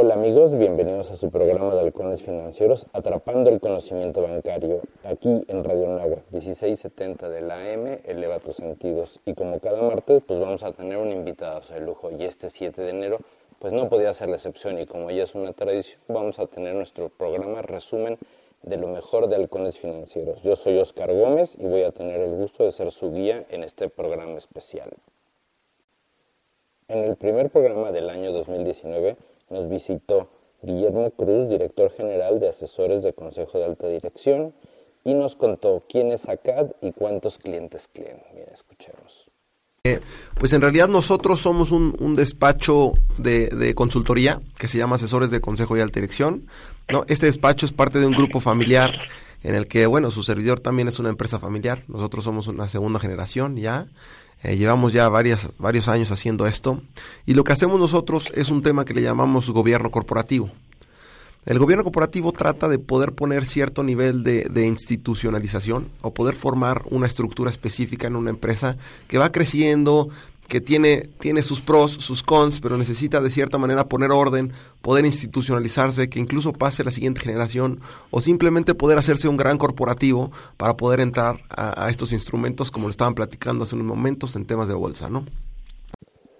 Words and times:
Hola 0.00 0.14
amigos, 0.14 0.56
bienvenidos 0.56 1.10
a 1.10 1.16
su 1.16 1.28
programa 1.28 1.74
de 1.74 1.80
Halcones 1.80 2.22
Financieros, 2.22 2.86
Atrapando 2.92 3.50
el 3.50 3.58
Conocimiento 3.58 4.22
Bancario, 4.22 4.80
aquí 5.02 5.42
en 5.48 5.64
Radio 5.64 5.88
Nagua, 5.88 6.18
1670 6.30 7.28
de 7.28 7.40
la 7.40 7.56
AM, 7.56 7.98
eleva 8.04 8.38
tus 8.38 8.54
sentidos. 8.54 9.18
Y 9.24 9.34
como 9.34 9.58
cada 9.58 9.82
martes, 9.82 10.22
pues 10.24 10.38
vamos 10.38 10.62
a 10.62 10.70
tener 10.70 10.98
un 10.98 11.10
invitado 11.10 11.62
de 11.68 11.80
lujo. 11.80 12.12
Y 12.12 12.22
este 12.22 12.48
7 12.48 12.80
de 12.80 12.90
enero, 12.90 13.18
pues 13.58 13.72
no 13.72 13.88
podía 13.88 14.14
ser 14.14 14.28
la 14.28 14.36
excepción. 14.36 14.78
Y 14.78 14.86
como 14.86 15.10
ya 15.10 15.24
es 15.24 15.34
una 15.34 15.52
tradición, 15.52 16.00
vamos 16.06 16.38
a 16.38 16.46
tener 16.46 16.76
nuestro 16.76 17.08
programa 17.08 17.62
resumen 17.62 18.18
de 18.62 18.76
lo 18.76 18.86
mejor 18.86 19.28
de 19.28 19.34
Halcones 19.34 19.78
Financieros. 19.80 20.40
Yo 20.44 20.54
soy 20.54 20.78
Oscar 20.78 21.12
Gómez 21.12 21.58
y 21.58 21.66
voy 21.66 21.82
a 21.82 21.90
tener 21.90 22.20
el 22.20 22.36
gusto 22.36 22.62
de 22.62 22.70
ser 22.70 22.92
su 22.92 23.10
guía 23.12 23.46
en 23.50 23.64
este 23.64 23.88
programa 23.88 24.38
especial. 24.38 24.90
En 26.86 27.00
el 27.00 27.16
primer 27.16 27.50
programa 27.50 27.90
del 27.90 28.08
año 28.08 28.32
2019, 28.32 29.16
nos 29.50 29.68
visitó 29.68 30.28
Guillermo 30.62 31.10
Cruz, 31.12 31.48
director 31.48 31.90
general 31.90 32.40
de 32.40 32.48
asesores 32.48 33.02
de 33.02 33.12
Consejo 33.12 33.58
de 33.58 33.64
Alta 33.64 33.88
Dirección, 33.88 34.52
y 35.04 35.14
nos 35.14 35.36
contó 35.36 35.84
quién 35.88 36.12
es 36.12 36.28
ACAD 36.28 36.72
y 36.82 36.92
cuántos 36.92 37.38
clientes 37.38 37.88
clien. 37.92 38.22
Bien, 38.34 38.48
escuchemos. 38.52 39.28
Eh, 39.84 40.00
pues 40.38 40.52
en 40.52 40.60
realidad 40.60 40.88
nosotros 40.88 41.40
somos 41.40 41.72
un, 41.72 42.14
despacho 42.14 42.92
de, 43.16 43.74
consultoría 43.74 44.40
que 44.58 44.68
se 44.68 44.76
llama 44.76 44.96
Asesores 44.96 45.30
de 45.30 45.40
Consejo 45.40 45.76
de 45.76 45.82
Alta 45.82 46.00
Dirección. 46.00 46.46
Este 47.06 47.26
despacho 47.26 47.64
es 47.64 47.72
parte 47.72 47.98
de 47.98 48.06
un 48.06 48.12
grupo 48.12 48.40
familiar 48.40 48.90
en 49.42 49.54
el 49.54 49.66
que, 49.66 49.86
bueno, 49.86 50.10
su 50.10 50.22
servidor 50.22 50.60
también 50.60 50.88
es 50.88 50.98
una 50.98 51.08
empresa 51.08 51.38
familiar. 51.38 51.82
Nosotros 51.88 52.24
somos 52.24 52.48
una 52.48 52.68
segunda 52.68 52.98
generación 52.98 53.56
ya. 53.56 53.86
Eh, 54.42 54.56
llevamos 54.56 54.92
ya 54.92 55.08
varias, 55.08 55.48
varios 55.58 55.88
años 55.88 56.12
haciendo 56.12 56.46
esto 56.46 56.80
y 57.26 57.34
lo 57.34 57.42
que 57.42 57.52
hacemos 57.52 57.80
nosotros 57.80 58.30
es 58.36 58.50
un 58.50 58.62
tema 58.62 58.84
que 58.84 58.94
le 58.94 59.02
llamamos 59.02 59.50
gobierno 59.50 59.90
corporativo. 59.90 60.50
El 61.44 61.58
gobierno 61.58 61.82
corporativo 61.82 62.30
trata 62.30 62.68
de 62.68 62.78
poder 62.78 63.14
poner 63.14 63.46
cierto 63.46 63.82
nivel 63.82 64.22
de, 64.22 64.42
de, 64.44 64.66
institucionalización 64.66 65.88
o 66.02 66.12
poder 66.12 66.34
formar 66.34 66.82
una 66.90 67.06
estructura 67.06 67.50
específica 67.50 68.06
en 68.06 68.16
una 68.16 68.30
empresa 68.30 68.76
que 69.08 69.18
va 69.18 69.32
creciendo, 69.32 70.10
que 70.48 70.62
tiene, 70.62 71.02
tiene 71.20 71.42
sus 71.42 71.60
pros, 71.60 71.92
sus 71.92 72.22
cons, 72.22 72.60
pero 72.60 72.78
necesita 72.78 73.20
de 73.20 73.30
cierta 73.30 73.58
manera 73.58 73.86
poner 73.86 74.10
orden, 74.10 74.52
poder 74.80 75.04
institucionalizarse, 75.04 76.08
que 76.08 76.18
incluso 76.18 76.54
pase 76.54 76.82
la 76.84 76.90
siguiente 76.90 77.20
generación, 77.20 77.80
o 78.10 78.20
simplemente 78.20 78.74
poder 78.74 78.98
hacerse 78.98 79.28
un 79.28 79.36
gran 79.36 79.58
corporativo 79.58 80.32
para 80.56 80.76
poder 80.76 81.00
entrar 81.00 81.40
a, 81.50 81.90
estos 81.90 82.12
instrumentos, 82.12 82.70
como 82.70 82.86
lo 82.86 82.90
estaban 82.90 83.14
platicando 83.14 83.64
hace 83.64 83.74
unos 83.74 83.86
momentos 83.86 84.34
en 84.36 84.46
temas 84.46 84.68
de 84.68 84.74
bolsa, 84.74 85.10
¿no? 85.10 85.24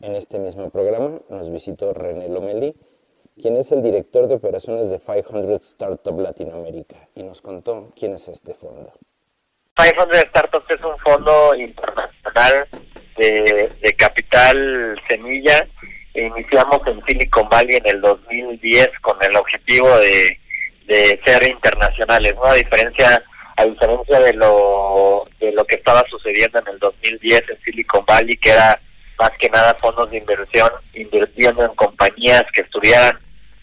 En 0.00 0.14
este 0.16 0.38
mismo 0.38 0.70
programa 0.70 1.20
nos 1.28 1.50
visitó 1.50 1.92
René 1.92 2.28
Lomeli, 2.28 2.74
quien 3.40 3.56
es 3.56 3.72
el 3.72 3.82
director 3.82 4.26
de 4.26 4.36
operaciones 4.36 4.90
de 4.90 4.98
500 4.98 5.60
Startup 5.60 6.18
Latinoamérica, 6.18 7.08
y 7.14 7.24
nos 7.24 7.42
contó 7.42 7.92
quién 7.94 8.14
es 8.14 8.28
este 8.28 8.54
fondo. 8.54 8.92
500 9.78 10.20
Startups 10.30 10.70
es 10.70 10.84
un 10.84 10.98
fondo 10.98 11.54
internacional 11.54 12.66
de, 13.16 13.94
capital 13.96 15.00
semilla. 15.08 15.66
Iniciamos 16.14 16.80
en 16.86 17.00
Silicon 17.06 17.48
Valley 17.48 17.76
en 17.76 17.86
el 17.86 18.00
2010 18.00 18.88
con 19.00 19.16
el 19.22 19.36
objetivo 19.36 19.88
de, 19.98 20.36
ser 21.24 21.48
internacionales, 21.48 22.34
¿no? 22.34 22.44
A 22.44 22.54
diferencia 22.54 23.22
a 23.56 23.64
diferencia 23.64 24.20
de 24.20 24.32
lo 24.34 25.24
de 25.38 25.52
lo 25.52 25.64
que 25.64 25.76
estaba 25.76 26.02
sucediendo 26.08 26.58
en 26.60 26.68
el 26.68 26.78
2010 26.78 27.50
en 27.50 27.60
Silicon 27.62 28.04
Valley, 28.06 28.36
que 28.36 28.50
era 28.50 28.80
más 29.18 29.30
que 29.38 29.50
nada 29.50 29.76
fondos 29.80 30.10
de 30.10 30.18
inversión 30.18 30.70
invirtiendo 30.94 31.64
en 31.64 31.74
compañías 31.74 32.44
que 32.52 32.62
estuvieran 32.62 33.18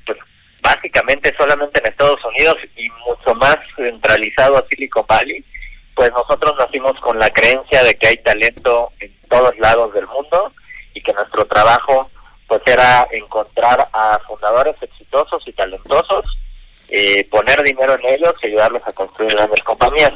pues 0.06 0.18
básicamente 0.62 1.34
solamente 1.38 1.80
en 1.80 1.92
Estados 1.92 2.24
Unidos 2.26 2.58
y 2.76 2.90
mucho 3.06 3.36
más 3.36 3.58
centralizado 3.76 4.58
a 4.58 4.66
Silicon 4.70 5.06
Valley 5.08 5.44
pues 5.96 6.12
nosotros 6.12 6.56
nacimos 6.60 7.00
con 7.00 7.18
la 7.18 7.30
creencia 7.30 7.84
de 7.84 7.96
que 7.96 8.08
hay 8.08 8.18
talento 8.18 8.92
en 9.00 9.14
todos 9.30 9.58
lados 9.58 9.94
del 9.94 10.08
mundo 10.08 10.52
y 10.94 11.02
que 11.02 11.14
nuestro 11.14 11.46
trabajo 11.46 12.10
pues 12.48 12.62
era 12.66 13.08
encontrar 13.12 13.88
a 13.94 14.20
fundadores 14.28 14.76
exitosos 14.82 15.42
y 15.48 15.54
talentosos, 15.54 16.26
eh, 16.90 17.28
poner 17.32 17.64
dinero 17.64 17.96
en 17.96 18.14
ellos 18.14 18.34
y 18.42 18.48
ayudarlos 18.48 18.82
a 18.86 18.92
construir 18.92 19.34
grandes 19.34 19.64
compañías. 19.64 20.14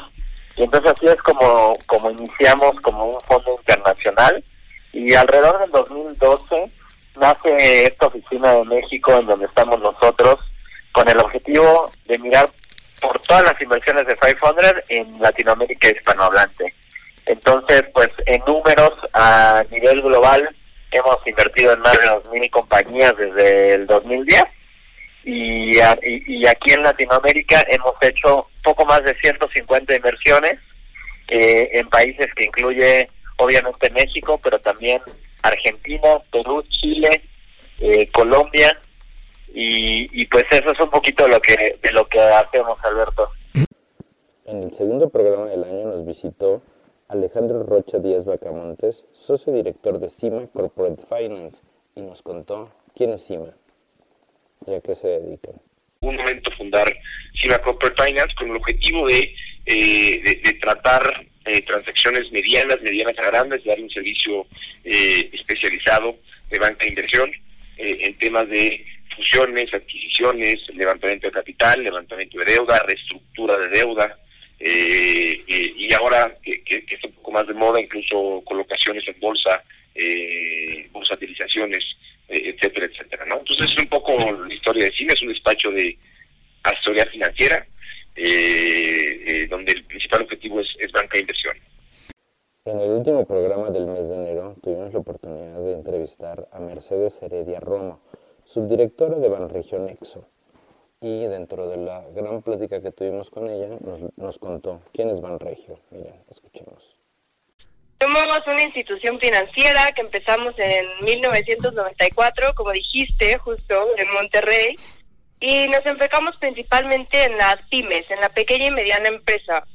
Y 0.57 0.63
entonces 0.63 0.91
así 0.91 1.07
es 1.07 1.15
como, 1.17 1.73
como 1.87 2.11
iniciamos 2.11 2.73
como 2.81 3.05
un 3.05 3.21
fondo 3.21 3.55
internacional 3.57 4.43
y 4.91 5.13
alrededor 5.13 5.59
del 5.59 5.71
2012 5.71 6.69
nace 7.15 7.83
esta 7.83 8.07
oficina 8.07 8.53
de 8.53 8.65
México 8.65 9.13
en 9.13 9.27
donde 9.27 9.45
estamos 9.45 9.79
nosotros 9.79 10.35
con 10.91 11.07
el 11.07 11.19
objetivo 11.19 11.89
de 12.05 12.17
mirar 12.17 12.49
por 13.01 13.19
todas 13.21 13.43
las 13.43 13.61
inversiones 13.61 14.05
de 14.07 14.15
500 14.15 14.83
en 14.89 15.19
Latinoamérica 15.19 15.89
hispanohablante. 15.89 16.73
Entonces, 17.25 17.83
pues 17.93 18.09
en 18.25 18.41
números 18.45 18.91
a 19.13 19.63
nivel 19.69 20.01
global 20.01 20.49
hemos 20.91 21.17
invertido 21.25 21.73
en 21.73 21.81
más 21.81 21.97
de 21.97 22.07
2.000 22.07 22.49
compañías 22.49 23.13
desde 23.17 23.75
el 23.75 23.87
2010 23.87 24.43
y, 25.23 25.77
y, 25.77 26.47
aquí 26.47 26.71
en 26.71 26.83
Latinoamérica 26.83 27.63
hemos 27.69 27.93
hecho 28.01 28.47
poco 28.63 28.85
más 28.85 29.03
de 29.03 29.13
150 29.21 29.95
inversiones 29.95 30.59
eh, 31.27 31.69
en 31.73 31.87
países 31.89 32.27
que 32.35 32.45
incluye 32.45 33.07
obviamente 33.37 33.89
México, 33.91 34.39
pero 34.41 34.59
también 34.59 35.01
Argentina, 35.43 36.17
Perú, 36.31 36.63
Chile, 36.69 37.21
eh, 37.79 38.09
Colombia, 38.11 38.75
y, 39.53 40.25
pues 40.27 40.45
eso 40.51 40.71
es 40.71 40.79
un 40.79 40.89
poquito 40.89 41.27
lo 41.27 41.39
que, 41.39 41.79
de 41.81 41.91
lo 41.91 42.07
que 42.07 42.19
hacemos, 42.19 42.77
Alberto. 42.83 43.29
En 44.45 44.63
el 44.63 44.73
segundo 44.73 45.09
programa 45.09 45.45
del 45.45 45.63
año 45.63 45.87
nos 45.89 46.05
visitó 46.05 46.61
Alejandro 47.07 47.63
Rocha 47.63 47.99
Díaz 47.99 48.25
Bacamontes, 48.25 49.05
socio 49.13 49.53
director 49.53 49.99
de 49.99 50.09
CIMA 50.09 50.47
Corporate 50.53 51.03
Finance, 51.07 51.61
y 51.95 52.01
nos 52.01 52.21
contó 52.21 52.71
quién 52.95 53.11
es 53.11 53.25
CIMA 53.25 53.53
y 54.65 54.73
a 54.73 54.81
qué 54.81 54.95
se 54.95 55.07
dedica. 55.07 55.49
Un 56.01 56.15
momento 56.15 56.51
fundar 56.57 56.91
CIMA 57.39 57.57
Corporate 57.59 58.03
Finance 58.03 58.35
con 58.35 58.49
el 58.49 58.57
objetivo 58.57 59.07
de, 59.07 59.33
eh, 59.65 60.21
de, 60.43 60.53
tratar 60.61 61.01
eh, 61.45 61.61
transacciones 61.61 62.31
medianas, 62.31 62.81
medianas 62.81 63.17
a 63.17 63.23
grandes, 63.23 63.63
dar 63.65 63.79
un 63.79 63.89
servicio 63.89 64.45
eh, 64.83 65.29
especializado 65.33 66.15
de 66.49 66.59
banca 66.59 66.85
de 66.85 66.89
inversión 66.89 67.31
en 67.81 68.17
temas 68.17 68.49
de 68.49 68.85
fusiones, 69.15 69.73
adquisiciones, 69.73 70.55
levantamiento 70.73 71.27
de 71.27 71.33
capital, 71.33 71.83
levantamiento 71.83 72.39
de 72.39 72.45
deuda, 72.45 72.83
reestructura 72.87 73.57
de 73.57 73.67
deuda, 73.69 74.17
eh, 74.59 75.41
eh, 75.47 75.73
y 75.77 75.93
ahora 75.93 76.35
que, 76.43 76.61
que, 76.63 76.83
está 76.89 77.07
un 77.07 77.13
poco 77.13 77.31
más 77.31 77.47
de 77.47 77.53
moda, 77.53 77.79
incluso 77.79 78.41
colocaciones 78.45 79.07
en 79.07 79.19
bolsa, 79.19 79.63
eh, 79.95 80.87
bursatilizaciones, 80.91 81.83
eh, 82.27 82.53
etcétera, 82.55 82.87
etcétera, 82.87 83.25
¿no? 83.25 83.39
Entonces 83.39 83.67
es 83.67 83.81
un 83.81 83.89
poco 83.89 84.17
la 84.17 84.53
historia 84.53 84.85
de 84.85 84.91
cine, 84.91 85.13
es 85.13 85.21
un 85.21 85.29
despacho 85.29 85.71
de 85.71 85.97
asesoría 86.63 87.05
financiera, 87.05 87.65
donde 89.49 89.71
el 89.71 89.83
principal 89.85 90.23
objetivo 90.23 90.59
es, 90.59 90.67
es 90.77 90.91
banca 90.91 91.13
de 91.13 91.21
inversión. 91.21 91.57
En 92.65 92.79
el 92.81 92.89
último 92.89 93.25
programa 93.25 93.71
del 93.71 93.87
mes 93.87 94.09
de 94.09 94.15
enero 94.15 94.55
tuvimos 94.61 94.91
la 94.91 94.99
oportunidad 94.99 95.59
de 95.61 95.73
entrevistar 95.73 96.49
a 96.51 96.59
Mercedes 96.59 97.21
Heredia 97.23 97.61
Roma, 97.61 97.97
subdirectora 98.49 99.19
de 99.19 99.29
Banregio 99.29 99.79
Nexo. 99.79 100.27
Y 101.01 101.25
dentro 101.27 101.69
de 101.69 101.77
la 101.77 102.03
gran 102.13 102.41
plática 102.41 102.81
que 102.81 102.91
tuvimos 102.91 103.29
con 103.29 103.49
ella, 103.49 103.77
nos, 104.17 104.39
contó 104.39 104.81
quién 104.91 105.09
es 105.09 105.21
Banregio. 105.21 105.79
Miren, 105.91 106.15
escuchemos. 106.29 106.97
Somos 108.01 108.47
una 108.47 108.63
institución 108.63 109.19
financiera 109.19 109.91
que 109.93 110.01
empezamos 110.01 110.53
en 110.57 110.85
1994, 111.05 112.53
como 112.55 112.71
dijiste, 112.71 113.37
justo 113.37 113.87
en 113.97 114.11
Monterrey, 114.13 114.75
y 115.39 115.67
nos 115.67 115.85
enfocamos 115.85 116.35
principalmente 116.37 117.25
en 117.25 117.37
las 117.37 117.57
pymes, 117.69 118.09
en 118.09 118.19
la 118.19 118.29
pequeña 118.29 118.67
y 118.67 118.71
mediana 118.71 119.09
empresa. 119.09 119.65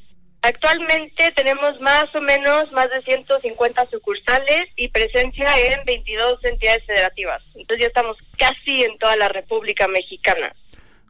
Actualmente 0.46 1.32
tenemos 1.35 1.81
más 1.81 2.14
o 2.14 2.20
menos 2.20 2.70
más 2.73 2.91
de 2.91 3.00
150 3.00 3.87
sucursales 3.87 4.67
y 4.76 4.88
presencia 4.88 5.49
en 5.56 5.87
22 5.87 6.44
entidades 6.44 6.85
federativas. 6.85 7.43
Entonces 7.55 7.81
ya 7.81 7.87
estamos 7.87 8.19
casi 8.37 8.85
en 8.85 8.99
toda 8.99 9.17
la 9.17 9.31
República 9.31 9.88
Mexicana. 9.88 10.55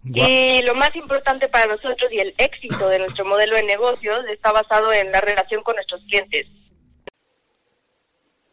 Y 0.04 0.62
lo 0.62 0.76
más 0.76 0.94
importante 0.94 1.48
para 1.48 1.66
nosotros 1.66 2.12
y 2.12 2.20
el 2.20 2.32
éxito 2.38 2.88
de 2.88 3.00
nuestro 3.00 3.24
modelo 3.24 3.56
de 3.56 3.64
negocios 3.64 4.24
está 4.30 4.52
basado 4.52 4.92
en 4.92 5.10
la 5.10 5.20
relación 5.20 5.64
con 5.64 5.74
nuestros 5.74 6.02
clientes. 6.02 6.46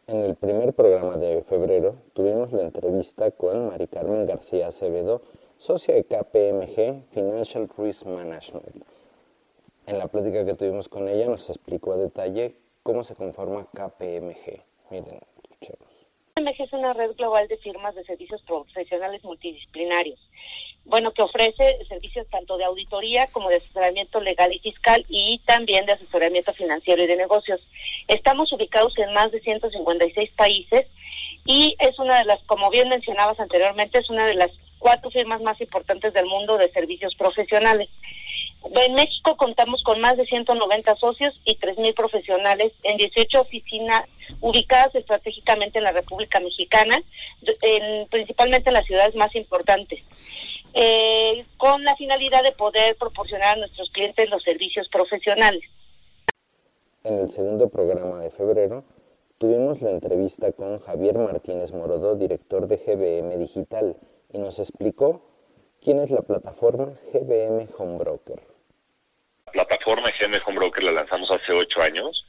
En 0.08 0.24
el 0.24 0.34
primer 0.34 0.72
programa 0.72 1.16
de 1.16 1.44
febrero 1.48 1.94
tuvimos 2.12 2.50
la 2.50 2.62
entrevista 2.62 3.30
con 3.30 3.68
Mari 3.68 3.86
Carmen 3.86 4.26
García 4.26 4.66
Acevedo, 4.66 5.22
socia 5.58 5.94
de 5.94 6.02
KPMG 6.02 7.14
Financial 7.14 7.68
Risk 7.78 8.04
Management 8.04 8.84
en 9.86 9.98
la 9.98 10.08
plática 10.08 10.44
que 10.44 10.54
tuvimos 10.54 10.88
con 10.88 11.08
ella 11.08 11.26
nos 11.26 11.48
explicó 11.48 11.92
a 11.92 11.96
detalle 11.96 12.56
cómo 12.82 13.04
se 13.04 13.14
conforma 13.14 13.66
KPMG. 13.72 14.62
Miren, 14.90 15.20
escuchemos. 15.42 15.88
KPMG 16.34 16.62
es 16.62 16.72
una 16.72 16.92
red 16.92 17.12
global 17.16 17.48
de 17.48 17.58
firmas 17.58 17.94
de 17.94 18.04
servicios 18.04 18.42
profesionales 18.42 19.22
multidisciplinarios. 19.24 20.18
bueno, 20.84 21.12
que 21.12 21.22
ofrece 21.22 21.78
servicios 21.86 22.26
tanto 22.28 22.56
de 22.56 22.64
auditoría 22.64 23.28
como 23.28 23.48
de 23.48 23.56
asesoramiento 23.56 24.20
legal 24.20 24.52
y 24.52 24.58
fiscal 24.58 25.04
y 25.08 25.40
también 25.46 25.86
de 25.86 25.92
asesoramiento 25.92 26.52
financiero 26.52 27.02
y 27.02 27.06
de 27.06 27.16
negocios. 27.16 27.60
Estamos 28.08 28.52
ubicados 28.52 28.96
en 28.98 29.12
más 29.12 29.30
de 29.30 29.40
156 29.40 30.30
países 30.32 30.86
y 31.44 31.76
es 31.78 31.98
una 31.98 32.18
de 32.18 32.24
las, 32.24 32.42
como 32.46 32.68
bien 32.70 32.88
mencionabas 32.88 33.38
anteriormente, 33.38 34.00
es 34.00 34.10
una 34.10 34.26
de 34.26 34.34
las 34.34 34.50
cuatro 34.78 35.10
firmas 35.10 35.40
más 35.40 35.60
importantes 35.60 36.12
del 36.12 36.26
mundo 36.26 36.58
de 36.58 36.70
servicios 36.72 37.14
profesionales. 37.14 37.88
En 38.64 38.94
México 38.94 39.36
contamos 39.36 39.82
con 39.82 40.00
más 40.00 40.16
de 40.16 40.24
190 40.24 40.96
socios 40.96 41.34
y 41.44 41.56
3.000 41.58 41.94
profesionales 41.94 42.72
en 42.84 42.96
18 42.96 43.40
oficinas 43.40 44.04
ubicadas 44.40 44.94
estratégicamente 44.94 45.78
en 45.78 45.84
la 45.84 45.92
República 45.92 46.38
Mexicana, 46.38 47.02
principalmente 48.10 48.70
en 48.70 48.74
las 48.74 48.86
ciudades 48.86 49.14
más 49.16 49.34
importantes, 49.34 50.00
eh, 50.74 51.44
con 51.56 51.82
la 51.82 51.96
finalidad 51.96 52.42
de 52.44 52.52
poder 52.52 52.96
proporcionar 52.96 53.56
a 53.56 53.60
nuestros 53.60 53.90
clientes 53.90 54.30
los 54.30 54.42
servicios 54.42 54.88
profesionales. 54.88 55.62
En 57.02 57.18
el 57.18 57.30
segundo 57.30 57.68
programa 57.68 58.20
de 58.20 58.30
febrero 58.30 58.84
tuvimos 59.38 59.82
la 59.82 59.90
entrevista 59.90 60.52
con 60.52 60.78
Javier 60.78 61.18
Martínez 61.18 61.72
Morodo, 61.72 62.14
director 62.14 62.68
de 62.68 62.76
GBM 62.76 63.38
Digital, 63.38 63.96
y 64.32 64.38
nos 64.38 64.60
explicó 64.60 65.20
quién 65.80 65.98
es 65.98 66.10
la 66.10 66.22
plataforma 66.22 66.94
GBM 67.12 67.66
Home 67.76 67.98
Broker 67.98 68.51
plataforma 69.52 70.10
GM 70.18 70.40
Home 70.46 70.56
Broker 70.56 70.82
la 70.82 70.92
lanzamos 70.92 71.30
hace 71.30 71.52
ocho 71.52 71.80
años 71.82 72.26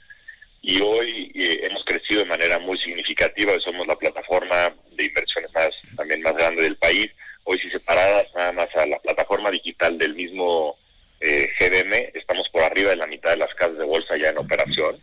y 0.61 0.81
hoy 0.81 1.31
eh, 1.35 1.61
hemos 1.63 1.83
crecido 1.83 2.19
de 2.19 2.25
manera 2.25 2.59
muy 2.59 2.77
significativa. 2.77 3.59
Somos 3.59 3.87
la 3.87 3.95
plataforma 3.95 4.73
de 4.91 5.05
inversiones 5.05 5.51
más 5.53 5.69
también 5.97 6.21
más 6.21 6.33
grande 6.33 6.63
del 6.63 6.77
país. 6.77 7.07
Hoy 7.45 7.59
si 7.59 7.69
separadas 7.69 8.25
nada 8.35 8.51
más 8.53 8.75
a 8.75 8.85
la 8.85 8.99
plataforma 8.99 9.51
digital 9.51 9.97
del 9.97 10.15
mismo 10.15 10.77
eh, 11.19 11.49
GBM, 11.59 12.11
estamos 12.13 12.47
por 12.49 12.63
arriba 12.63 12.91
de 12.91 12.97
la 12.97 13.07
mitad 13.07 13.31
de 13.31 13.37
las 13.37 13.53
casas 13.55 13.77
de 13.77 13.83
bolsa 13.83 14.15
ya 14.17 14.29
en 14.29 14.37
operación. 14.37 15.01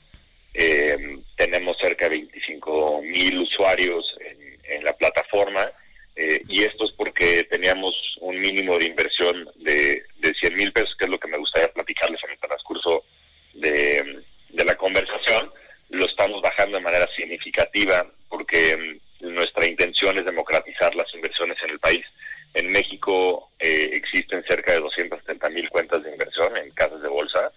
Eh, 0.54 1.18
tenemos 1.36 1.76
cerca 1.78 2.06
de 2.08 2.16
25 2.16 3.02
mil 3.02 3.40
usuarios 3.40 4.16
en 4.64 4.84
la 4.84 4.92
plataforma 4.94 5.70
eh, 6.22 6.42
y 6.48 6.64
esto 6.64 6.84
es 6.84 6.90
porque 6.90 7.44
teníamos 7.44 7.94
un 8.20 8.38
mínimo 8.38 8.76
de 8.76 8.84
inversión 8.84 9.48
de, 9.56 10.04
de 10.18 10.34
100 10.34 10.54
mil 10.54 10.70
pesos, 10.70 10.94
que 10.98 11.06
es 11.06 11.10
lo 11.10 11.18
que 11.18 11.28
me 11.28 11.38
gustaría 11.38 11.72
platicarles 11.72 12.22
en 12.24 12.32
el 12.32 12.38
transcurso 12.38 13.04
de, 13.54 14.22
la 14.52 14.74
conversación. 14.74 15.50
Lo 15.88 16.04
estamos 16.04 16.42
bajando 16.42 16.76
de 16.76 16.82
manera 16.82 17.08
significativa 17.16 18.06
porque 18.28 19.00
mm, 19.22 19.32
nuestra 19.32 19.66
intención 19.66 20.18
es 20.18 20.26
democratizar 20.26 20.94
las 20.94 21.06
inversiones 21.14 21.56
en 21.62 21.70
el 21.70 21.78
país. 21.78 22.04
En 22.52 22.70
México 22.70 23.50
eh, 23.58 23.88
existen 23.94 24.44
cerca 24.46 24.72
de 24.72 24.80
270 24.80 25.48
mil 25.48 25.70
cuentas 25.70 26.02
de 26.02 26.12
inversión 26.12 26.54
en 26.58 26.70
casas 26.72 27.00
de 27.00 27.08
bolsa. 27.08 27.50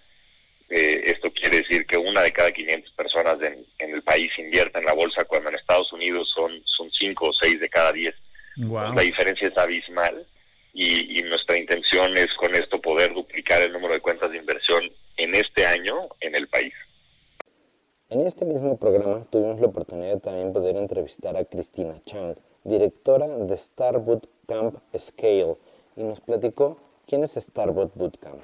Eh, 0.70 1.02
esto 1.04 1.30
quiere 1.34 1.58
decir 1.58 1.84
que 1.84 1.98
una 1.98 2.22
de 2.22 2.32
cada 2.32 2.50
500 2.50 2.94
personas 2.94 3.36
en, 3.42 3.66
el 3.78 4.02
país 4.02 4.32
invierte 4.38 4.78
en 4.78 4.86
la 4.86 4.94
bolsa, 4.94 5.24
cuando 5.24 5.50
en 5.50 5.56
Estados 5.56 5.92
Unidos 5.92 6.32
son, 6.34 6.62
son 6.64 6.90
5 6.90 7.28
o 7.28 7.32
6 7.34 7.60
de 7.60 7.68
cada 7.68 7.92
10. 7.92 8.14
La 8.56 9.02
diferencia 9.02 9.48
es 9.48 9.58
abismal 9.58 10.26
y, 10.72 11.22
nuestra 11.22 11.56
intención 11.56 12.16
es 12.16 12.32
con 12.34 12.54
esto 12.54 12.80
poder 12.80 13.14
duplicar 13.14 13.60
el 13.62 13.72
número 13.72 13.94
de 13.94 14.00
cuentas 14.00 14.30
de 14.30 14.38
inversión 14.38 14.82
en 15.16 15.34
este 15.34 15.66
año 15.66 16.08
en 16.20 16.34
el 16.34 16.48
país. 16.48 16.74
En 18.10 18.20
este 18.20 18.44
mismo 18.44 18.78
programa 18.78 19.24
tuvimos 19.30 19.60
la 19.60 19.68
oportunidad 19.68 20.14
de 20.14 20.20
también 20.20 20.52
poder 20.52 20.76
entrevistar 20.76 21.36
a 21.36 21.44
Cristina 21.44 22.00
Chang, 22.04 22.36
directora 22.62 23.26
de 23.26 23.56
Starboot 23.56 24.28
Camp 24.46 24.76
Scale, 24.96 25.56
y 25.96 26.02
nos 26.02 26.20
platicó 26.20 26.78
quién 27.06 27.24
es 27.24 27.34
Starboot 27.34 27.92
Bootcamp. 27.94 28.42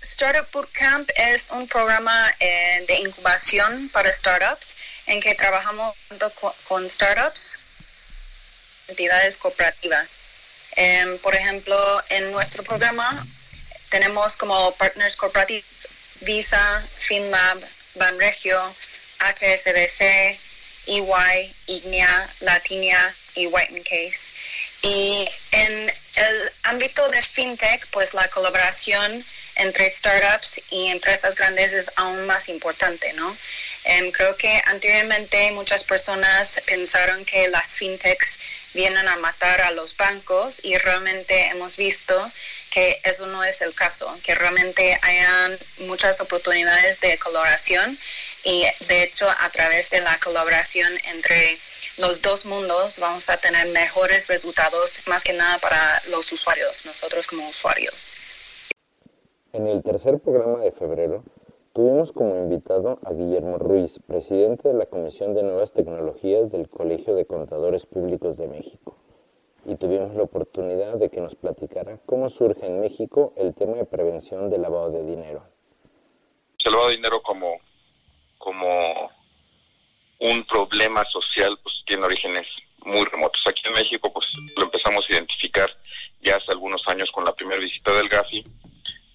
Startup 0.00 0.46
Bootcamp 0.52 1.08
es 1.16 1.50
un 1.50 1.66
programa 1.66 2.30
eh, 2.40 2.84
de 2.86 2.98
incubación 3.00 3.90
para 3.92 4.12
startups 4.12 4.76
en 5.06 5.20
que 5.20 5.34
trabajamos 5.34 5.94
con 6.68 6.88
startups 6.88 7.57
entidades 8.88 9.36
cooperativas. 9.36 10.08
Em, 10.76 11.18
por 11.18 11.34
ejemplo, 11.34 12.02
en 12.08 12.30
nuestro 12.32 12.62
programa 12.62 13.26
tenemos 13.90 14.36
como 14.36 14.74
partners 14.74 15.16
corporativos 15.16 15.88
Visa, 16.20 16.84
FinLab, 16.98 17.62
Banregio, 17.94 18.74
HSBC, 19.20 20.38
EY, 20.86 21.54
Ignea, 21.66 22.30
Latinia 22.40 23.14
y 23.34 23.46
White 23.46 23.82
Case. 23.84 24.32
Y 24.82 25.28
en 25.52 25.92
el 26.16 26.52
ámbito 26.64 27.08
de 27.08 27.20
fintech, 27.22 27.86
pues 27.90 28.14
la 28.14 28.28
colaboración 28.28 29.24
entre 29.56 29.90
startups 29.90 30.60
y 30.70 30.86
empresas 30.86 31.34
grandes 31.34 31.72
es 31.72 31.90
aún 31.96 32.26
más 32.26 32.48
importante, 32.48 33.12
¿no? 33.14 33.36
Em, 33.84 34.10
creo 34.12 34.36
que 34.36 34.60
anteriormente 34.66 35.50
muchas 35.52 35.82
personas 35.84 36.60
pensaron 36.66 37.24
que 37.24 37.48
las 37.48 37.68
fintechs 37.68 38.38
vienen 38.78 39.08
a 39.08 39.16
matar 39.16 39.60
a 39.62 39.72
los 39.72 39.96
bancos 39.96 40.64
y 40.64 40.78
realmente 40.78 41.46
hemos 41.46 41.76
visto 41.76 42.14
que 42.72 43.00
eso 43.02 43.26
no 43.26 43.42
es 43.42 43.60
el 43.60 43.74
caso, 43.74 44.16
que 44.22 44.36
realmente 44.36 44.96
hayan 45.02 45.58
muchas 45.88 46.20
oportunidades 46.20 47.00
de 47.00 47.18
colaboración 47.18 47.98
y 48.44 48.64
de 48.86 49.02
hecho 49.02 49.26
a 49.28 49.50
través 49.50 49.90
de 49.90 50.00
la 50.00 50.16
colaboración 50.20 50.92
entre 51.04 51.58
los 51.96 52.22
dos 52.22 52.46
mundos 52.46 53.00
vamos 53.00 53.28
a 53.28 53.36
tener 53.38 53.66
mejores 53.70 54.28
resultados 54.28 55.00
más 55.08 55.24
que 55.24 55.32
nada 55.32 55.58
para 55.58 56.00
los 56.10 56.30
usuarios, 56.30 56.86
nosotros 56.86 57.26
como 57.26 57.48
usuarios. 57.48 58.16
En 59.54 59.66
el 59.66 59.82
tercer 59.82 60.20
programa 60.20 60.60
de 60.60 60.70
febrero 60.70 61.24
tuvimos 61.78 62.10
como 62.10 62.34
invitado 62.34 62.98
a 63.04 63.12
Guillermo 63.12 63.56
Ruiz, 63.56 64.00
presidente 64.04 64.66
de 64.66 64.74
la 64.74 64.86
Comisión 64.86 65.32
de 65.32 65.44
Nuevas 65.44 65.72
Tecnologías 65.72 66.50
del 66.50 66.68
Colegio 66.68 67.14
de 67.14 67.24
Contadores 67.24 67.86
Públicos 67.86 68.36
de 68.36 68.48
México. 68.48 68.96
Y 69.64 69.76
tuvimos 69.76 70.12
la 70.16 70.24
oportunidad 70.24 70.96
de 70.96 71.08
que 71.08 71.20
nos 71.20 71.36
platicara 71.36 72.00
cómo 72.04 72.30
surge 72.30 72.66
en 72.66 72.80
México 72.80 73.32
el 73.36 73.54
tema 73.54 73.76
de 73.76 73.84
prevención 73.84 74.50
del 74.50 74.62
lavado 74.62 74.90
de 74.90 75.04
dinero. 75.04 75.44
El 76.64 76.72
lavado 76.72 76.88
de 76.88 76.96
dinero 76.96 77.22
como, 77.22 77.60
como 78.38 78.66
un 80.18 80.44
problema 80.46 81.04
social 81.04 81.56
pues 81.62 81.76
tiene 81.86 82.06
orígenes 82.06 82.48
muy 82.86 83.04
remotos. 83.04 83.40
Aquí 83.46 83.62
en 83.66 83.74
México 83.74 84.12
pues 84.12 84.26
lo 84.56 84.64
empezamos 84.64 85.06
a 85.08 85.12
identificar 85.12 85.70
ya 86.22 86.34
hace 86.34 86.50
algunos 86.50 86.82
años 86.88 87.08
con 87.12 87.24
la 87.24 87.32
primera 87.36 87.60
visita 87.60 87.92
del 87.92 88.08
GAFI 88.08 88.44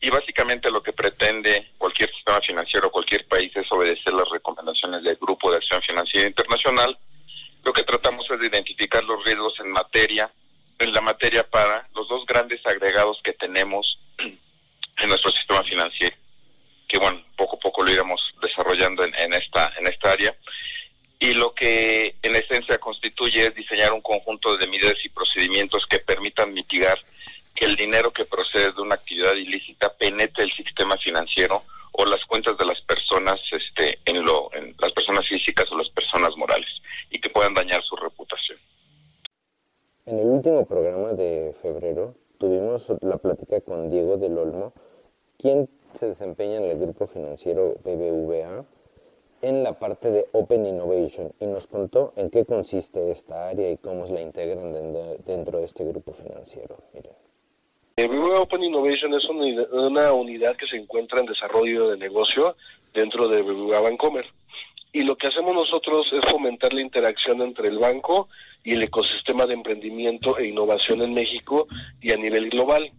y 0.03 0.09
básicamente 0.09 0.69
lo 0.69 0.83
que 0.83 0.91
pretende 0.91 1.71
cualquier 1.77 2.13
sistema 2.13 2.41
financiero, 2.41 2.91
cualquier 2.91 3.25
país, 3.25 3.49
es 3.55 3.71
obedecer 3.71 4.13
las 4.13 4.29
recomendaciones 4.29 5.01
del 5.01 5.15
Grupo 5.15 5.49
de 5.49 5.57
Acción 5.57 5.81
Financiera 5.81 6.27
Internacional. 6.27 6.97
Lo 7.63 7.71
que 7.71 7.83
tratamos 7.83 8.29
es 8.29 8.37
de 8.37 8.47
identificar 8.47 9.01
los 9.05 9.23
riesgos 9.23 9.53
en 9.61 9.71
materia, 9.71 10.29
en 10.79 10.91
la 10.91 10.99
materia 10.99 11.49
para 11.49 11.87
los 11.95 12.09
dos 12.09 12.25
grandes 12.25 12.59
agregados 12.65 13.21
que 13.23 13.31
tenemos 13.31 13.97
en 14.17 15.07
nuestro 15.07 15.31
sistema 15.31 15.63
financiero, 15.63 16.17
que 16.85 16.99
bueno, 16.99 17.23
poco 17.37 17.55
a 17.55 17.59
poco 17.59 17.83
lo 17.83 17.91
iremos 17.91 18.21
desarrollando 18.41 19.05
en, 19.05 19.33
esta, 19.33 19.71
en 19.79 19.87
esta 19.87 20.11
área. 20.11 20.35
Y 21.17 21.33
lo 21.33 21.53
que 21.53 22.17
en 22.21 22.35
esencia 22.35 22.77
constituye 22.77 23.47
es 23.47 23.55
diseñar 23.55 23.93
un 23.93 24.01
conjunto 24.01 24.57
de 24.57 24.67
medidas 24.67 24.95
y 25.05 25.07
procedimientos 25.07 25.87
que 25.87 25.99
permitan 25.99 26.53
mitigar 26.53 26.99
que 27.53 27.65
el 27.65 27.75
dinero 27.75 28.11
que 28.11 28.25
procede 28.25 28.71
de 28.71 28.81
una 28.81 28.95
actividad 28.95 29.33
ilícita 29.35 29.93
penetre 29.93 30.43
el 30.43 30.51
sistema 30.51 30.97
financiero 30.97 31.63
o 31.93 32.05
las 32.05 32.23
cuentas 32.25 32.57
de 32.57 32.65
las 32.65 32.81
personas 32.81 33.39
este 33.51 33.99
en 34.05 34.25
lo 34.25 34.49
las 34.79 34.91
personas 34.93 35.27
físicas 35.27 35.71
o 35.71 35.77
las 35.77 35.89
personas 35.89 36.35
morales 36.35 36.69
y 37.09 37.19
que 37.19 37.29
puedan 37.29 37.53
dañar 37.53 37.83
su 37.83 37.95
reputación. 37.95 38.57
En 40.05 40.19
el 40.19 40.25
último 40.25 40.65
programa 40.65 41.13
de 41.13 41.55
febrero 41.61 42.15
tuvimos 42.39 42.87
la 43.01 43.17
plática 43.17 43.61
con 43.61 43.89
Diego 43.89 44.17
del 44.17 44.37
Olmo, 44.37 44.73
quien 45.37 45.69
se 45.93 46.07
desempeña 46.07 46.57
en 46.57 46.65
el 46.65 46.79
grupo 46.79 47.07
financiero 47.07 47.75
BBVA 47.83 48.65
en 49.43 49.61
la 49.61 49.77
parte 49.77 50.09
de 50.09 50.27
Open 50.31 50.65
Innovation 50.65 51.33
y 51.39 51.45
nos 51.45 51.67
contó 51.67 52.13
en 52.15 52.29
qué 52.29 52.45
consiste 52.45 53.11
esta 53.11 53.49
área 53.49 53.69
y 53.69 53.77
cómo 53.77 54.05
la 54.07 54.21
integran 54.21 54.73
dentro 55.25 55.59
de 55.59 55.65
este 55.65 55.83
grupo 55.85 56.13
financiero. 56.13 56.77
Miren. 56.93 57.13
BBVA 57.95 58.41
Open 58.41 58.63
Innovation 58.63 59.13
es 59.13 59.29
una 59.29 60.13
unidad 60.13 60.55
que 60.55 60.65
se 60.65 60.77
encuentra 60.77 61.19
en 61.19 61.27
desarrollo 61.27 61.89
de 61.89 61.97
negocio 61.97 62.55
dentro 62.91 63.27
de 63.27 63.43
BBVA 63.43 63.81
Bancomer. 63.81 64.25
Y 64.91 65.03
lo 65.03 65.15
que 65.15 65.27
hacemos 65.27 65.53
nosotros 65.53 66.11
es 66.11 66.21
fomentar 66.27 66.73
la 66.73 66.81
interacción 66.81 67.43
entre 67.43 67.67
el 67.67 67.77
banco 67.77 68.29
y 68.63 68.73
el 68.73 68.81
ecosistema 68.81 69.45
de 69.45 69.53
emprendimiento 69.53 70.39
e 70.39 70.47
innovación 70.47 71.03
en 71.03 71.13
México 71.13 71.67
y 72.01 72.11
a 72.11 72.17
nivel 72.17 72.49
global. 72.49 72.91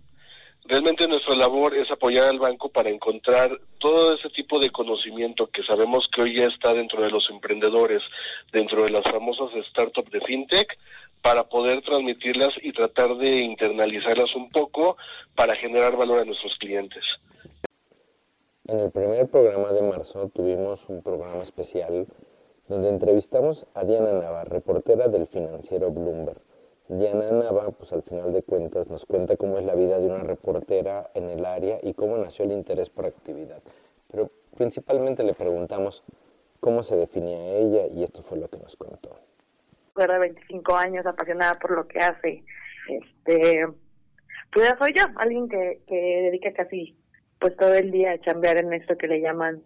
Realmente 0.67 1.09
nuestra 1.09 1.35
labor 1.35 1.75
es 1.75 1.91
apoyar 1.91 2.29
al 2.29 2.39
banco 2.39 2.71
para 2.71 2.89
encontrar 2.89 3.61
todo 3.79 4.15
ese 4.15 4.31
tipo 4.31 4.61
de 4.61 4.71
conocimiento 4.71 5.49
que 5.49 5.65
sabemos 5.65 6.09
que 6.09 6.23
hoy 6.23 6.37
ya 6.37 6.47
está 6.47 6.73
dentro 6.73 7.03
de 7.03 7.11
los 7.11 7.29
emprendedores, 7.31 8.01
dentro 8.53 8.85
de 8.85 8.91
las 8.91 9.03
famosas 9.03 9.51
startups 9.71 10.13
de 10.13 10.21
fintech, 10.21 10.79
para 11.25 11.45
poder 11.45 11.81
transmitirlas 11.81 12.50
y 12.61 12.71
tratar 12.73 13.16
de 13.16 13.38
internalizarlas 13.38 14.37
un 14.37 14.50
poco 14.50 14.99
para 15.35 15.54
generar 15.54 15.97
valor 15.97 16.21
a 16.21 16.25
nuestros 16.26 16.59
clientes. 16.59 17.02
En 18.66 18.78
el 18.78 18.90
primer 18.90 19.26
programa 19.28 19.73
de 19.73 19.81
marzo 19.81 20.28
tuvimos 20.35 20.87
un 20.90 21.02
programa 21.02 21.43
especial 21.43 22.07
donde 22.69 22.90
entrevistamos 22.90 23.66
a 23.73 23.85
Diana 23.85 24.12
Nava, 24.12 24.45
reportera 24.45 25.09
del 25.09 25.26
financiero 25.26 25.90
Bloomberg. 25.90 26.43
Diana 26.88 27.31
Nava, 27.31 27.71
pues 27.71 27.95
al 27.95 28.02
final 28.02 28.35
de 28.35 28.43
cuentas, 28.43 28.90
nos 28.90 29.07
cuenta 29.07 29.38
cómo 29.38 29.57
es 29.57 29.64
la 29.64 29.75
vida 29.75 29.99
de 29.99 30.07
una 30.07 30.25
reportera 30.25 31.11
en 31.14 31.31
el 31.31 31.47
área 31.47 31.78
y 31.83 31.95
cómo 31.95 32.19
nació 32.19 32.45
el 32.45 32.52
interés 32.52 32.90
por 32.90 33.07
actividad. 33.07 33.62
Pero 34.11 34.31
principalmente 34.59 35.25
le 35.25 35.33
preguntamos 35.33 36.02
cómo 36.61 36.83
se 36.83 36.97
definía 36.97 37.57
ella 37.57 37.87
y 37.87 38.02
esto 38.02 38.23
fue 38.23 38.37
lo 38.37 38.49
que 38.49 38.59
nos 38.59 38.76
contó 38.76 39.24
mujer 39.95 40.11
de 40.11 40.19
25 40.19 40.77
años 40.77 41.07
apasionada 41.07 41.59
por 41.59 41.73
lo 41.73 41.87
que 41.87 41.99
hace. 41.99 42.45
Este, 42.89 43.67
pues 44.53 44.69
ya 44.69 44.77
soy 44.79 44.93
yo, 44.95 45.05
alguien 45.17 45.49
que, 45.49 45.83
que 45.87 45.95
dedica 45.95 46.53
casi 46.53 46.97
pues 47.39 47.57
todo 47.57 47.75
el 47.75 47.91
día 47.91 48.13
a 48.13 48.21
chambear 48.21 48.59
en 48.59 48.73
esto 48.73 48.97
que 48.97 49.07
le 49.07 49.21
llaman 49.21 49.63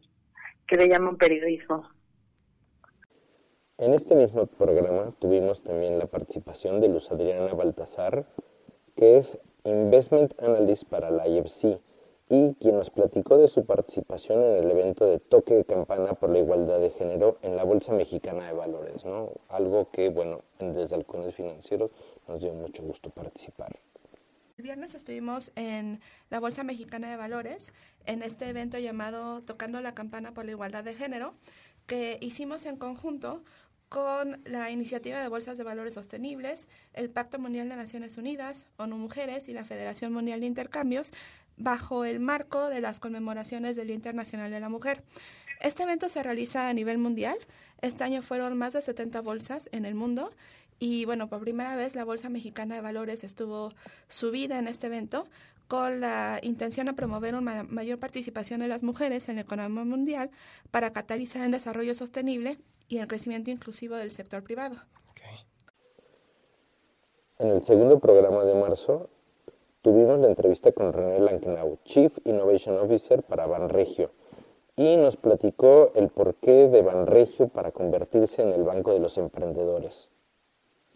que 0.66 0.76
le 0.76 0.88
llaman 0.88 1.16
periodismo. 1.16 1.88
En 3.78 3.94
este 3.94 4.14
mismo 4.16 4.46
programa 4.46 5.14
tuvimos 5.18 5.62
también 5.62 5.98
la 5.98 6.06
participación 6.06 6.80
de 6.80 6.88
Luz 6.88 7.10
Adriana 7.10 7.54
Baltasar, 7.54 8.26
que 8.96 9.16
es 9.16 9.38
Investment 9.64 10.34
Analyst 10.42 10.88
para 10.88 11.10
la 11.10 11.26
IFC 11.26 11.80
y 12.28 12.54
quien 12.54 12.76
nos 12.76 12.90
platicó 12.90 13.38
de 13.38 13.48
su 13.48 13.64
participación 13.64 14.42
en 14.42 14.64
el 14.64 14.70
evento 14.70 15.06
de 15.06 15.18
toque 15.18 15.54
de 15.54 15.64
campana 15.64 16.12
por 16.14 16.30
la 16.30 16.38
igualdad 16.38 16.78
de 16.78 16.90
género 16.90 17.38
en 17.42 17.56
la 17.56 17.64
Bolsa 17.64 17.92
Mexicana 17.92 18.46
de 18.46 18.52
Valores, 18.52 19.04
¿no? 19.04 19.30
Algo 19.48 19.90
que, 19.90 20.10
bueno, 20.10 20.42
desde 20.58 20.94
Halcones 20.94 21.34
Financieros 21.34 21.90
nos 22.26 22.40
dio 22.40 22.52
mucho 22.52 22.82
gusto 22.82 23.10
participar. 23.10 23.78
El 24.58 24.64
viernes 24.64 24.94
estuvimos 24.94 25.52
en 25.54 26.00
la 26.30 26.40
Bolsa 26.40 26.64
Mexicana 26.64 27.10
de 27.10 27.16
Valores, 27.16 27.72
en 28.04 28.22
este 28.22 28.48
evento 28.48 28.76
llamado 28.78 29.42
Tocando 29.42 29.80
la 29.80 29.94
Campana 29.94 30.34
por 30.34 30.44
la 30.44 30.50
Igualdad 30.50 30.84
de 30.84 30.94
Género, 30.94 31.34
que 31.86 32.18
hicimos 32.20 32.66
en 32.66 32.76
conjunto 32.76 33.42
con 33.88 34.42
la 34.44 34.70
Iniciativa 34.70 35.20
de 35.20 35.28
Bolsas 35.28 35.56
de 35.56 35.64
Valores 35.64 35.94
Sostenibles, 35.94 36.68
el 36.92 37.08
Pacto 37.08 37.38
Mundial 37.38 37.68
de 37.68 37.76
Naciones 37.76 38.18
Unidas, 38.18 38.66
ONU 38.76 38.96
Mujeres 38.98 39.48
y 39.48 39.54
la 39.54 39.64
Federación 39.64 40.12
Mundial 40.12 40.40
de 40.40 40.46
Intercambios, 40.46 41.12
bajo 41.58 42.04
el 42.04 42.20
marco 42.20 42.68
de 42.68 42.80
las 42.80 43.00
conmemoraciones 43.00 43.76
del 43.76 43.88
Día 43.88 43.96
Internacional 43.96 44.50
de 44.50 44.60
la 44.60 44.68
Mujer. 44.68 45.02
Este 45.60 45.82
evento 45.82 46.08
se 46.08 46.22
realiza 46.22 46.68
a 46.68 46.72
nivel 46.72 46.98
mundial. 46.98 47.36
Este 47.82 48.04
año 48.04 48.22
fueron 48.22 48.56
más 48.56 48.72
de 48.74 48.80
70 48.80 49.20
bolsas 49.20 49.68
en 49.72 49.84
el 49.84 49.94
mundo 49.94 50.30
y 50.78 51.04
bueno, 51.04 51.28
por 51.28 51.40
primera 51.40 51.74
vez 51.74 51.96
la 51.96 52.04
Bolsa 52.04 52.28
Mexicana 52.28 52.76
de 52.76 52.80
Valores 52.80 53.24
estuvo 53.24 53.72
subida 54.08 54.58
en 54.58 54.68
este 54.68 54.86
evento 54.86 55.26
con 55.66 56.00
la 56.00 56.38
intención 56.42 56.86
de 56.86 56.94
promover 56.94 57.34
una 57.34 57.64
mayor 57.64 57.98
participación 57.98 58.60
de 58.60 58.68
las 58.68 58.82
mujeres 58.82 59.28
en 59.28 59.36
la 59.36 59.42
economía 59.42 59.84
mundial 59.84 60.30
para 60.70 60.92
catalizar 60.92 61.44
el 61.44 61.50
desarrollo 61.50 61.94
sostenible 61.94 62.58
y 62.88 62.98
el 62.98 63.06
crecimiento 63.06 63.50
inclusivo 63.50 63.96
del 63.96 64.12
sector 64.12 64.42
privado. 64.42 64.76
En 67.38 67.50
el 67.50 67.62
segundo 67.62 67.98
programa 67.98 68.44
de 68.44 68.54
marzo 68.54 69.10
Tuvimos 69.80 70.18
la 70.18 70.26
entrevista 70.26 70.72
con 70.72 70.92
René 70.92 71.20
Lankenau, 71.20 71.78
Chief 71.84 72.12
Innovation 72.24 72.78
Officer 72.78 73.22
para 73.22 73.46
Banregio, 73.46 74.10
y 74.76 74.96
nos 74.96 75.16
platicó 75.16 75.92
el 75.94 76.08
porqué 76.08 76.66
de 76.66 76.82
Banregio 76.82 77.46
para 77.46 77.70
convertirse 77.70 78.42
en 78.42 78.52
el 78.52 78.64
banco 78.64 78.92
de 78.92 78.98
los 78.98 79.16
emprendedores. 79.18 80.08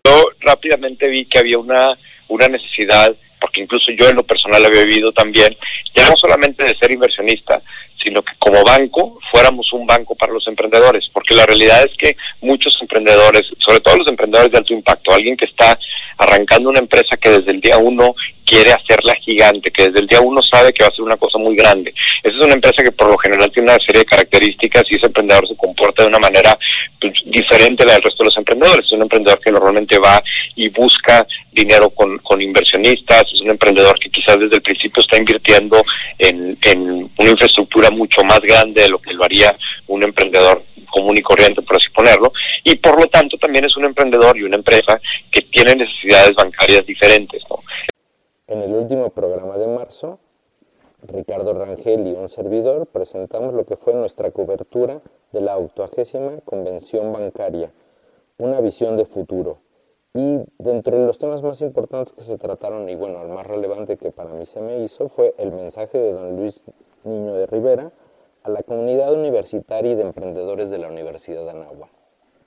Yo 0.05 0.17
rápidamente 0.41 1.07
vi 1.07 1.27
que 1.27 1.39
había 1.39 1.59
una, 1.59 1.97
una 2.29 2.49
necesidad, 2.49 3.15
porque 3.41 3.61
incluso 3.61 3.93
yo 3.93 4.09
en 4.09 4.17
lo 4.17 4.25
personal 4.25 4.65
había 4.65 4.83
vivido 4.85 5.12
también, 5.12 5.57
ya 5.95 6.09
no 6.09 6.17
solamente 6.17 6.65
de 6.65 6.75
ser 6.75 6.91
inversionista, 6.91 7.62
sino 8.03 8.21
que 8.23 8.33
como 8.41 8.65
banco 8.65 9.21
fuéramos 9.31 9.73
un 9.73 9.87
banco 9.87 10.17
para 10.17 10.33
los 10.33 10.49
emprendedores, 10.49 11.09
porque 11.09 11.37
la 11.37 11.47
realidad 11.47 11.85
es 11.85 11.97
que 11.97 12.17
muchos 12.41 12.77
emprendedores, 12.81 13.47
sobre 13.59 13.79
todo 13.79 13.99
los 13.99 14.09
emprendedores 14.09 14.51
de 14.51 14.59
alto 14.59 14.75
impacto, 14.75 15.12
alguien 15.12 15.37
que 15.37 15.45
está 15.45 15.79
arrancando 16.23 16.71
una 16.71 16.81
empresa 16.81 17.17
que 17.17 17.31
desde 17.31 17.50
el 17.50 17.61
día 17.61 17.79
uno 17.79 18.14
quiere 18.45 18.73
hacerla 18.73 19.14
gigante, 19.17 19.71
que 19.71 19.85
desde 19.85 20.00
el 20.00 20.07
día 20.07 20.21
uno 20.21 20.43
sabe 20.43 20.73
que 20.73 20.83
va 20.83 20.88
a 20.88 20.95
ser 20.95 21.05
una 21.05 21.17
cosa 21.17 21.38
muy 21.38 21.57
grande. 21.57 21.95
Esa 22.23 22.37
es 22.37 22.45
una 22.45 22.55
empresa 22.55 22.83
que 22.83 22.93
por 22.93 23.09
lo 23.09 23.19
general 23.19 23.50
tiene 23.50 23.71
una 23.71 23.79
serie 23.85 24.00
de 24.00 24.07
características 24.07 24.85
y 24.91 24.97
ese 24.97 25.07
emprendedor 25.07 25.47
se 25.47 25.57
comporta 25.57 26.02
de 26.02 26.09
una 26.09 26.19
manera 26.19 26.59
pues, 27.00 27.14
diferente 27.25 27.83
a 27.83 27.87
la 27.87 27.93
del 27.95 28.02
resto 28.02 28.23
de 28.23 28.26
los 28.26 28.37
emprendedores. 28.37 28.87
Es 28.87 28.93
un 28.93 29.02
emprendedor 29.02 29.41
que 29.41 29.52
normalmente 29.52 29.99
va 29.99 30.23
y 30.57 30.69
busca 30.69 31.26
dinero 31.50 31.91
con, 31.91 32.19
con 32.19 32.41
inversionistas, 32.41 33.25
es 33.33 33.41
un 33.41 33.50
emprendedor 33.50 33.99
que 33.99 34.11
quizás 34.11 34.41
desde 34.41 34.57
el 34.57 34.62
principio 34.62 35.02
está 35.02 35.19
invirtiendo 35.19 35.85
en, 36.19 36.57
en 36.62 37.11
una 37.17 37.31
infraestructura 37.31 37.91
mucho 37.91 38.23
más 38.25 38.41
grande 38.41 38.83
de 38.83 38.88
lo 38.88 38.99
que 38.99 39.12
lo 39.12 39.25
haría 39.25 39.57
un 39.87 40.02
emprendedor 40.02 40.62
común 40.93 41.17
y 41.17 41.23
corriente, 41.23 41.63
por 41.63 41.77
así 41.77 41.91
ponerlo, 41.91 42.33
y 42.63 42.77
por 42.77 43.01
lo 43.01 43.09
tanto 43.09 43.37
también 43.39 43.65
es 43.65 43.77
un 43.77 43.87
emprendedor 43.87 44.37
y 44.37 44.45
una 44.45 44.57
empresa 44.57 45.01
que 45.31 45.43
tiene 45.43 45.75
necesidades 45.75 46.35
bancarias 46.35 46.87
diferentes. 46.87 47.43
¿no? 47.51 47.59
En 48.47 48.63
el 48.63 48.73
último 48.73 49.11
programa 49.11 49.59
de 49.59 49.67
marzo, 49.67 50.21
Ricardo 51.09 51.55
Rangel 51.55 52.07
y 52.07 52.13
un 52.13 52.29
servidor 52.29 52.87
presentamos 52.87 53.55
lo 53.55 53.67
que 53.67 53.77
fue 53.77 53.95
nuestra 53.95 54.31
cobertura 54.31 55.01
de 55.33 55.41
la 55.41 55.57
octuagésima 55.57 56.39
Convención 56.45 57.13
Bancaria, 57.13 57.73
una 58.39 58.61
visión 58.61 58.97
de 58.97 59.07
futuro. 59.07 59.59
Y 60.15 60.41
dentro 60.59 60.99
de 60.99 61.07
los 61.07 61.19
temas 61.19 61.43
más 61.43 61.63
importantes 61.63 62.13
que 62.13 62.23
se 62.23 62.37
trataron, 62.37 62.89
y 62.89 62.95
bueno, 62.95 63.23
el 63.23 63.29
más 63.29 63.47
relevante 63.47 63.97
que 63.97 64.11
para 64.11 64.31
mí 64.31 64.45
se 64.45 64.61
me 64.61 64.85
hizo, 64.85 65.09
fue 65.09 65.35
el 65.39 65.51
mensaje 65.53 65.99
de 65.99 66.13
don 66.13 66.37
Luis 66.37 66.63
Niño 67.05 67.33
de 67.33 67.47
Rivera 67.47 67.91
a 68.45 68.51
la 68.51 68.63
comunidad 68.63 69.13
universitaria 69.13 69.93
y 69.93 69.95
de 69.95 70.03
emprendedores 70.03 70.71
de 70.71 70.79
la 70.79 70.89
Universidad 70.89 71.45
de 71.45 71.51
Anáhuac. 71.51 71.91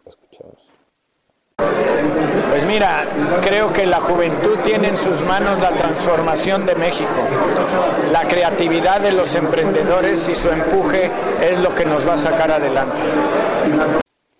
Escuchemos. 0.06 0.58
Pues 2.50 2.66
mira, 2.66 3.08
creo 3.42 3.72
que 3.72 3.86
la 3.86 4.02
juventud 4.02 4.58
tiene 4.64 4.90
en 4.90 4.98
sus 4.98 5.24
manos 5.26 5.62
la 5.62 5.72
transformación 5.72 6.66
de 6.66 6.76
México. 6.76 7.10
La 8.12 8.28
creatividad 8.28 9.02
de 9.02 9.12
los 9.12 9.36
emprendedores 9.36 10.28
y 10.28 10.36
su 10.36 10.50
empuje 10.50 11.12
es 11.42 11.60
lo 11.60 11.74
que 11.74 11.86
nos 11.86 12.08
va 12.08 12.14
a 12.14 12.18
sacar 12.18 12.52
adelante. 12.52 13.02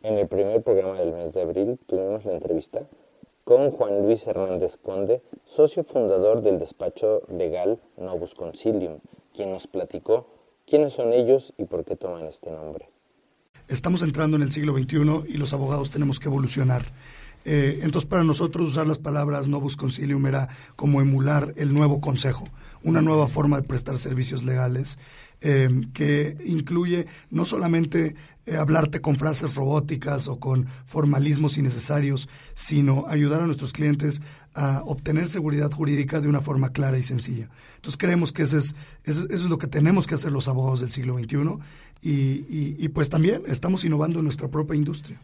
En 0.04 0.18
el 0.18 0.28
primer 0.28 0.62
programa 0.62 1.00
del 1.00 1.14
mes 1.14 1.34
de 1.34 1.42
abril 1.42 1.80
tuvimos 1.88 2.26
la 2.26 2.34
entrevista 2.34 2.82
con 3.44 3.72
Juan 3.72 4.02
Luis 4.02 4.26
Hernández 4.28 4.78
Conde, 4.78 5.22
socio 5.46 5.84
fundador 5.84 6.42
del 6.42 6.60
despacho 6.60 7.22
legal 7.30 7.80
Novus 7.96 8.34
Concilium, 8.34 9.00
quien 9.34 9.52
nos 9.52 9.68
platicó 9.68 10.26
quiénes 10.68 10.94
son 10.94 11.14
ellos 11.14 11.54
y 11.58 11.66
por 11.66 11.86
qué 11.86 11.96
toman 11.96 12.26
este 12.26 12.52
nombre. 12.52 12.90
Estamos 13.68 14.02
entrando 14.02 14.38
en 14.38 14.44
el 14.44 14.52
siglo 14.52 14.78
XXI 14.78 15.24
y 15.28 15.38
los 15.38 15.54
abogados 15.54 15.90
tenemos 15.90 16.20
que 16.20 16.28
evolucionar. 16.28 16.84
Eh, 17.46 17.80
entonces, 17.84 18.10
para 18.10 18.24
nosotros 18.24 18.72
usar 18.72 18.88
las 18.88 18.98
palabras 18.98 19.48
novus 19.48 19.78
concilium 19.78 20.26
era 20.26 20.50
como 20.76 21.02
emular 21.02 21.54
el 21.58 21.74
nuevo 21.74 22.02
consejo, 22.02 22.44
una 22.86 23.02
nueva 23.02 23.28
forma 23.28 23.60
de 23.60 23.68
prestar 23.68 23.98
servicios 23.98 24.44
legales 24.44 24.98
eh, 25.42 25.70
que 25.94 26.38
incluye 26.46 27.08
no 27.30 27.44
solamente 27.46 28.16
eh, 28.46 28.56
hablarte 28.56 29.02
con 29.02 29.16
frases 29.16 29.56
robóticas 29.56 30.28
o 30.28 30.40
con 30.40 30.68
formalismos 30.86 31.58
innecesarios, 31.58 32.30
sino 32.54 33.06
ayudar 33.08 33.42
a 33.42 33.46
nuestros 33.46 33.74
clientes 33.74 34.22
a 34.54 34.84
obtener 34.86 35.30
seguridad 35.30 35.72
jurídica 35.72 36.22
de 36.22 36.30
una 36.30 36.42
forma 36.42 36.72
clara 36.72 36.98
y 36.98 37.04
sencilla. 37.04 37.50
Entonces 37.76 37.98
creemos 37.98 38.32
que 38.32 38.44
ese 38.44 38.58
es, 38.58 38.76
eso, 39.04 39.28
es 39.30 39.44
lo 39.44 39.58
que 39.58 39.68
tenemos 39.68 40.08
que 40.08 40.16
hacer 40.16 40.32
los 40.32 40.48
abogados 40.48 40.80
del 40.80 40.92
siglo 40.92 41.18
XXI 41.18 41.38
y, 42.02 42.46
y 42.78 42.90
pues 42.90 43.10
también 43.10 43.44
estamos 43.48 43.84
innovando 43.84 44.20
en 44.20 44.26
nuestra 44.26 44.48
propia 44.48 44.76
industria. 44.76 45.20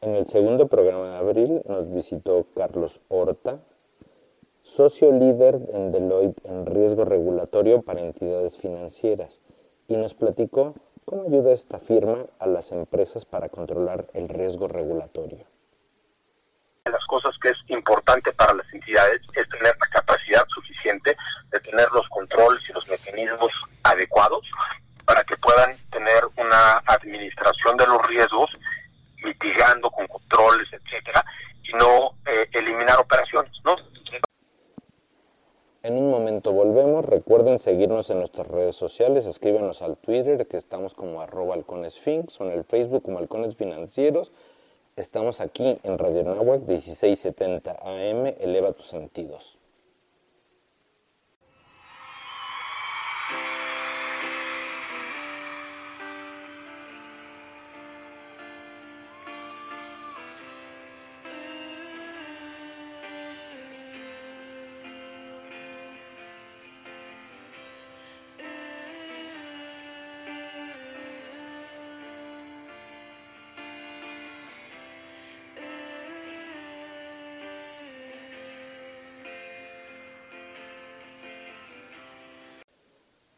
En 0.00 0.14
el 0.14 0.26
segundo 0.26 0.68
programa 0.68 1.10
de 1.10 1.16
abril 1.16 1.62
nos 1.68 1.92
visitó 1.92 2.46
Carlos 2.54 3.00
Horta, 3.08 3.60
socio 4.66 5.12
líder 5.12 5.60
en 5.72 5.92
Deloitte 5.92 6.44
en 6.44 6.66
riesgo 6.66 7.04
regulatorio 7.04 7.82
para 7.82 8.00
entidades 8.00 8.58
financieras, 8.58 9.40
y 9.88 9.96
nos 9.96 10.14
platicó 10.14 10.74
cómo 11.04 11.22
ayuda 11.22 11.52
esta 11.52 11.78
firma 11.78 12.26
a 12.40 12.46
las 12.46 12.72
empresas 12.72 13.24
para 13.24 13.48
controlar 13.48 14.06
el 14.12 14.28
riesgo 14.28 14.66
regulatorio. 14.66 15.46
Las 16.84 17.04
cosas 17.06 17.36
que 17.40 17.48
es 17.48 17.58
importante 17.68 18.32
para 18.32 18.54
las 18.54 18.66
entidades 18.72 19.20
es 19.34 19.48
tener 19.48 19.74
la 19.80 19.86
capacidad 19.92 20.44
suficiente 20.48 21.16
de 21.50 21.60
tener 21.60 21.88
los 21.92 22.08
controles 22.08 22.60
y 22.68 22.72
los 22.72 22.88
mecanismos 22.88 23.52
adecuados 23.84 24.50
para 25.04 25.22
que 25.22 25.36
puedan 25.36 25.76
tener 25.90 26.22
una 26.36 26.78
administración 26.86 27.76
de 27.76 27.86
los 27.86 28.06
riesgos 28.08 28.50
mitigando 29.24 29.90
con 29.90 30.06
controles, 30.08 30.66
etcétera, 30.72 31.24
y 31.62 31.72
no 31.76 32.16
eh, 32.26 32.48
eliminar 32.52 32.98
operaciones, 32.98 33.52
¿no? 33.64 33.76
En 35.86 35.96
un 35.98 36.10
momento 36.10 36.50
volvemos. 36.50 37.04
Recuerden 37.04 37.60
seguirnos 37.60 38.10
en 38.10 38.18
nuestras 38.18 38.48
redes 38.48 38.74
sociales. 38.74 39.24
Escríbanos 39.24 39.82
al 39.82 39.96
Twitter, 39.96 40.44
que 40.48 40.56
estamos 40.56 40.94
como 40.94 41.20
arroba 41.20 41.54
halconesfinx, 41.54 42.40
o 42.40 42.44
en 42.44 42.58
el 42.58 42.64
Facebook 42.64 43.04
como 43.04 43.18
halcones 43.18 43.54
financieros. 43.54 44.32
Estamos 44.96 45.40
aquí 45.40 45.78
en 45.84 45.96
Radio 45.96 46.24
Nahuac 46.24 46.62
1670 46.62 47.70
AM, 47.84 48.34
eleva 48.40 48.72
tus 48.72 48.88
sentidos. 48.88 49.55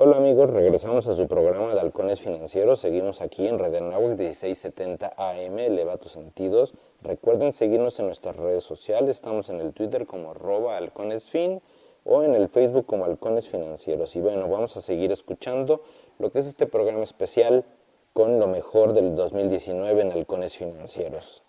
Hola 0.09 0.17
amigos, 0.17 0.49
regresamos 0.49 1.07
a 1.07 1.15
su 1.15 1.29
programa 1.29 1.75
de 1.75 1.81
Halcones 1.81 2.23
Financieros. 2.23 2.81
Seguimos 2.81 3.21
aquí 3.21 3.47
en 3.47 3.59
Red 3.59 3.75
Anáhuac 3.75 4.17
1670 4.17 5.13
AM, 5.19 5.59
eleva 5.59 5.99
tus 5.99 6.13
sentidos. 6.13 6.73
Recuerden 7.03 7.53
seguirnos 7.53 8.01
en 8.01 8.07
nuestras 8.07 8.35
redes 8.37 8.65
sociales. 8.65 9.11
Estamos 9.11 9.51
en 9.51 9.61
el 9.61 9.75
Twitter 9.75 10.07
como 10.07 10.31
arroba 10.31 10.79
halconesfin 10.79 11.61
o 12.05 12.23
en 12.23 12.35
el 12.35 12.49
Facebook 12.49 12.87
como 12.87 13.05
Halcones 13.05 13.51
Financieros. 13.51 14.17
Y 14.17 14.21
bueno, 14.21 14.49
vamos 14.49 14.79
a 14.79 14.81
seguir 14.81 15.13
escuchando 15.13 15.85
lo 16.19 16.33
que 16.33 16.39
es 16.39 16.47
este 16.47 16.65
programa 16.65 17.03
especial 17.03 17.67
con 18.15 18.41
lo 18.41 18.47
mejor 18.47 18.95
del 18.95 19.15
2019 19.15 20.01
en 20.01 20.13
Halcones 20.13 20.57
Financieros 20.57 21.43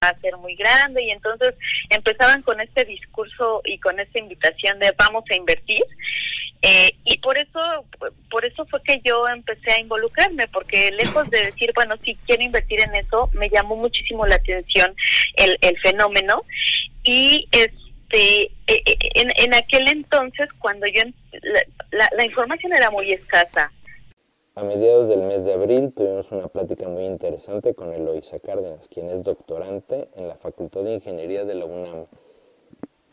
a 0.00 0.18
ser 0.20 0.36
muy 0.36 0.54
grande 0.56 1.02
y 1.02 1.10
entonces 1.10 1.54
empezaban 1.90 2.42
con 2.42 2.60
este 2.60 2.84
discurso 2.84 3.62
y 3.64 3.78
con 3.80 3.98
esta 3.98 4.18
invitación 4.18 4.78
de 4.78 4.92
vamos 4.96 5.24
a 5.30 5.34
invertir 5.34 5.82
eh, 6.62 6.90
y 7.04 7.18
por 7.18 7.38
eso 7.38 7.60
por 8.30 8.44
eso 8.44 8.64
fue 8.66 8.82
que 8.82 9.00
yo 9.04 9.26
empecé 9.28 9.72
a 9.72 9.80
involucrarme 9.80 10.48
porque 10.48 10.90
lejos 10.92 11.28
de 11.30 11.46
decir 11.46 11.72
bueno 11.74 11.94
sí 12.04 12.16
quiero 12.26 12.42
invertir 12.42 12.80
en 12.80 12.94
eso 12.94 13.30
me 13.32 13.48
llamó 13.48 13.76
muchísimo 13.76 14.26
la 14.26 14.36
atención 14.36 14.94
el, 15.36 15.58
el 15.60 15.78
fenómeno. 15.78 16.42
Y 17.04 17.46
este 17.52 18.42
e, 18.42 18.52
e, 18.66 18.98
en, 19.14 19.30
en 19.36 19.54
aquel 19.54 19.88
entonces 19.88 20.48
cuando 20.58 20.86
yo 20.86 21.02
la, 21.92 22.08
la 22.16 22.24
información 22.24 22.72
era 22.72 22.90
muy 22.90 23.12
escasa. 23.12 23.70
A 24.58 24.62
mediados 24.62 25.10
del 25.10 25.20
mes 25.20 25.44
de 25.44 25.52
abril 25.52 25.92
tuvimos 25.94 26.32
una 26.32 26.48
plática 26.48 26.88
muy 26.88 27.04
interesante 27.04 27.74
con 27.74 27.92
Eloisa 27.92 28.38
Cárdenas, 28.38 28.88
quien 28.88 29.08
es 29.08 29.22
doctorante 29.22 30.08
en 30.16 30.28
la 30.28 30.36
Facultad 30.36 30.82
de 30.82 30.94
Ingeniería 30.94 31.44
de 31.44 31.54
la 31.54 31.66
UNAM, 31.66 32.06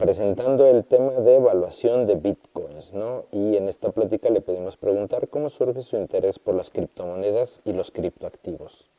presentando 0.03 0.67
el 0.67 0.83
tema 0.83 1.13
de 1.13 1.37
evaluación 1.37 2.05
de 2.05 2.15
bitcoins, 2.15 2.91
¿no? 2.93 3.23
Y 3.31 3.55
en 3.55 3.69
esta 3.69 3.89
plática 3.89 4.29
le 4.29 4.41
pudimos 4.41 4.75
preguntar 4.75 5.29
cómo 5.29 5.49
surge 5.49 5.81
su 5.81 5.95
interés 5.95 6.39
por 6.39 6.55
las 6.55 6.71
criptomonedas 6.71 7.61
y 7.63 7.71
los 7.71 7.89
criptoactivos. 7.89 8.91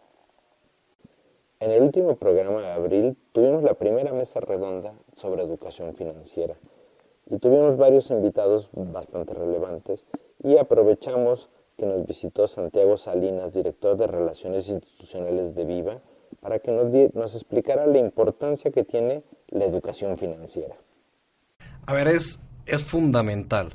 En 1.60 1.72
el 1.72 1.82
último 1.82 2.16
programa 2.16 2.62
de 2.62 2.70
abril 2.72 3.18
tuvimos 3.32 3.62
la 3.62 3.74
primera 3.74 4.14
mesa 4.14 4.40
redonda 4.40 4.94
sobre 5.14 5.42
educación 5.42 5.94
financiera 5.94 6.56
y 7.26 7.36
tuvimos 7.36 7.76
varios 7.76 8.10
invitados 8.10 8.70
bastante 8.72 9.34
relevantes 9.34 10.06
y 10.42 10.56
aprovechamos 10.56 11.50
que 11.76 11.84
nos 11.84 12.06
visitó 12.06 12.48
Santiago 12.48 12.96
Salinas, 12.96 13.52
director 13.52 13.98
de 13.98 14.06
Relaciones 14.06 14.70
Institucionales 14.70 15.54
de 15.54 15.66
Viva, 15.66 16.00
para 16.40 16.60
que 16.60 16.72
nos, 16.72 16.90
nos 17.14 17.34
explicara 17.34 17.86
la 17.86 17.98
importancia 17.98 18.70
que 18.70 18.84
tiene 18.84 19.22
la 19.48 19.66
educación 19.66 20.16
financiera. 20.16 20.76
A 21.86 21.92
ver, 21.92 22.08
es, 22.08 22.40
es 22.66 22.82
fundamental, 22.82 23.72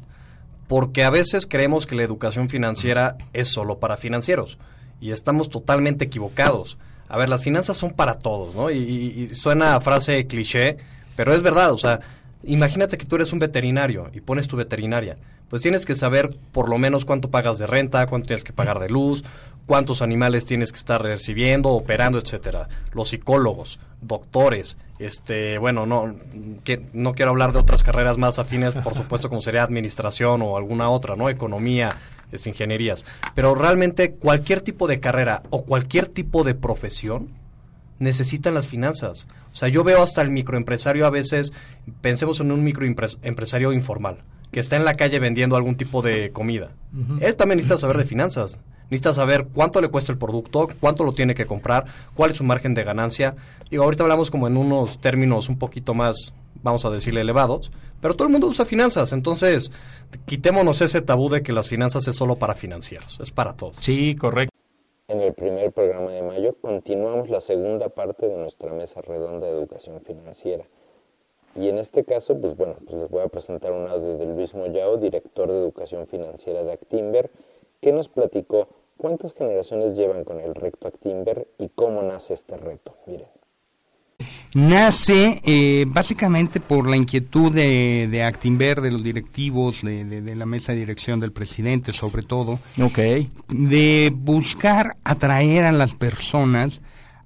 porque 0.67 1.03
a 1.03 1.09
veces 1.09 1.47
creemos 1.47 1.85
que 1.85 1.95
la 1.95 2.03
educación 2.03 2.49
financiera 2.49 3.17
es 3.33 3.49
solo 3.49 3.79
para 3.79 3.97
financieros, 3.97 4.57
y 5.01 5.11
estamos 5.11 5.49
totalmente 5.49 6.05
equivocados. 6.05 6.77
A 7.07 7.17
ver, 7.17 7.29
las 7.29 7.43
finanzas 7.43 7.77
son 7.77 7.91
para 7.91 8.19
todos, 8.19 8.55
¿no? 8.55 8.69
Y, 8.69 9.33
suena 9.33 9.75
a 9.75 9.81
frase 9.81 10.27
cliché, 10.27 10.77
pero 11.15 11.33
es 11.33 11.41
verdad, 11.41 11.71
o 11.71 11.77
sea, 11.77 12.01
imagínate 12.43 12.97
que 12.97 13.05
tú 13.05 13.15
eres 13.15 13.33
un 13.33 13.39
veterinario 13.39 14.09
y 14.13 14.21
pones 14.21 14.47
tu 14.47 14.55
veterinaria 14.55 15.17
pues 15.49 15.63
tienes 15.63 15.85
que 15.85 15.95
saber 15.95 16.29
por 16.51 16.69
lo 16.69 16.77
menos 16.77 17.05
cuánto 17.05 17.29
pagas 17.29 17.57
de 17.57 17.67
renta, 17.67 18.05
cuánto 18.07 18.27
tienes 18.27 18.43
que 18.43 18.53
pagar 18.53 18.79
de 18.79 18.89
luz, 18.89 19.23
cuántos 19.69 20.01
animales 20.01 20.47
tienes 20.47 20.71
que 20.71 20.79
estar 20.79 20.99
recibiendo, 20.99 21.69
operando, 21.69 22.17
etcétera. 22.17 22.67
Los 22.91 23.09
psicólogos, 23.09 23.79
doctores, 24.01 24.77
este, 24.97 25.59
bueno, 25.59 25.85
no, 25.85 26.15
que, 26.63 26.87
no 26.91 27.13
quiero 27.13 27.29
hablar 27.29 27.53
de 27.53 27.59
otras 27.59 27.83
carreras 27.83 28.17
más 28.17 28.39
afines, 28.39 28.73
por 28.73 28.95
supuesto, 28.97 29.29
como 29.29 29.41
sería 29.41 29.61
administración 29.61 30.41
o 30.41 30.57
alguna 30.57 30.89
otra, 30.89 31.15
¿no? 31.15 31.29
Economía, 31.29 31.89
es 32.31 32.47
ingenierías. 32.47 33.05
Pero 33.35 33.53
realmente 33.53 34.13
cualquier 34.13 34.61
tipo 34.61 34.87
de 34.87 34.99
carrera 34.99 35.43
o 35.51 35.63
cualquier 35.65 36.07
tipo 36.07 36.43
de 36.43 36.55
profesión 36.55 37.27
necesitan 37.99 38.55
las 38.55 38.65
finanzas. 38.65 39.27
O 39.53 39.55
sea, 39.55 39.67
yo 39.67 39.83
veo 39.83 40.01
hasta 40.01 40.23
el 40.23 40.31
microempresario 40.31 41.05
a 41.05 41.11
veces, 41.11 41.53
pensemos 42.01 42.39
en 42.39 42.51
un 42.51 42.63
microempresario 42.63 43.71
informal 43.71 44.23
que 44.51 44.61
está 44.61 44.77
en 44.77 44.83
la 44.83 44.95
calle 44.95 45.19
vendiendo 45.19 45.55
algún 45.55 45.75
tipo 45.75 46.01
de 46.01 46.31
comida. 46.31 46.71
Él 47.21 47.35
también 47.35 47.57
necesita 47.57 47.77
saber 47.77 47.97
de 47.97 48.05
finanzas. 48.05 48.57
Necesita 48.89 49.13
saber 49.13 49.47
cuánto 49.53 49.81
le 49.81 49.89
cuesta 49.89 50.11
el 50.11 50.17
producto, 50.17 50.67
cuánto 50.79 51.03
lo 51.03 51.13
tiene 51.13 51.35
que 51.35 51.45
comprar, 51.45 51.85
cuál 52.15 52.31
es 52.31 52.37
su 52.37 52.43
margen 52.43 52.73
de 52.73 52.83
ganancia. 52.83 53.35
Digo, 53.69 53.83
ahorita 53.83 54.03
hablamos 54.03 54.31
como 54.31 54.47
en 54.47 54.57
unos 54.57 54.99
términos 54.99 55.47
un 55.47 55.59
poquito 55.59 55.93
más, 55.93 56.33
vamos 56.63 56.85
a 56.85 56.89
decirle, 56.89 57.21
elevados, 57.21 57.71
pero 58.01 58.15
todo 58.15 58.27
el 58.27 58.31
mundo 58.31 58.47
usa 58.47 58.65
finanzas. 58.65 59.13
Entonces, 59.13 59.71
quitémonos 60.25 60.81
ese 60.81 61.01
tabú 61.01 61.29
de 61.29 61.43
que 61.43 61.53
las 61.53 61.67
finanzas 61.67 62.07
es 62.07 62.15
solo 62.15 62.35
para 62.37 62.55
financieros, 62.55 63.19
es 63.19 63.29
para 63.31 63.53
todos. 63.53 63.75
Sí, 63.79 64.15
correcto. 64.15 64.55
En 65.07 65.21
el 65.21 65.33
primer 65.33 65.71
programa 65.71 66.11
de 66.11 66.21
mayo 66.21 66.55
continuamos 66.61 67.29
la 67.29 67.41
segunda 67.41 67.89
parte 67.89 68.27
de 68.27 68.37
nuestra 68.37 68.71
mesa 68.73 69.01
redonda 69.01 69.47
de 69.47 69.53
educación 69.53 70.01
financiera. 70.01 70.65
Y 71.55 71.67
en 71.67 71.79
este 71.79 72.03
caso, 72.03 72.39
pues 72.39 72.55
bueno, 72.55 72.75
pues 72.85 73.01
les 73.01 73.09
voy 73.09 73.23
a 73.23 73.27
presentar 73.27 73.71
un 73.71 73.87
audio 73.87 74.17
de 74.17 74.25
Luis 74.27 74.53
Moyao, 74.53 74.97
director 74.97 75.49
de 75.49 75.57
Educación 75.57 76.05
Financiera 76.07 76.63
de 76.63 76.73
Actimber, 76.73 77.31
que 77.81 77.91
nos 77.91 78.07
platicó 78.07 78.67
cuántas 78.99 79.33
generaciones 79.33 79.95
llevan 79.95 80.25
con 80.25 80.41
el 80.41 80.53
recto 80.53 80.87
Actimber 80.89 81.47
y 81.57 81.69
cómo 81.69 82.03
nace 82.03 82.33
este 82.33 82.57
reto. 82.57 82.95
Miren. 83.07 83.27
Nace 84.53 85.41
eh, 85.45 85.85
básicamente 85.87 86.59
por 86.59 86.89
la 86.89 86.97
inquietud 86.97 87.53
de, 87.53 88.09
de 88.11 88.23
Actimber, 88.23 88.81
de 88.81 88.91
los 88.91 89.01
directivos, 89.01 89.81
de, 89.81 90.03
de, 90.03 90.35
la 90.35 90.45
mesa 90.45 90.73
de 90.73 90.79
dirección 90.79 91.21
del 91.21 91.31
presidente 91.31 91.93
sobre 91.93 92.23
todo, 92.23 92.59
okay. 92.83 93.29
de 93.47 94.11
buscar 94.13 94.97
atraer 95.05 95.63
a 95.63 95.71
las 95.71 95.95
personas 95.95 96.81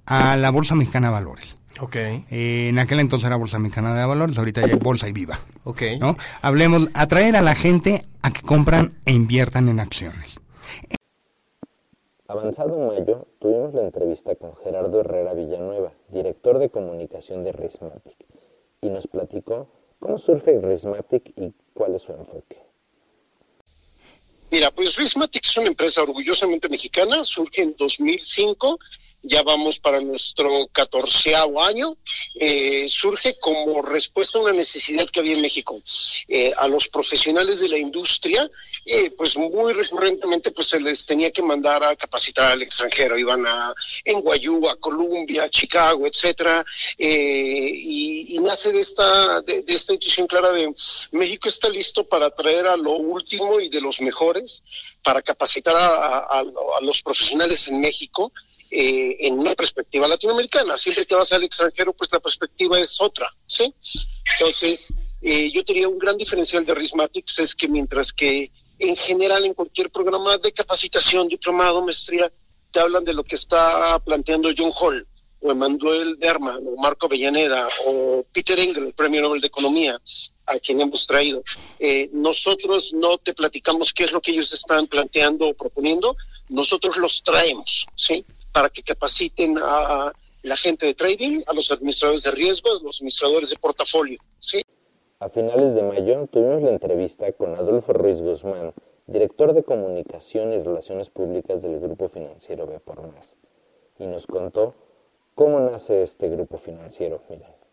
a 0.05 0.35
la 0.35 0.51
Bolsa 0.51 0.75
Mexicana 0.75 1.07
de 1.07 1.13
Valores. 1.13 1.55
Ok. 1.79 1.95
Eh, 1.95 2.67
en 2.69 2.77
aquel 2.77 2.99
entonces 2.99 3.25
era 3.25 3.37
Bolsa 3.37 3.57
Mexicana 3.57 3.95
de 3.95 4.05
Valores, 4.05 4.37
ahorita 4.37 4.61
ya 4.61 4.73
hay 4.73 4.79
Bolsa 4.79 5.09
y 5.09 5.13
Viva. 5.13 5.39
Ok. 5.63 5.81
¿no? 5.99 6.15
Hablemos, 6.43 6.89
atraer 6.93 7.35
a 7.35 7.41
la 7.41 7.55
gente 7.55 8.05
a 8.21 8.29
que 8.29 8.41
compran 8.41 8.93
e 9.05 9.13
inviertan 9.13 9.69
en 9.69 9.79
acciones. 9.79 10.39
Avanzado 12.33 12.79
mayo, 12.79 13.27
tuvimos 13.37 13.75
la 13.75 13.83
entrevista 13.83 14.35
con 14.35 14.55
Gerardo 14.55 15.01
Herrera 15.01 15.35
Villanueva, 15.35 15.93
director 16.07 16.57
de 16.57 16.71
comunicación 16.71 17.43
de 17.43 17.51
Rismatic, 17.51 18.25
y 18.81 18.89
nos 18.89 19.05
platicó 19.05 19.67
cómo 19.99 20.17
surge 20.17 20.59
Rismatic 20.59 21.31
y 21.37 21.53
cuál 21.75 21.93
es 21.93 22.01
su 22.01 22.11
enfoque. 22.11 22.57
Mira, 24.49 24.71
pues 24.71 24.95
Rismatic 24.95 25.45
es 25.45 25.57
una 25.57 25.67
empresa 25.67 26.01
orgullosamente 26.01 26.69
mexicana, 26.69 27.23
surge 27.23 27.61
en 27.61 27.75
2005 27.77 28.79
ya 29.23 29.41
vamos 29.41 29.79
para 29.79 30.01
nuestro 30.01 30.67
catorceavo 30.67 31.63
año, 31.63 31.97
eh, 32.35 32.87
surge 32.89 33.39
como 33.39 33.81
respuesta 33.81 34.37
a 34.37 34.41
una 34.41 34.51
necesidad 34.51 35.09
que 35.09 35.21
había 35.21 35.35
en 35.35 35.41
México. 35.41 35.81
Eh, 36.27 36.51
a 36.57 36.67
los 36.67 36.89
profesionales 36.89 37.61
de 37.61 37.69
la 37.69 37.77
industria, 37.77 38.49
eh, 38.85 39.11
pues 39.11 39.37
muy 39.37 39.71
recurrentemente 39.71 40.51
pues 40.51 40.67
se 40.67 40.79
les 40.81 41.05
tenía 41.05 41.31
que 41.31 41.41
mandar 41.41 41.83
a 41.85 41.95
capacitar 41.95 42.51
al 42.51 42.61
extranjero, 42.61 43.17
iban 43.17 43.47
a 43.47 43.73
en 44.03 44.19
Guayú, 44.19 44.67
a 44.67 44.75
Columbia, 44.75 45.49
Chicago, 45.49 46.05
etcétera, 46.05 46.65
y, 46.97 48.37
nace 48.43 48.73
de 48.73 48.81
esta, 48.81 49.39
de, 49.39 49.63
esta 49.67 49.93
intuición 49.93 50.27
clara 50.27 50.51
de 50.51 50.73
México 51.11 51.47
está 51.47 51.69
listo 51.69 52.03
para 52.03 52.29
traer 52.29 52.67
a 52.67 52.75
lo 52.75 52.91
último 52.91 53.61
y 53.61 53.69
de 53.69 53.79
los 53.79 54.01
mejores, 54.01 54.63
para 55.01 55.21
capacitar 55.21 55.75
a 55.77 56.43
los 56.81 57.01
profesionales 57.01 57.69
en 57.69 57.79
México 57.79 58.33
eh, 58.75 59.27
en 59.27 59.37
una 59.37 59.53
perspectiva 59.53 60.07
latinoamericana. 60.07 60.75
Siempre 60.77 61.05
que 61.05 61.13
vas 61.13 61.31
al 61.31 61.43
extranjero, 61.43 61.93
pues 61.93 62.11
la 62.11 62.19
perspectiva 62.19 62.79
es 62.79 62.99
otra, 62.99 63.31
¿sí? 63.45 63.71
Entonces, 64.39 64.91
eh, 65.21 65.51
yo 65.51 65.63
tenía 65.63 65.87
un 65.87 65.99
gran 65.99 66.17
diferencial 66.17 66.65
de 66.65 66.73
Rismatics, 66.73 67.37
es 67.37 67.53
que 67.53 67.67
mientras 67.67 68.11
que 68.11 68.51
en 68.79 68.95
general 68.95 69.45
en 69.45 69.53
cualquier 69.53 69.91
programa 69.91 70.39
de 70.39 70.51
capacitación, 70.51 71.27
diplomado, 71.27 71.85
maestría, 71.85 72.33
te 72.71 72.79
hablan 72.79 73.03
de 73.03 73.13
lo 73.13 73.23
que 73.23 73.35
está 73.35 73.99
planteando 73.99 74.49
John 74.57 74.71
Hall, 74.75 75.07
o 75.41 75.51
Emanuel 75.51 76.17
Derma, 76.17 76.57
o 76.57 76.81
Marco 76.81 77.05
Avellaneda, 77.05 77.67
o 77.85 78.25
Peter 78.33 78.59
Engel, 78.59 78.87
el 78.87 78.93
Premio 78.93 79.21
Nobel 79.21 79.41
de 79.41 79.47
Economía, 79.47 80.01
a 80.47 80.57
quien 80.57 80.81
hemos 80.81 81.05
traído. 81.05 81.43
Eh, 81.77 82.09
nosotros 82.11 82.91
no 82.93 83.19
te 83.19 83.35
platicamos 83.35 83.93
qué 83.93 84.05
es 84.05 84.11
lo 84.11 84.19
que 84.19 84.31
ellos 84.31 84.51
están 84.51 84.87
planteando 84.87 85.49
o 85.49 85.53
proponiendo, 85.53 86.17
nosotros 86.49 86.97
los 86.97 87.21
traemos, 87.21 87.85
¿sí? 87.95 88.25
Para 88.53 88.69
que 88.69 88.83
capaciten 88.83 89.57
a 89.57 90.13
la 90.43 90.55
gente 90.55 90.85
de 90.85 90.93
trading, 90.93 91.41
a 91.47 91.53
los 91.53 91.71
administradores 91.71 92.23
de 92.23 92.31
riesgo, 92.31 92.71
a 92.71 92.83
los 92.83 92.99
administradores 92.99 93.49
de 93.49 93.55
portafolio, 93.57 94.19
¿sí? 94.39 94.61
A 95.19 95.29
finales 95.29 95.73
de 95.73 95.83
mayo 95.83 96.27
tuvimos 96.31 96.61
la 96.61 96.69
entrevista 96.69 97.31
con 97.33 97.55
Adolfo 97.55 97.93
Ruiz 97.93 98.21
Guzmán, 98.21 98.73
director 99.07 99.53
de 99.53 99.63
Comunicación 99.63 100.53
y 100.53 100.59
Relaciones 100.59 101.09
Públicas 101.09 101.61
del 101.61 101.79
Grupo 101.79 102.09
Financiero 102.09 102.67
B 102.67 102.79
por 102.79 103.01
Más, 103.07 103.35
y 103.99 104.05
nos 104.05 104.27
contó 104.27 104.75
cómo 105.33 105.59
nace 105.59 106.03
este 106.03 106.29
grupo 106.29 106.57
financiero. 106.57 107.21
Miren 107.29 107.63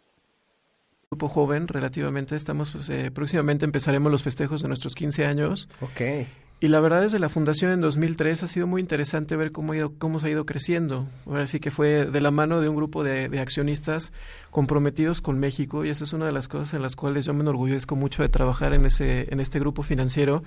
grupo 1.10 1.28
joven 1.28 1.66
relativamente. 1.66 2.36
Estamos, 2.36 2.70
pues, 2.70 2.88
eh, 2.88 3.10
próximamente 3.10 3.64
empezaremos 3.64 4.12
los 4.12 4.22
festejos 4.22 4.62
de 4.62 4.68
nuestros 4.68 4.94
15 4.94 5.26
años. 5.26 5.68
Ok. 5.80 6.26
Y 6.62 6.68
la 6.68 6.81
verdad, 6.81 7.01
desde 7.01 7.18
la 7.18 7.31
fundación 7.31 7.73
en 7.73 7.81
2003 7.81 8.42
ha 8.42 8.46
sido 8.46 8.66
muy 8.66 8.83
interesante 8.83 9.35
ver 9.35 9.51
cómo, 9.51 9.73
ha 9.73 9.77
ido, 9.79 9.92
cómo 9.96 10.20
se 10.20 10.27
ha 10.27 10.31
ido 10.31 10.44
creciendo. 10.44 11.07
Ahora 11.25 11.46
sí 11.46 11.59
que 11.59 11.70
fue 11.70 12.05
de 12.05 12.20
la 12.20 12.31
mano 12.31 12.61
de 12.61 12.68
un 12.68 12.77
grupo 12.77 13.03
de, 13.03 13.31
de, 13.31 13.40
accionistas 13.40 14.12
comprometidos 14.51 15.23
con 15.23 15.38
México 15.38 15.87
y 15.87 15.88
eso 15.88 16.05
es 16.05 16.12
una 16.12 16.27
de 16.27 16.33
las 16.33 16.49
cosas 16.49 16.75
en 16.75 16.83
las 16.83 16.96
cuales 16.96 17.25
yo 17.25 17.33
me 17.33 17.40
enorgullezco 17.40 17.96
mucho 17.96 18.23
de 18.23 18.29
trabajar 18.29 18.75
en, 18.75 18.85
ese, 18.85 19.33
en 19.33 19.40
este 19.40 19.59
grupo 19.59 19.83
financiero, 19.83 20.42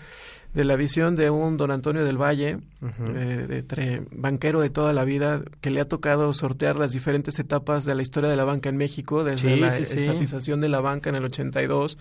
de 0.53 0.63
la 0.65 0.75
visión 0.75 1.15
de 1.15 1.31
un 1.31 1.57
don 1.57 1.71
Antonio 1.71 2.05
del 2.05 2.21
Valle, 2.21 2.57
uh 2.81 2.85
-huh. 2.85 3.15
eh, 3.15 3.63
de, 3.67 4.03
banquero 4.11 4.61
de 4.61 4.69
toda 4.69 4.93
la 4.93 5.05
vida, 5.05 5.41
que 5.61 5.71
le 5.71 5.81
ha 5.81 5.87
tocado 5.87 6.31
sortear 6.33 6.75
las 6.75 6.91
diferentes 6.91 7.39
etapas 7.39 7.85
de 7.85 7.95
la 7.95 8.03
historia 8.03 8.29
de 8.29 8.35
la 8.35 8.43
banca 8.43 8.69
en 8.69 8.77
México, 8.77 9.23
desde 9.23 9.55
Sí, 9.55 9.59
la 9.59 9.71
sí, 9.71 9.83
sí. 9.85 9.97
estatización 9.97 10.61
de 10.61 10.69
la 10.69 10.79
banca 10.79 11.09
en 11.09 11.15
el 11.15 11.25
82 11.25 11.97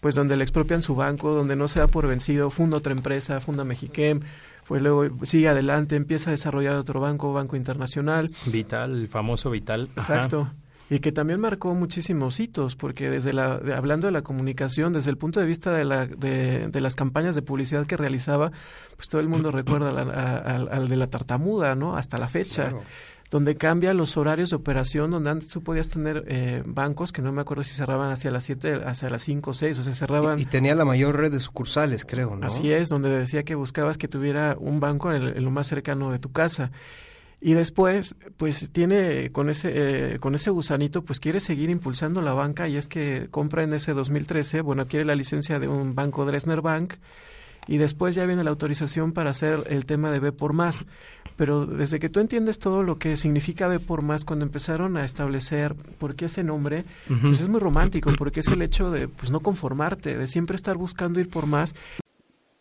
pues 0.00 0.14
donde 0.14 0.36
le 0.36 0.42
expropian 0.42 0.82
su 0.82 0.94
banco, 0.94 1.34
donde 1.34 1.56
no 1.56 1.68
se 1.68 1.80
da 1.80 1.86
por 1.86 2.06
vencido, 2.06 2.50
funda 2.50 2.78
otra 2.78 2.92
empresa, 2.92 3.40
funda 3.40 3.64
Mexiquem, 3.64 4.20
fue 4.64 4.80
luego 4.80 5.08
sigue 5.24 5.48
adelante, 5.48 5.96
empieza 5.96 6.30
a 6.30 6.32
desarrollar 6.32 6.76
otro 6.76 7.00
banco, 7.00 7.32
Banco 7.32 7.56
Internacional. 7.56 8.30
Vital, 8.46 8.92
el 8.92 9.08
famoso 9.08 9.50
Vital. 9.50 9.90
Exacto. 9.96 10.42
Ajá. 10.42 10.54
Y 10.90 10.98
que 10.98 11.12
también 11.12 11.38
marcó 11.38 11.72
muchísimos 11.74 12.40
hitos, 12.40 12.74
porque 12.74 13.10
desde 13.10 13.32
la, 13.32 13.58
de, 13.58 13.74
hablando 13.74 14.08
de 14.08 14.12
la 14.12 14.22
comunicación, 14.22 14.92
desde 14.92 15.10
el 15.10 15.16
punto 15.16 15.38
de 15.38 15.46
vista 15.46 15.72
de, 15.72 15.84
la, 15.84 16.06
de, 16.06 16.66
de, 16.66 16.80
las 16.80 16.96
campañas 16.96 17.36
de 17.36 17.42
publicidad 17.42 17.86
que 17.86 17.96
realizaba, 17.96 18.50
pues 18.96 19.08
todo 19.08 19.20
el 19.20 19.28
mundo 19.28 19.52
recuerda 19.52 19.90
al 19.90 20.88
de 20.88 20.96
la 20.96 21.06
tartamuda, 21.06 21.76
¿no? 21.76 21.96
Hasta 21.96 22.18
la 22.18 22.26
fecha. 22.26 22.64
Claro 22.64 22.82
donde 23.30 23.56
cambia 23.56 23.94
los 23.94 24.16
horarios 24.16 24.50
de 24.50 24.56
operación, 24.56 25.10
donde 25.10 25.30
antes 25.30 25.48
tú 25.48 25.62
podías 25.62 25.88
tener 25.88 26.24
eh, 26.26 26.62
bancos 26.66 27.12
que 27.12 27.22
no 27.22 27.32
me 27.32 27.40
acuerdo 27.40 27.62
si 27.62 27.74
cerraban 27.74 28.10
hacia 28.10 28.30
las 28.30 28.44
7, 28.44 28.82
hacia 28.84 29.08
las 29.08 29.22
5 29.22 29.50
o 29.50 29.54
6, 29.54 29.78
o 29.78 29.82
sea, 29.84 29.94
cerraban... 29.94 30.38
Y, 30.38 30.42
y, 30.42 30.46
tenía 30.46 30.74
la 30.74 30.84
mayor 30.84 31.16
red 31.16 31.30
de 31.30 31.38
sucursales, 31.38 32.04
creo, 32.04 32.34
¿no? 32.34 32.46
Así 32.46 32.72
es, 32.72 32.88
donde 32.88 33.08
decía 33.08 33.44
que 33.44 33.54
buscabas 33.54 33.98
que 33.98 34.08
tuviera 34.08 34.56
un 34.58 34.80
banco 34.80 35.12
en, 35.12 35.22
el, 35.22 35.36
en 35.36 35.44
lo 35.44 35.50
más 35.52 35.68
cercano 35.68 36.10
de 36.10 36.18
tu 36.18 36.32
casa. 36.32 36.72
Y 37.40 37.54
después, 37.54 38.16
pues 38.36 38.68
tiene 38.70 39.32
con 39.32 39.48
ese 39.48 39.70
eh, 40.14 40.18
con 40.18 40.34
ese 40.34 40.50
gusanito, 40.50 41.02
pues 41.02 41.20
quiere 41.20 41.40
seguir 41.40 41.70
impulsando 41.70 42.20
la 42.20 42.34
banca 42.34 42.68
y 42.68 42.76
es 42.76 42.86
que 42.86 43.28
compra 43.30 43.62
en 43.62 43.72
ese 43.72 43.94
2013, 43.94 44.60
bueno, 44.60 44.82
adquiere 44.82 45.06
la 45.06 45.14
licencia 45.14 45.58
de 45.58 45.66
un 45.66 45.94
banco 45.94 46.26
Dresner 46.26 46.60
Bank 46.60 46.94
y 47.70 47.78
después 47.78 48.16
ya 48.16 48.26
viene 48.26 48.42
la 48.42 48.50
autorización 48.50 49.12
para 49.12 49.30
hacer 49.30 49.60
el 49.68 49.86
tema 49.86 50.10
de 50.10 50.18
B 50.18 50.32
por 50.32 50.52
más. 50.52 50.86
Pero 51.36 51.66
desde 51.66 52.00
que 52.00 52.08
tú 52.08 52.18
entiendes 52.18 52.58
todo 52.58 52.82
lo 52.82 52.98
que 52.98 53.16
significa 53.16 53.68
B 53.68 53.78
por 53.78 54.02
más, 54.02 54.24
cuando 54.24 54.44
empezaron 54.44 54.96
a 54.96 55.04
establecer 55.04 55.76
por 55.98 56.16
qué 56.16 56.24
ese 56.24 56.42
nombre, 56.42 56.84
uh 57.08 57.12
-huh. 57.12 57.20
pues 57.28 57.40
es 57.40 57.48
muy 57.48 57.60
romántico, 57.60 58.10
porque 58.18 58.40
es 58.40 58.48
el 58.48 58.62
hecho 58.62 58.90
de 58.90 59.06
pues 59.06 59.30
no 59.30 59.38
conformarte, 59.38 60.18
de 60.18 60.26
siempre 60.26 60.56
estar 60.56 60.76
buscando 60.76 61.20
ir 61.20 61.30
por 61.30 61.46
más. 61.46 61.76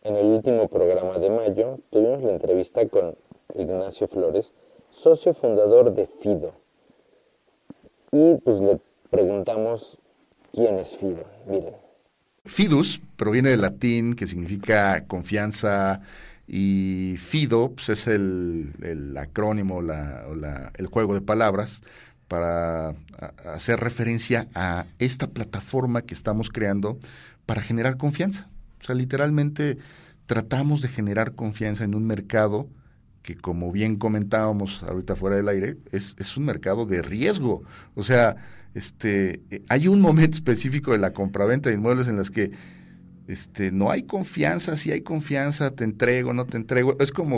En 0.04 0.15
el 0.15 0.28
último 0.28 0.67
programa 0.67 1.17
de 1.17 1.32
mayo 1.32 1.80
tuvimos 1.89 2.22
la 2.22 2.30
entrevista 2.30 2.88
con 2.88 3.15
Ignacio 3.56 4.08
Flores, 4.08 4.54
socio 4.91 5.34
fundador 5.34 5.91
de 5.91 6.06
Fido. 6.06 6.54
Y 8.12 8.36
pues 8.36 8.60
le 8.62 8.80
preguntamos 9.10 9.98
quién 10.54 10.78
es 10.78 10.95
Fido. 10.98 11.24
Miren. 11.48 11.88
Fidus 12.45 13.02
proviene 13.15 13.49
del 13.49 13.62
latín 13.62 14.15
que 14.15 14.28
significa 14.28 15.06
confianza 15.06 16.02
y 16.47 17.15
Fido 17.17 17.71
pues, 17.73 17.89
es 17.89 18.08
el, 18.08 19.15
acrónimo, 19.19 19.82
la, 19.82 20.25
la, 20.36 20.71
el 20.75 20.88
juego 20.88 21.13
de 21.13 21.21
palabras 21.21 21.84
para 22.28 22.95
hacer 23.54 23.80
referencia 23.80 24.47
a 24.56 24.86
esta 24.97 25.28
plataforma 25.28 26.04
que 26.04 26.13
estamos 26.13 26.49
creando 26.49 26.97
para 27.45 27.62
generar 27.62 27.97
confianza. 27.97 28.47
O 28.82 28.86
sea, 28.86 28.95
literalmente 28.95 29.78
tratamos 30.25 30.82
de 30.82 30.88
generar 30.88 31.34
confianza 31.34 31.84
en 31.84 31.95
un 31.95 32.06
mercado 32.06 32.67
que, 33.23 33.36
como 33.36 33.71
bien 33.71 33.97
comentábamos 33.97 34.84
ahorita 34.84 35.15
fuera 35.15 35.36
del 35.36 35.49
aire, 35.49 35.78
es, 35.91 36.15
es 36.19 36.38
un 36.38 36.45
mercado 36.45 36.86
de 36.86 37.02
riesgo. 37.02 37.63
O 37.95 38.04
sea, 38.04 38.38
este, 38.73 39.41
hay 39.69 39.88
un 39.88 40.01
momento 40.01 40.38
específico 40.38 40.91
de 40.91 40.99
la 40.99 41.13
compraventa 41.13 41.69
de 41.69 41.75
inmuebles 41.75 42.08
en 42.08 42.17
las 42.17 42.29
que 42.29 42.51
este, 43.27 43.71
no 43.71 43.91
hay 43.91 44.03
confianza, 44.03 44.77
si 44.77 44.91
hay 44.91 45.01
confianza, 45.01 45.71
te 45.71 45.84
entrego, 45.84 46.34
no 46.34 46.45
te 46.45 46.58
entrego, 46.58 46.95
es 46.99 47.12
como... 47.12 47.38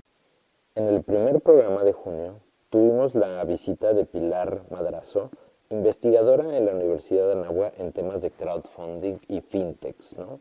En 0.76 0.88
el 0.88 1.04
primer 1.04 1.41
programa 1.41 1.84
de 1.84 1.94
junio 1.94 2.39
tuvimos 2.70 3.15
la 3.15 3.44
visita 3.44 3.94
de 3.94 4.06
Pilar 4.06 4.63
Madrazo, 4.72 5.30
investigadora 5.70 6.58
en 6.58 6.65
la 6.65 6.74
Universidad 6.74 7.28
de 7.28 7.34
Anáhuac 7.34 7.80
en 7.80 7.91
temas 7.91 8.22
de 8.22 8.32
crowdfunding 8.32 9.17
y 9.28 9.41
fintechs, 9.41 10.15
¿no? 10.17 10.39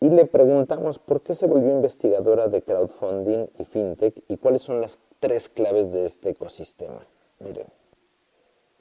Y 0.00 0.10
le 0.10 0.26
preguntamos 0.26 0.98
por 0.98 1.22
qué 1.22 1.34
se 1.34 1.46
volvió 1.46 1.70
investigadora 1.70 2.48
de 2.48 2.60
crowdfunding 2.60 3.46
y 3.58 3.64
fintech 3.64 4.22
y 4.28 4.36
cuáles 4.36 4.62
son 4.62 4.82
las 4.82 4.98
tres 5.20 5.48
claves 5.48 5.92
de 5.92 6.04
este 6.04 6.30
ecosistema. 6.30 7.00
Miren. 7.40 7.66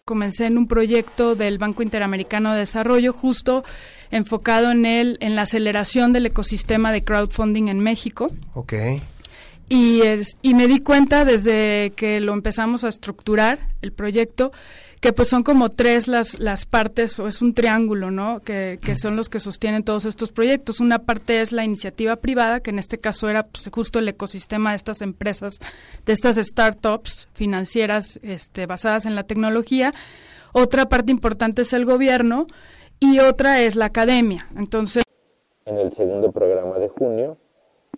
Comencé 0.06 0.48
en 0.48 0.58
un 0.58 0.68
proyecto 0.68 1.34
del 1.34 1.58
Banco 1.58 1.82
Interamericano 1.82 2.52
de 2.52 2.60
Desarrollo 2.60 3.14
justo 3.14 3.64
enfocado 4.12 4.70
en 4.70 4.86
el 4.86 5.18
en 5.22 5.38
la 5.38 5.44
aceleración 5.44 6.12
del 6.12 6.26
ecosistema 6.26 6.92
de 6.92 7.06
crowdfunding 7.06 7.70
en 7.70 7.80
México. 7.80 8.30
Ok. 8.54 8.74
Y, 9.70 10.02
es, 10.02 10.38
y 10.42 10.54
me 10.54 10.68
di 10.68 10.80
cuenta 10.80 11.26
desde 11.26 11.92
que 11.96 12.20
lo 12.20 12.34
empezamos 12.34 12.84
a 12.84 12.90
estructurar 12.90 13.60
el 13.82 13.92
proyecto 13.92 14.52
que 15.04 15.12
pues 15.12 15.28
son 15.28 15.44
como 15.44 15.70
tres 15.70 16.08
las, 16.08 16.40
las 16.40 16.66
partes, 16.66 17.20
o 17.20 17.28
es 17.28 17.42
un 17.42 17.54
triángulo, 17.54 18.10
¿no? 18.10 18.40
Que, 18.40 18.80
que 18.82 18.96
son 18.96 19.18
los 19.18 19.28
que 19.28 19.40
sostienen 19.40 19.84
todos 19.84 20.06
estos 20.06 20.32
proyectos. 20.32 20.80
Una 20.80 21.00
parte 21.00 21.42
es 21.42 21.52
la 21.52 21.66
iniciativa 21.66 22.16
privada, 22.16 22.62
que 22.62 22.70
en 22.70 22.80
este 22.80 23.00
caso 23.00 23.28
era 23.28 23.44
pues, 23.44 23.70
justo 23.70 24.00
el 24.00 24.08
ecosistema 24.08 24.70
de 24.70 24.78
estas 24.78 25.02
empresas, 25.02 25.56
de 26.06 26.14
estas 26.14 26.38
startups 26.38 27.28
financieras 27.34 28.18
este, 28.24 28.66
basadas 28.66 29.06
en 29.06 29.16
la 29.16 29.24
tecnología. 29.24 29.92
Otra 30.54 30.88
parte 30.88 31.12
importante 31.12 31.64
es 31.64 31.74
el 31.74 31.84
gobierno 31.84 32.48
y 33.02 33.20
otra 33.20 33.62
es 33.62 33.76
la 33.76 33.88
academia. 33.88 34.48
Entonces... 34.56 35.04
En 35.66 35.80
el 35.80 35.92
segundo 35.92 36.32
programa 36.32 36.80
de 36.80 36.88
junio 36.88 37.38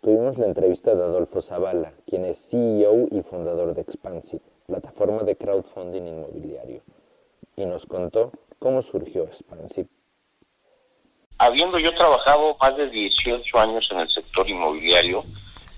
tuvimos 0.05 0.37
la 0.37 0.45
entrevista 0.45 0.93
de 0.93 1.01
Adolfo 1.01 1.41
Zavala, 1.41 1.91
quien 2.05 2.25
es 2.25 2.37
CEO 2.51 3.07
y 3.09 3.23
fundador 3.23 3.73
de 3.73 3.81
Expansive, 3.81 4.43
plataforma 4.67 5.23
de 5.23 5.35
crowdfunding 5.35 6.03
inmobiliario 6.03 6.83
y 7.55 7.65
nos 7.65 7.87
contó 7.87 8.31
cómo 8.59 8.83
surgió 8.83 9.23
Expansive. 9.23 9.87
Habiendo 11.39 11.79
yo 11.79 11.91
trabajado 11.95 12.55
más 12.61 12.77
de 12.77 12.87
18 12.87 13.57
años 13.57 13.89
en 13.91 14.01
el 14.01 14.09
sector 14.11 14.47
inmobiliario, 14.47 15.23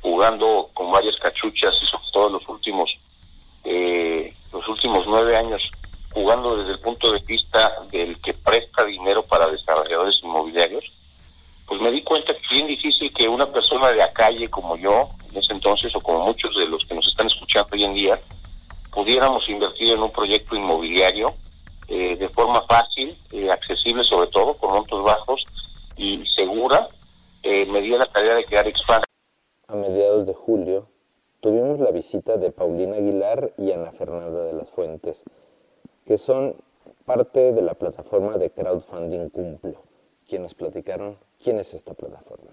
jugando 0.01 0.71
con 0.73 0.91
varias 0.91 1.15
cachuchas 1.15 1.81
y 1.81 1.85
sobre 1.85 2.11
todo 2.11 2.29
los 2.31 2.49
últimos 2.49 2.99
eh, 3.63 4.33
los 4.51 4.67
últimos 4.67 5.07
nueve 5.07 5.37
años 5.37 5.71
jugando 6.13 6.57
desde 6.57 6.71
el 6.71 6.79
punto 6.81 7.13
de 7.13 7.19
vista 7.21 7.71
del 7.91 8.19
que 8.19 8.33
presta 8.33 8.83
dinero 8.83 9.23
para 9.23 9.47
desarrolladores 9.47 10.19
inmobiliarios, 10.21 10.83
pues 11.67 11.81
me 11.81 11.91
di 11.91 12.01
cuenta 12.01 12.33
que 12.33 12.39
es 12.39 12.49
bien 12.49 12.67
difícil 12.67 13.13
que 13.13 13.27
una 13.27 13.51
persona 13.51 13.89
de 13.89 13.97
la 13.97 14.11
calle 14.13 14.49
como 14.49 14.77
yo, 14.77 15.09
en 15.29 15.37
ese 15.37 15.51
entonces, 15.51 15.93
o 15.93 15.99
como 15.99 16.25
muchos 16.25 16.57
de 16.57 16.65
los 16.65 16.85
que 16.85 16.95
nos 16.95 17.05
están 17.05 17.27
escuchando 17.27 17.69
hoy 17.73 17.83
en 17.83 17.93
día, 17.93 18.21
pudiéramos 18.91 19.47
invertir 19.49 19.93
en 19.93 20.01
un 20.01 20.11
proyecto 20.11 20.55
inmobiliario 20.55 21.35
eh, 21.89 22.15
de 22.15 22.29
forma 22.29 22.61
fácil, 22.63 23.17
eh, 23.31 23.51
accesible 23.51 24.03
sobre 24.05 24.29
todo, 24.29 24.55
con 24.55 24.71
montos 24.71 25.03
bajos 25.03 25.45
y 25.97 26.25
segura, 26.35 26.87
eh, 27.43 27.65
me 27.65 27.81
dio 27.81 27.97
la 27.97 28.05
tarea 28.05 28.35
de 28.35 28.45
crear 28.45 28.65
Expand. 28.65 29.03
A 29.67 29.75
mediados 29.75 30.25
de 30.25 30.33
julio 30.33 30.87
tuvimos 31.41 31.79
la 31.79 31.91
visita 31.91 32.37
de 32.37 32.51
Paulina 32.51 32.95
Aguilar 32.95 33.51
y 33.57 33.73
Ana 33.73 33.91
Fernanda 33.91 34.45
de 34.45 34.53
las 34.53 34.71
Fuentes, 34.71 35.25
que 36.05 36.17
son 36.17 36.55
parte 37.05 37.51
de 37.51 37.61
la 37.61 37.73
plataforma 37.73 38.37
de 38.37 38.51
crowdfunding 38.51 39.29
Cumplo, 39.29 39.83
quienes 40.27 40.53
platicaron 40.53 41.17
quién 41.43 41.59
es 41.59 41.73
esta 41.73 41.93
plataforma. 41.93 42.51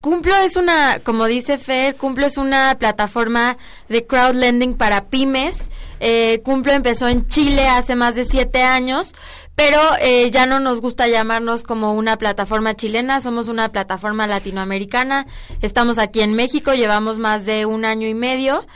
Cumplo 0.00 0.34
es 0.34 0.56
una, 0.56 0.98
como 0.98 1.26
dice 1.26 1.58
Fer, 1.58 1.94
Cumplo 1.94 2.26
es 2.26 2.36
una 2.36 2.76
plataforma 2.76 3.56
de 3.88 4.04
crowdlending 4.04 4.74
para 4.74 5.04
pymes. 5.04 5.56
Eh, 6.00 6.40
Cumplo 6.44 6.72
empezó 6.72 7.06
en 7.06 7.28
Chile 7.28 7.68
hace 7.68 7.94
más 7.94 8.16
de 8.16 8.24
siete 8.24 8.62
años, 8.62 9.12
pero 9.54 9.78
eh, 10.00 10.28
ya 10.32 10.44
no 10.46 10.58
nos 10.58 10.80
gusta 10.80 11.06
llamarnos 11.06 11.62
como 11.62 11.94
una 11.94 12.18
plataforma 12.18 12.74
chilena, 12.74 13.20
somos 13.20 13.46
una 13.46 13.68
plataforma 13.68 14.26
latinoamericana. 14.26 15.28
Estamos 15.60 15.98
aquí 15.98 16.20
en 16.20 16.34
México, 16.34 16.74
llevamos 16.74 17.20
más 17.20 17.46
de 17.46 17.64
un 17.64 17.84
año 17.84 18.08
y 18.08 18.14
medio 18.14 18.66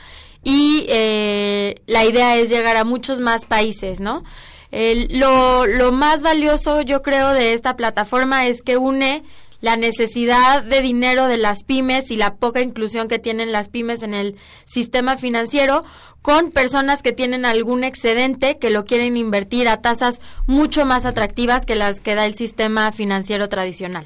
y 0.45 0.85
eh, 0.87 1.75
la 1.87 2.05
idea 2.05 2.37
es 2.37 2.49
llegar 2.49 2.77
a 2.77 2.85
muchos 2.85 3.19
más 3.19 3.45
países, 3.45 3.99
¿no? 3.99 4.23
Lo, 4.71 5.65
lo 5.65 5.91
más 5.91 6.21
valioso, 6.21 6.81
yo 6.81 7.01
creo, 7.01 7.33
de 7.33 7.53
esta 7.53 7.75
plataforma 7.77 8.47
es 8.47 8.61
que 8.61 8.77
une 8.77 9.23
la 9.61 9.75
necesidad 9.75 10.63
de 10.63 10.81
dinero 10.81 11.27
de 11.27 11.37
las 11.37 11.63
pymes 11.63 12.11
y 12.11 12.15
la 12.15 12.35
poca 12.35 12.61
inclusión 12.61 13.07
que 13.07 13.19
tienen 13.19 13.51
las 13.51 13.69
pymes 13.69 14.03
en 14.03 14.13
el 14.13 14.35
sistema 14.65 15.17
financiero 15.17 15.83
con 16.21 16.51
personas 16.51 17.01
que 17.01 17.13
tienen 17.13 17.45
algún 17.45 17.83
excedente 17.83 18.57
que 18.57 18.69
lo 18.69 18.85
quieren 18.85 19.17
invertir 19.17 19.67
a 19.67 19.81
tasas 19.81 20.19
mucho 20.45 20.85
más 20.85 21.05
atractivas 21.05 21.65
que 21.65 21.75
las 21.75 21.99
que 21.99 22.15
da 22.15 22.25
el 22.25 22.35
sistema 22.35 22.91
financiero 22.91 23.49
tradicional. 23.49 24.05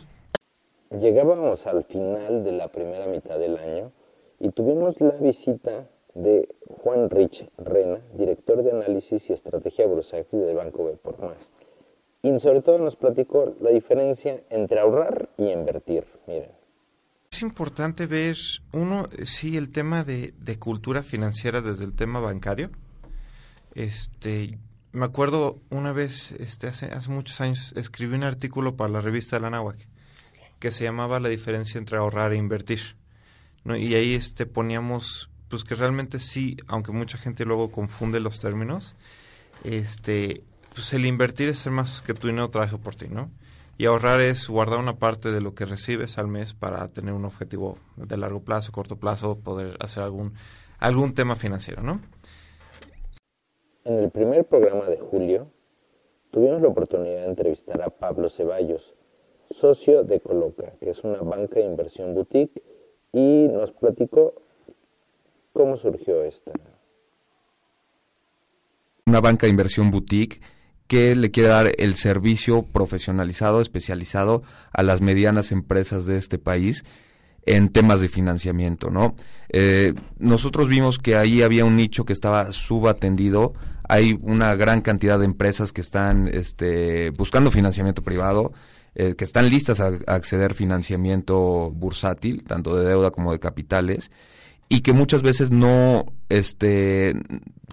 Llegábamos 0.91 1.67
al 1.67 1.83
final 1.85 2.43
de 2.43 2.51
la 2.51 2.67
primera 2.67 3.05
mitad 3.07 3.39
del 3.39 3.57
año 3.57 3.91
y 4.39 4.51
tuvimos 4.51 4.99
la 4.99 5.11
visita 5.21 5.87
de 6.13 6.49
Juan 6.67 7.09
Rich 7.09 7.47
Rena, 7.57 8.01
director 8.13 8.63
de 8.63 8.71
análisis 8.71 9.29
y 9.29 9.33
estrategia 9.33 9.87
bursátil 9.87 10.45
del 10.45 10.55
Banco 10.55 10.85
B 10.85 10.93
por 11.01 11.19
Más 11.19 11.51
y 12.23 12.39
sobre 12.39 12.61
todo 12.61 12.77
nos 12.77 12.95
platicó 12.95 13.55
la 13.61 13.71
diferencia 13.71 14.43
entre 14.49 14.79
ahorrar 14.79 15.29
y 15.37 15.49
invertir. 15.49 16.05
Miren. 16.27 16.51
Es 17.31 17.41
importante 17.41 18.05
ver, 18.05 18.37
uno, 18.73 19.09
sí, 19.23 19.57
el 19.57 19.71
tema 19.71 20.03
de, 20.03 20.33
cultura 20.59 21.01
financiera 21.01 21.61
desde 21.61 21.85
el 21.85 21.95
tema 21.95 22.19
bancario. 22.19 22.69
Este, 23.73 24.59
me 24.91 25.05
acuerdo 25.05 25.59
una 25.71 25.93
vez, 25.93 26.31
este, 26.33 26.67
hace, 26.67 26.87
hace 26.87 27.09
muchos 27.09 27.41
años, 27.41 27.73
escribí 27.75 28.15
un 28.15 28.23
artículo 28.23 28.75
para 28.75 28.91
la 28.91 29.01
revista 29.01 29.37
de 29.37 29.43
la 29.43 29.49
Náhuac 29.49 29.87
que 30.59 30.69
se 30.69 30.83
llamaba 30.83 31.19
La 31.19 31.29
diferencia 31.29 31.79
entre 31.79 31.97
ahorrar 31.97 32.33
e 32.33 32.37
invertir. 32.37 32.81
¿no? 33.63 33.75
Y 33.75 33.95
ahí 33.95 34.13
este, 34.13 34.45
poníamos, 34.45 35.31
pues 35.51 35.65
que 35.65 35.75
realmente 35.75 36.17
sí, 36.17 36.55
aunque 36.67 36.93
mucha 36.93 37.17
gente 37.17 37.45
luego 37.45 37.71
confunde 37.71 38.21
los 38.21 38.39
términos, 38.39 38.95
este, 39.65 40.41
pues 40.73 40.93
el 40.93 41.05
invertir 41.05 41.49
es 41.49 41.59
ser 41.59 41.73
más 41.73 42.01
que 42.01 42.13
tu 42.13 42.27
dinero 42.27 42.49
trabaje 42.49 42.77
por 42.77 42.95
ti, 42.95 43.07
¿no? 43.09 43.29
Y 43.77 43.85
ahorrar 43.85 44.21
es 44.21 44.47
guardar 44.47 44.79
una 44.79 44.97
parte 44.97 45.31
de 45.31 45.41
lo 45.41 45.53
que 45.53 45.65
recibes 45.65 46.17
al 46.17 46.27
mes 46.27 46.53
para 46.53 46.87
tener 46.87 47.13
un 47.13 47.25
objetivo 47.25 47.77
de 47.97 48.15
largo 48.15 48.39
plazo, 48.39 48.71
corto 48.71 48.95
plazo, 48.95 49.39
poder 49.39 49.75
hacer 49.81 50.03
algún, 50.03 50.33
algún 50.79 51.13
tema 51.13 51.35
financiero, 51.35 51.83
¿no? 51.83 51.99
En 53.83 53.99
el 53.99 54.09
primer 54.09 54.45
programa 54.45 54.85
de 54.85 54.97
julio 54.97 55.47
tuvimos 56.31 56.61
la 56.61 56.69
oportunidad 56.69 57.23
de 57.23 57.25
entrevistar 57.25 57.81
a 57.81 57.89
Pablo 57.89 58.29
Ceballos, 58.29 58.93
socio 59.49 60.03
de 60.03 60.21
Coloca, 60.21 60.73
que 60.79 60.91
es 60.91 61.03
una 61.03 61.19
banca 61.21 61.59
de 61.59 61.65
inversión 61.65 62.13
boutique, 62.13 62.61
y 63.11 63.49
nos 63.51 63.71
platicó 63.73 64.35
cómo 65.53 65.77
surgió 65.77 66.23
esta. 66.23 66.51
Una 69.05 69.19
banca 69.19 69.45
de 69.45 69.51
inversión 69.51 69.91
boutique 69.91 70.41
que 70.87 71.15
le 71.15 71.31
quiere 71.31 71.49
dar 71.49 71.71
el 71.77 71.95
servicio 71.95 72.63
profesionalizado, 72.63 73.61
especializado 73.61 74.43
a 74.73 74.83
las 74.83 75.01
medianas 75.01 75.51
empresas 75.51 76.05
de 76.05 76.17
este 76.17 76.37
país 76.37 76.83
en 77.45 77.69
temas 77.69 78.01
de 78.01 78.09
financiamiento, 78.09 78.89
¿no? 78.89 79.15
Eh, 79.49 79.93
nosotros 80.19 80.67
vimos 80.67 80.99
que 80.99 81.15
ahí 81.15 81.41
había 81.41 81.65
un 81.65 81.75
nicho 81.75 82.05
que 82.05 82.13
estaba 82.13 82.51
subatendido, 82.51 83.53
hay 83.87 84.19
una 84.21 84.55
gran 84.55 84.81
cantidad 84.81 85.17
de 85.17 85.25
empresas 85.25 85.71
que 85.71 85.81
están 85.81 86.27
este, 86.27 87.09
buscando 87.11 87.51
financiamiento 87.51 88.03
privado, 88.03 88.53
eh, 88.93 89.15
que 89.17 89.23
están 89.23 89.49
listas 89.49 89.79
a, 89.79 89.87
a, 90.07 90.15
acceder 90.15 90.53
financiamiento 90.53 91.71
bursátil, 91.71 92.43
tanto 92.43 92.75
de 92.75 92.85
deuda 92.85 93.11
como 93.11 93.31
de 93.31 93.39
capitales, 93.39 94.11
y 94.71 94.83
que 94.83 94.93
muchas 94.93 95.21
veces 95.21 95.51
no, 95.51 96.05
este, 96.29 97.13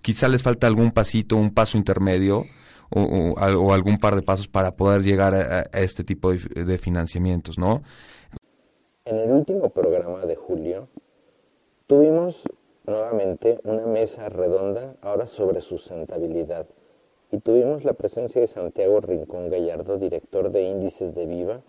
quizá 0.02 0.26
les 0.26 0.42
falta 0.42 0.66
algún 0.66 0.90
pasito, 0.90 1.36
un 1.36 1.54
paso 1.54 1.78
intermedio, 1.78 2.42
o, 2.90 3.36
algún 3.72 3.98
par 3.98 4.16
de 4.16 4.22
pasos 4.22 4.48
para 4.48 4.74
poder 4.74 5.02
llegar 5.02 5.32
a, 5.32 5.60
este 5.78 6.02
tipo 6.02 6.32
de, 6.32 6.78
financiamientos, 6.78 7.56
¿no? 7.56 7.82
En 9.04 9.16
el 9.16 9.30
último 9.30 9.68
programa 9.70 10.26
de 10.26 10.34
julio 10.34 10.88
tuvimos 11.86 12.42
nuevamente 12.84 13.60
una 13.62 13.86
mesa 13.86 14.28
redonda, 14.28 14.96
ahora 15.00 15.26
sobre 15.26 15.60
sustentabilidad, 15.60 16.66
y 17.30 17.38
tuvimos 17.38 17.84
la 17.84 17.92
presencia 17.92 18.40
de 18.40 18.48
Santiago 18.48 19.00
Rincón 19.00 19.50
Gallardo, 19.50 19.98
director 19.98 20.50
de 20.50 20.62
índices 20.62 21.14
de 21.14 21.26
Viva, 21.26 21.60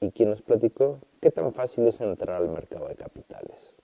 y 0.00 0.10
quien 0.10 0.28
nos 0.30 0.42
platicó 0.42 0.98
qué 1.22 1.30
tan 1.30 1.54
fácil 1.54 1.86
es 1.86 2.02
entrar 2.02 2.42
al 2.42 2.50
mercado 2.50 2.88
de 2.88 2.96
capitales. 2.96 3.75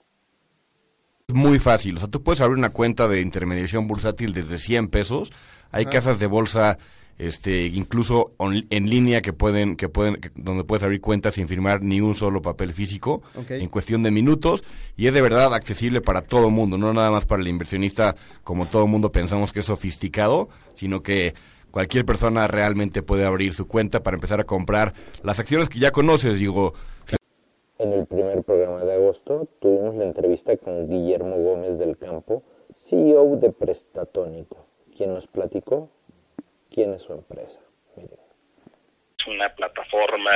Muy 1.33 1.59
fácil, 1.59 1.97
o 1.97 2.01
sea, 2.01 2.09
tú 2.09 2.23
puedes 2.23 2.41
abrir 2.41 2.59
una 2.59 2.71
cuenta 2.71 3.09
de 3.09 3.21
intermediación 3.21 3.87
bursátil 3.87 4.33
desde 4.33 4.59
100 4.59 4.89
pesos. 4.89 5.33
Hay 5.71 5.87
casas 5.87 6.19
de 6.19 6.27
bolsa 6.27 6.79
este 7.19 7.67
incluso 7.67 8.33
en 8.39 8.91
línea 8.91 9.21
que 9.21 9.33
pueden 9.33 9.77
que 9.77 9.89
pueden 9.89 10.19
donde 10.35 10.65
puedes 10.65 10.83
abrir 10.83 11.01
cuentas 11.01 11.35
sin 11.35 11.47
firmar 11.47 11.83
ni 11.83 12.01
un 12.01 12.15
solo 12.15 12.41
papel 12.41 12.73
físico 12.73 13.23
en 13.49 13.69
cuestión 13.69 14.03
de 14.03 14.11
minutos. 14.11 14.65
Y 14.97 15.07
es 15.07 15.15
de 15.15 15.23
verdad 15.23 15.55
accesible 15.55 16.01
para 16.01 16.23
todo 16.23 16.47
el 16.47 16.53
mundo 16.53 16.79
no 16.79 16.93
nada 16.93 17.11
más 17.11 17.25
para 17.25 17.43
el 17.43 17.49
inversionista 17.49 18.17
como 18.45 18.67
todo 18.67 18.85
el 18.85 18.91
mundo 18.91 19.13
pensamos 19.13 19.53
que 19.53 19.61
es 19.61 19.67
sofisticado 19.67 20.49
sino 20.75 21.03
que 21.03 21.35
cualquier 21.71 22.05
persona 22.05 22.49
realmente 22.49 23.03
puede 23.03 23.25
abrir 23.25 23.55
su 23.55 23.67
cuenta 23.67 24.03
para 24.03 24.17
empezar 24.17 24.41
a 24.41 24.45
comprar 24.45 24.95
las 25.23 25.39
acciones 25.39 25.69
que 25.69 25.79
ya 25.79 25.91
conoces. 25.91 26.39
Digo 26.39 26.75
en 27.83 27.93
el 27.93 28.07
primer 28.07 28.43
programa 28.45 28.85
de 28.85 28.95
agosto 28.95 29.49
tuvimos 29.61 29.97
la 29.97 30.05
entrevista 30.05 30.57
con 30.57 30.89
Guillermo 30.89 31.37
Gómez 31.37 31.79
del 31.79 31.99
Campo 31.99 32.45
CEO 32.77 33.37
de 33.37 33.51
Prestatónico 33.51 34.67
quien 34.97 35.15
nos 35.15 35.27
platicó 35.27 35.91
quién 36.71 36.95
es 36.95 37.03
su 37.03 37.13
empresa. 37.13 37.61
Es 37.97 39.27
una 39.27 39.53
plataforma 39.55 40.31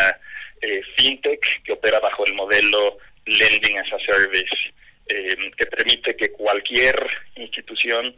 eh, 0.61 0.81
fintech 0.97 1.63
que 1.63 1.73
opera 1.73 2.01
bajo 2.01 2.25
el 2.27 2.35
modelo 2.35 2.99
Lending 3.27 3.79
as 3.79 3.93
a 3.93 3.99
Service, 3.99 4.73
eh, 5.07 5.37
que 5.57 5.67
permite 5.67 6.17
que 6.17 6.33
cualquier 6.33 6.95
institución 7.37 8.15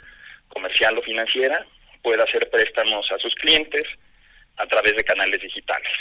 comercial 0.49 0.97
o 0.99 1.03
financiera 1.03 1.67
pueda 2.03 2.25
hacer 2.25 2.49
préstamos 2.51 3.11
a 3.13 3.19
sus 3.19 3.35
clientes 3.37 3.85
a 4.57 4.67
través 4.67 4.95
de 4.97 5.05
canales 5.05 5.41
digitales. 5.41 5.93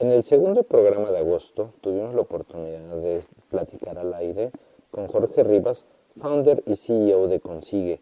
En 0.00 0.12
el 0.12 0.22
segundo 0.22 0.62
programa 0.62 1.10
de 1.10 1.18
agosto 1.18 1.74
tuvimos 1.80 2.14
la 2.14 2.20
oportunidad 2.20 2.96
de 2.98 3.20
platicar 3.50 3.98
al 3.98 4.14
aire 4.14 4.52
con 4.92 5.08
Jorge 5.08 5.42
Rivas, 5.42 5.86
founder 6.20 6.62
y 6.66 6.76
CEO 6.76 7.26
de 7.26 7.40
Consigue, 7.40 7.98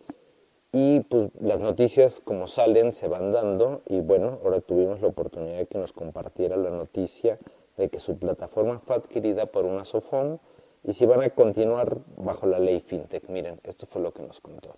y 0.72 1.00
pues 1.00 1.30
las 1.40 1.58
noticias 1.58 2.20
como 2.22 2.48
salen 2.48 2.92
se 2.92 3.08
van 3.08 3.32
dando 3.32 3.82
y 3.88 4.00
bueno, 4.00 4.40
ahora 4.44 4.60
tuvimos 4.60 5.00
la 5.00 5.06
oportunidad 5.06 5.56
de 5.56 5.66
que 5.68 5.78
nos 5.78 5.94
compartiera 5.94 6.58
la 6.58 6.68
noticia 6.68 7.38
de 7.78 7.88
que 7.88 7.98
su 7.98 8.18
plataforma 8.18 8.78
fue 8.80 8.96
adquirida 8.96 9.46
por 9.46 9.64
una 9.64 9.86
SOFOM 9.86 10.36
y 10.84 10.92
si 10.92 11.06
van 11.06 11.22
a 11.22 11.30
continuar 11.30 11.96
bajo 12.18 12.46
la 12.46 12.58
ley 12.58 12.80
FinTech. 12.80 13.26
Miren, 13.30 13.58
esto 13.64 13.86
fue 13.86 14.02
lo 14.02 14.12
que 14.12 14.22
nos 14.22 14.38
contó. 14.42 14.76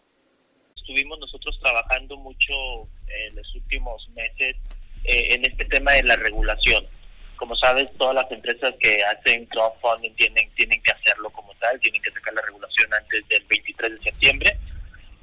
Estuvimos 0.77 1.19
nosotros 1.19 1.59
trabajando 1.61 2.17
mucho 2.19 2.53
en 3.09 3.35
los 3.35 3.55
últimos 3.57 4.09
meses 4.11 4.55
eh, 5.03 5.35
en 5.35 5.45
este 5.45 5.65
tema 5.65 5.95
de 5.95 6.05
la 6.05 6.15
regulación. 6.15 6.85
Como 7.39 7.57
sabes, 7.57 7.91
todas 7.97 8.15
las 8.15 8.31
empresas 8.31 8.75
que 8.79 9.03
hacen 9.05 9.47
crowdfunding 9.47 10.15
tienen, 10.17 10.51
tienen 10.55 10.83
que 10.83 10.91
hacerlo 10.91 11.31
como 11.31 11.55
tal, 11.55 11.81
tienen 11.81 12.03
que 12.03 12.11
sacar 12.11 12.35
la 12.35 12.43
regulación 12.43 12.93
antes 12.93 13.27
del 13.29 13.45
23 13.45 13.93
de 13.93 14.03
septiembre 14.03 14.59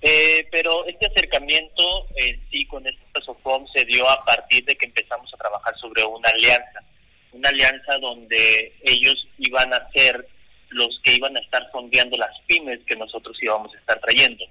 eh, 0.08 0.47
pero 0.51 0.86
este 0.86 1.08
acercamiento 1.08 2.06
en 2.13 2.39
sí 2.51 2.63
con 2.67 2.86
este 2.86 3.01
SOFOM 3.25 3.65
se 3.73 3.86
dio 3.86 4.08
a 4.08 4.23
partir 4.23 4.63
de 4.65 4.75
que 4.75 4.86
empezamos 4.86 5.34
a 5.34 5.38
trabajar 5.38 5.75
sobre 5.80 6.04
una 6.04 6.30
alianza, 6.30 6.84
una 7.32 7.49
alianza 7.49 7.97
donde 7.97 8.71
ellos 8.84 9.28
iban 9.39 9.73
a 9.73 9.89
ser 9.93 10.28
los 10.69 10.99
que 11.04 11.15
iban 11.15 11.36
a 11.36 11.39
estar 11.39 11.67
fondeando 11.71 12.17
las 12.17 12.39
pymes 12.45 12.82
que 12.86 12.95
nosotros 12.95 13.36
íbamos 13.41 13.73
a 13.73 13.80
estar 13.80 13.99
trayendo. 13.99 14.45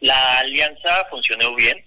La 0.00 0.40
alianza 0.40 1.06
funcionó 1.08 1.54
bien 1.54 1.82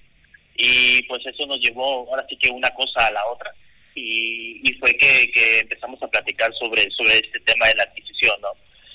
y 0.55 1.03
pues 1.03 1.23
eso 1.27 1.45
nos 1.45 1.59
llevó 1.59 2.09
ahora 2.09 2.25
sí 2.27 2.35
que 2.37 2.49
una 2.49 2.71
cosa 2.71 3.05
a 3.05 3.11
la 3.11 3.23
otra 3.27 3.53
y, 3.95 4.73
fue 4.79 4.95
que, 4.97 5.31
que 5.31 5.59
empezamos 5.59 6.01
a 6.03 6.07
platicar 6.07 6.53
sobre, 6.55 6.89
sobre 6.91 7.15
este 7.17 7.39
tema 7.41 7.67
de 7.67 7.75
la 7.75 7.83
adquisición, 7.83 8.35
¿no? 8.41 8.49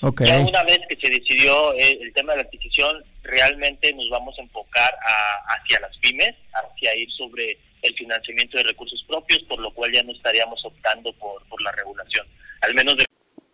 Ok. 0.09 0.21
Ya 0.23 0.39
una 0.39 0.63
vez 0.63 0.79
que 0.87 0.95
se 0.95 1.09
decidió 1.11 1.73
eh, 1.73 1.97
el 2.01 2.13
tema 2.13 2.33
de 2.33 2.37
la 2.37 2.43
adquisición, 2.43 3.03
realmente 3.23 3.91
nos 3.93 4.09
vamos 4.09 4.37
a 4.39 4.41
enfocar 4.41 4.93
a- 4.93 5.55
hacia 5.55 5.79
las 5.81 5.97
pymes, 5.97 6.35
hacia 6.53 6.95
ir 6.95 7.09
sobre 7.11 7.57
el 7.81 7.93
financiamiento 7.95 8.57
de 8.57 8.63
recursos 8.63 9.03
propios, 9.07 9.39
por 9.43 9.59
lo 9.59 9.73
cual 9.73 9.91
ya 9.91 10.03
no 10.03 10.11
estaríamos 10.13 10.63
optando 10.65 11.11
por, 11.13 11.45
por 11.49 11.61
la 11.61 11.71
regulación, 11.73 12.25
al 12.61 12.73
menos 12.75 12.95
de 12.97 13.05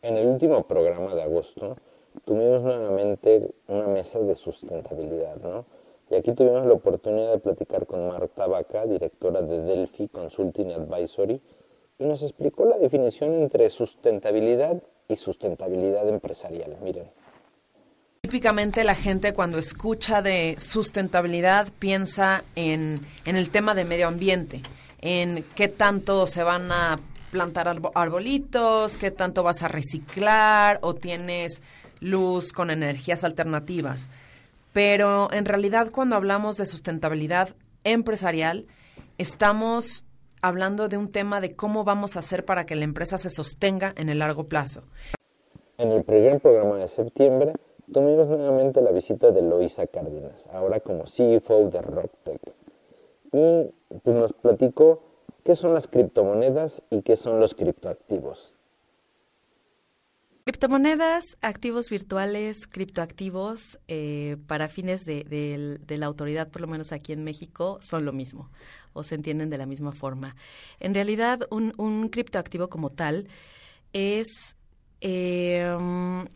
En 0.02 0.18
el 0.18 0.26
último 0.28 0.68
programa 0.68 1.14
de 1.16 1.24
agosto 1.24 1.78
tuvimos 2.26 2.62
nuevamente 2.64 3.42
una 3.68 3.88
mesa 3.88 4.20
de 4.20 4.36
sustentabilidad, 4.36 5.36
¿no? 5.38 5.66
Y 6.10 6.16
aquí 6.16 6.34
tuvimos 6.34 6.66
la 6.66 6.74
oportunidad 6.74 7.32
de 7.32 7.40
platicar 7.40 7.86
con 7.88 8.08
Marta 8.08 8.46
Vaca, 8.48 8.86
directora 8.86 9.42
de 9.42 9.62
Delphi 9.62 10.08
Consulting 10.08 10.72
Advisory, 10.72 11.42
y 11.98 12.06
nos 12.06 12.22
explicó 12.22 12.66
la 12.66 12.78
definición 12.78 13.34
entre 13.34 13.70
sustentabilidad 13.70 14.82
y 15.08 15.16
sustentabilidad 15.16 16.08
empresarial. 16.08 16.78
Miren. 16.84 17.10
Típicamente 18.22 18.84
la 18.84 18.96
gente 18.96 19.34
cuando 19.34 19.58
escucha 19.58 20.22
de 20.22 20.56
sustentabilidad 20.60 21.70
piensa 21.80 22.44
en, 22.56 23.00
en 23.26 23.36
el 23.36 23.50
tema 23.50 23.76
de 23.76 23.86
medio 23.86 24.08
ambiente, 24.08 24.62
en 25.02 25.46
qué 25.56 25.68
tanto 25.68 26.28
se 26.28 26.44
van 26.44 26.72
a 26.72 27.00
plantar 27.32 27.68
arbo- 27.68 27.92
arbolitos, 27.94 28.98
qué 28.98 29.12
tanto 29.12 29.44
vas 29.44 29.62
a 29.64 29.68
reciclar 29.68 30.80
o 30.82 30.96
tienes 30.96 31.62
luz 32.00 32.52
con 32.52 32.72
energías 32.72 33.24
alternativas. 33.24 34.10
Pero 34.76 35.30
en 35.32 35.46
realidad 35.46 35.88
cuando 35.90 36.18
hablamos 36.18 36.58
de 36.58 36.66
sustentabilidad 36.66 37.48
empresarial, 37.86 38.68
estamos 39.18 40.04
hablando 40.42 40.90
de 40.90 40.98
un 40.98 41.14
tema 41.14 41.40
de 41.40 41.56
cómo 41.56 41.86
vamos 41.86 42.18
a 42.18 42.20
hacer 42.20 42.44
para 42.44 42.66
que 42.66 42.76
la 42.76 42.84
empresa 42.84 43.18
se 43.18 43.30
sostenga 43.30 43.94
en 43.96 44.10
el 44.10 44.20
largo 44.20 44.44
plazo. 44.44 44.82
En 45.78 45.94
el 45.94 46.04
primer 46.04 46.42
programa 46.42 46.76
de 46.76 46.90
septiembre 46.90 47.54
tuvimos 47.94 48.28
nuevamente 48.28 48.82
la 48.82 48.92
visita 48.92 49.32
de 49.32 49.44
Loisa 49.44 49.88
Cárdenas, 49.88 50.50
ahora 50.52 50.82
como 50.82 51.06
CFO 51.06 51.70
de 51.70 51.82
Rocktech. 51.82 52.42
Y 53.32 53.72
pues, 54.04 54.14
nos 54.14 54.34
platicó 54.34 55.04
qué 55.46 55.56
son 55.56 55.74
las 55.74 55.88
criptomonedas 55.88 56.84
y 56.90 57.02
qué 57.02 57.16
son 57.16 57.40
los 57.40 57.56
criptoactivos. 57.56 58.55
Criptomonedas, 60.56 61.24
activos 61.42 61.90
virtuales, 61.90 62.68
criptoactivos, 62.68 63.80
eh, 63.88 64.38
para 64.46 64.68
fines 64.70 65.04
de, 65.04 65.24
de- 65.24 65.98
la 65.98 66.06
autoridad, 66.06 66.50
por 66.52 66.62
lo 66.62 66.68
menos 66.68 66.92
aquí 66.92 67.14
en 67.14 67.24
México, 67.24 67.80
son 67.82 68.06
lo 68.06 68.14
mismo 68.14 68.52
o 68.94 69.02
se 69.04 69.16
entienden 69.16 69.50
de 69.50 69.58
la 69.58 69.66
misma 69.66 69.92
forma. 69.92 70.36
En 70.80 70.94
realidad, 70.94 71.40
un, 71.50 72.10
criptoactivo 72.10 72.70
como 72.70 72.92
tal 72.92 73.28
es... 73.92 74.56
eh, 75.02 75.64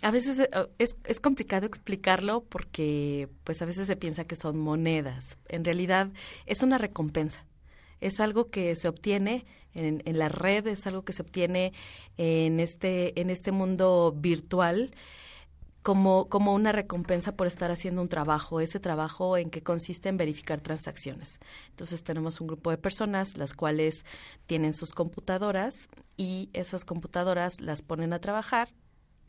a 0.01 0.11
veces 0.11 0.39
eh, 0.39 0.49
es, 0.79 0.95
es 1.05 1.19
complicado 1.19 1.67
explicarlo 1.67 2.41
porque 2.45 3.29
pues 3.43 3.61
a 3.61 3.65
veces 3.65 3.85
se 3.85 3.95
piensa 3.95 4.23
que 4.25 4.35
son 4.35 4.57
monedas. 4.57 5.37
En 5.49 5.63
realidad 5.63 6.09
es 6.47 6.63
una 6.63 6.79
recompensa 6.79 7.45
es 8.01 8.19
algo 8.19 8.49
que 8.49 8.75
se 8.75 8.87
obtiene 8.87 9.45
en, 9.73 10.17
la 10.17 10.29
red, 10.29 10.67
es 10.67 10.88
algo 10.88 11.03
que 11.03 11.13
se 11.13 11.21
obtiene 11.21 11.73
en 12.17 12.60
este, 12.60 13.19
en 13.19 13.29
este 13.29 13.51
mundo 13.51 14.13
virtual 14.15 14.91
como, 15.82 16.27
como 16.27 16.53
una 16.53 16.71
recompensa 16.71 17.36
por 17.36 17.47
estar 17.47 17.71
haciendo 17.71 18.01
un 18.01 18.10
trabajo, 18.10 18.60
ese 18.60 18.79
trabajo 18.79 19.38
en 19.38 19.49
que 19.49 19.63
consiste 19.63 20.10
en 20.10 20.17
verificar 20.17 20.60
transacciones. 20.60 21.39
Entonces 21.69 22.03
tenemos 22.03 22.41
un 22.41 22.47
grupo 22.47 22.69
de 22.71 22.77
personas 22.77 23.38
las 23.38 23.53
cuales 23.53 24.05
tienen 24.45 24.73
sus 24.73 24.91
computadoras 24.91 25.88
y 26.17 26.49
esas 26.53 26.84
computadoras 26.86 27.62
las 27.62 27.82
ponen 27.82 28.13
a 28.13 28.19
trabajar. 28.19 28.69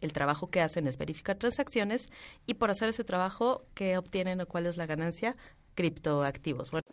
El 0.00 0.12
trabajo 0.12 0.50
que 0.50 0.60
hacen 0.60 0.86
es 0.88 0.96
verificar 0.96 1.36
transacciones 1.36 2.08
y 2.46 2.54
por 2.54 2.70
hacer 2.70 2.88
ese 2.88 3.04
trabajo, 3.04 3.66
¿qué 3.74 3.98
obtienen 3.98 4.40
o 4.40 4.46
cuál 4.46 4.66
es 4.66 4.76
la 4.76 4.86
ganancia? 4.86 5.36
Criptoactivos. 5.74 6.70
Bueno, 6.70 6.86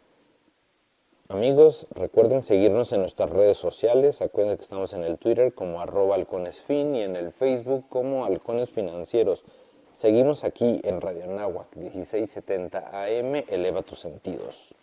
Amigos, 1.29 1.87
recuerden 1.93 2.41
seguirnos 2.41 2.93
en 2.93 3.01
nuestras 3.01 3.29
redes 3.29 3.57
sociales. 3.57 4.21
Acuérdense 4.21 4.59
que 4.59 4.63
estamos 4.63 4.93
en 4.93 5.03
el 5.03 5.17
Twitter 5.17 5.53
como 5.53 5.81
arroba 5.81 6.15
halconesfin 6.15 6.95
y 6.95 7.01
en 7.01 7.17
el 7.17 7.33
Facebook 7.33 7.83
como 7.89 8.23
halcones 8.23 8.69
financieros. 8.69 9.43
Seguimos 9.93 10.45
aquí 10.45 10.79
en 10.85 11.01
Radio 11.01 11.27
Náhuac 11.27 11.75
1670 11.75 12.79
AM. 12.93 13.43
Eleva 13.49 13.81
tus 13.81 13.99
sentidos. 13.99 14.73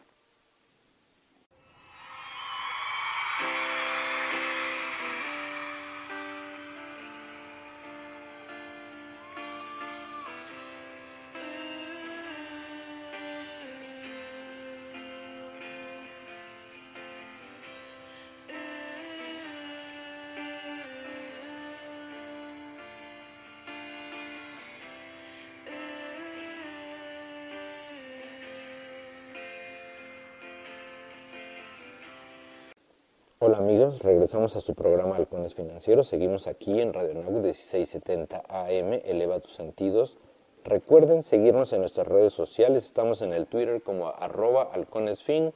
Regresamos 34.05 34.55
a 34.55 34.61
su 34.61 34.75
programa 34.75 35.17
Halcones 35.17 35.55
Financieros. 35.55 36.09
Seguimos 36.09 36.47
aquí 36.47 36.79
en 36.79 36.93
Radio 36.93 37.15
Nagu 37.15 37.41
1670 37.41 38.43
AM. 38.49 39.01
Eleva 39.03 39.41
tus 39.41 39.55
sentidos. 39.55 40.19
Recuerden 40.63 41.23
seguirnos 41.23 41.73
en 41.73 41.81
nuestras 41.81 42.07
redes 42.07 42.35
sociales. 42.35 42.85
Estamos 42.85 43.23
en 43.23 43.33
el 43.33 43.47
Twitter 43.47 43.83
como 43.83 44.09
arroba 44.09 44.69
halconesfin 44.73 45.53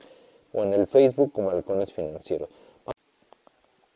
o 0.54 0.62
en 0.62 0.72
el 0.72 0.87
Facebook 0.87 1.30
como 1.32 1.50
Halcones 1.50 1.92
Financieros. 1.92 2.48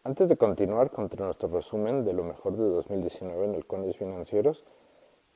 Antes 0.04 0.28
de 0.28 0.36
continuar 0.36 0.90
con 0.90 1.08
nuestro 1.18 1.48
resumen 1.48 2.04
de 2.04 2.12
lo 2.12 2.22
mejor 2.22 2.56
de 2.56 2.64
2019 2.64 3.44
en 3.46 3.54
Halcones 3.54 3.96
Financieros 3.96 4.64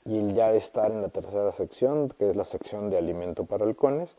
y 0.04 0.34
ya 0.34 0.52
estar 0.52 0.90
en 0.90 1.00
la 1.00 1.08
tercera 1.08 1.52
sección, 1.52 2.10
que 2.18 2.28
es 2.28 2.36
la 2.36 2.44
sección 2.44 2.90
de 2.90 2.98
alimento 2.98 3.44
para 3.44 3.64
halcones, 3.64 4.14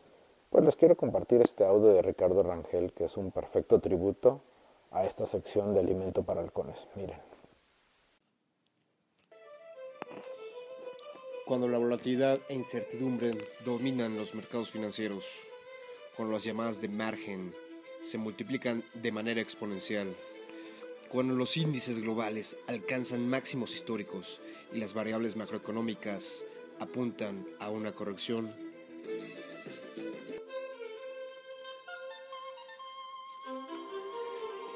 pues 0.50 0.64
les 0.64 0.74
quiero 0.74 0.96
compartir 0.96 1.40
este 1.40 1.64
audio 1.64 1.92
de 1.92 2.02
Ricardo 2.02 2.42
Rangel, 2.42 2.92
que 2.92 3.04
es 3.04 3.16
un 3.16 3.30
perfecto 3.30 3.78
tributo 3.78 4.40
a 4.90 5.04
esta 5.04 5.26
sección 5.26 5.74
de 5.74 5.80
alimento 5.80 6.22
para 6.22 6.40
halcones. 6.40 6.78
Miren. 6.94 7.20
Cuando 11.46 11.66
la 11.66 11.78
volatilidad 11.78 12.38
e 12.48 12.54
incertidumbre 12.54 13.32
dominan 13.64 14.16
los 14.16 14.34
mercados 14.34 14.70
financieros, 14.70 15.24
cuando 16.16 16.34
las 16.34 16.44
llamadas 16.44 16.80
de 16.80 16.88
margen 16.88 17.54
se 18.00 18.18
multiplican 18.18 18.84
de 18.94 19.12
manera 19.12 19.40
exponencial, 19.40 20.14
cuando 21.08 21.34
los 21.34 21.56
índices 21.56 22.00
globales 22.00 22.56
alcanzan 22.66 23.28
máximos 23.28 23.74
históricos 23.74 24.40
y 24.72 24.78
las 24.78 24.92
variables 24.92 25.36
macroeconómicas 25.36 26.44
apuntan 26.80 27.46
a 27.60 27.70
una 27.70 27.92
corrección, 27.92 28.52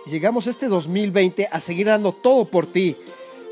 Llegamos 0.05 0.49
este 0.49 0.67
2020 0.67 1.49
a 1.51 1.61
seguir 1.61 1.87
dando 1.87 2.12
todo 2.12 2.45
por 2.45 2.67
ti, 2.67 2.97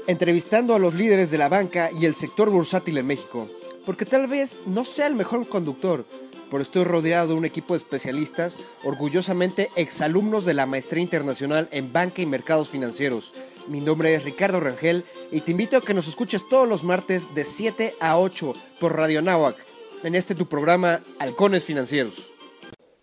entrevistando 0.08 0.74
a 0.74 0.80
los 0.80 0.94
líderes 0.94 1.30
de 1.30 1.38
la 1.38 1.48
banca 1.48 1.90
y 1.92 2.06
el 2.06 2.16
sector 2.16 2.50
bursátil 2.50 2.98
en 2.98 3.06
México. 3.06 3.48
Porque 3.86 4.04
tal 4.04 4.26
vez 4.26 4.58
no 4.66 4.84
sea 4.84 5.06
el 5.06 5.14
mejor 5.14 5.48
conductor, 5.48 6.04
pero 6.50 6.60
estoy 6.60 6.82
rodeado 6.82 7.28
de 7.28 7.34
un 7.34 7.44
equipo 7.44 7.74
de 7.74 7.78
especialistas, 7.78 8.58
orgullosamente 8.82 9.70
exalumnos 9.76 10.44
de 10.44 10.54
la 10.54 10.66
Maestría 10.66 11.04
Internacional 11.04 11.68
en 11.70 11.92
Banca 11.92 12.20
y 12.20 12.26
Mercados 12.26 12.68
Financieros. 12.68 13.32
Mi 13.68 13.80
nombre 13.80 14.12
es 14.12 14.24
Ricardo 14.24 14.58
Rangel 14.58 15.04
y 15.30 15.42
te 15.42 15.52
invito 15.52 15.76
a 15.76 15.82
que 15.82 15.94
nos 15.94 16.08
escuches 16.08 16.48
todos 16.48 16.68
los 16.68 16.82
martes 16.82 17.32
de 17.32 17.44
7 17.44 17.94
a 18.00 18.18
8 18.18 18.54
por 18.80 18.96
Radio 18.96 19.22
Náhuac, 19.22 19.56
en 20.02 20.16
este 20.16 20.34
tu 20.34 20.46
programa 20.46 21.04
Halcones 21.20 21.62
Financieros. 21.62 22.29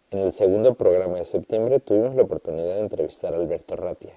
En 0.10 0.20
el 0.20 0.32
segundo 0.32 0.76
programa 0.76 1.18
de 1.18 1.26
septiembre 1.26 1.80
tuvimos 1.80 2.16
la 2.16 2.22
oportunidad 2.22 2.76
de 2.76 2.80
entrevistar 2.80 3.34
a 3.34 3.38
Alberto 3.38 3.76
Ratia, 3.76 4.14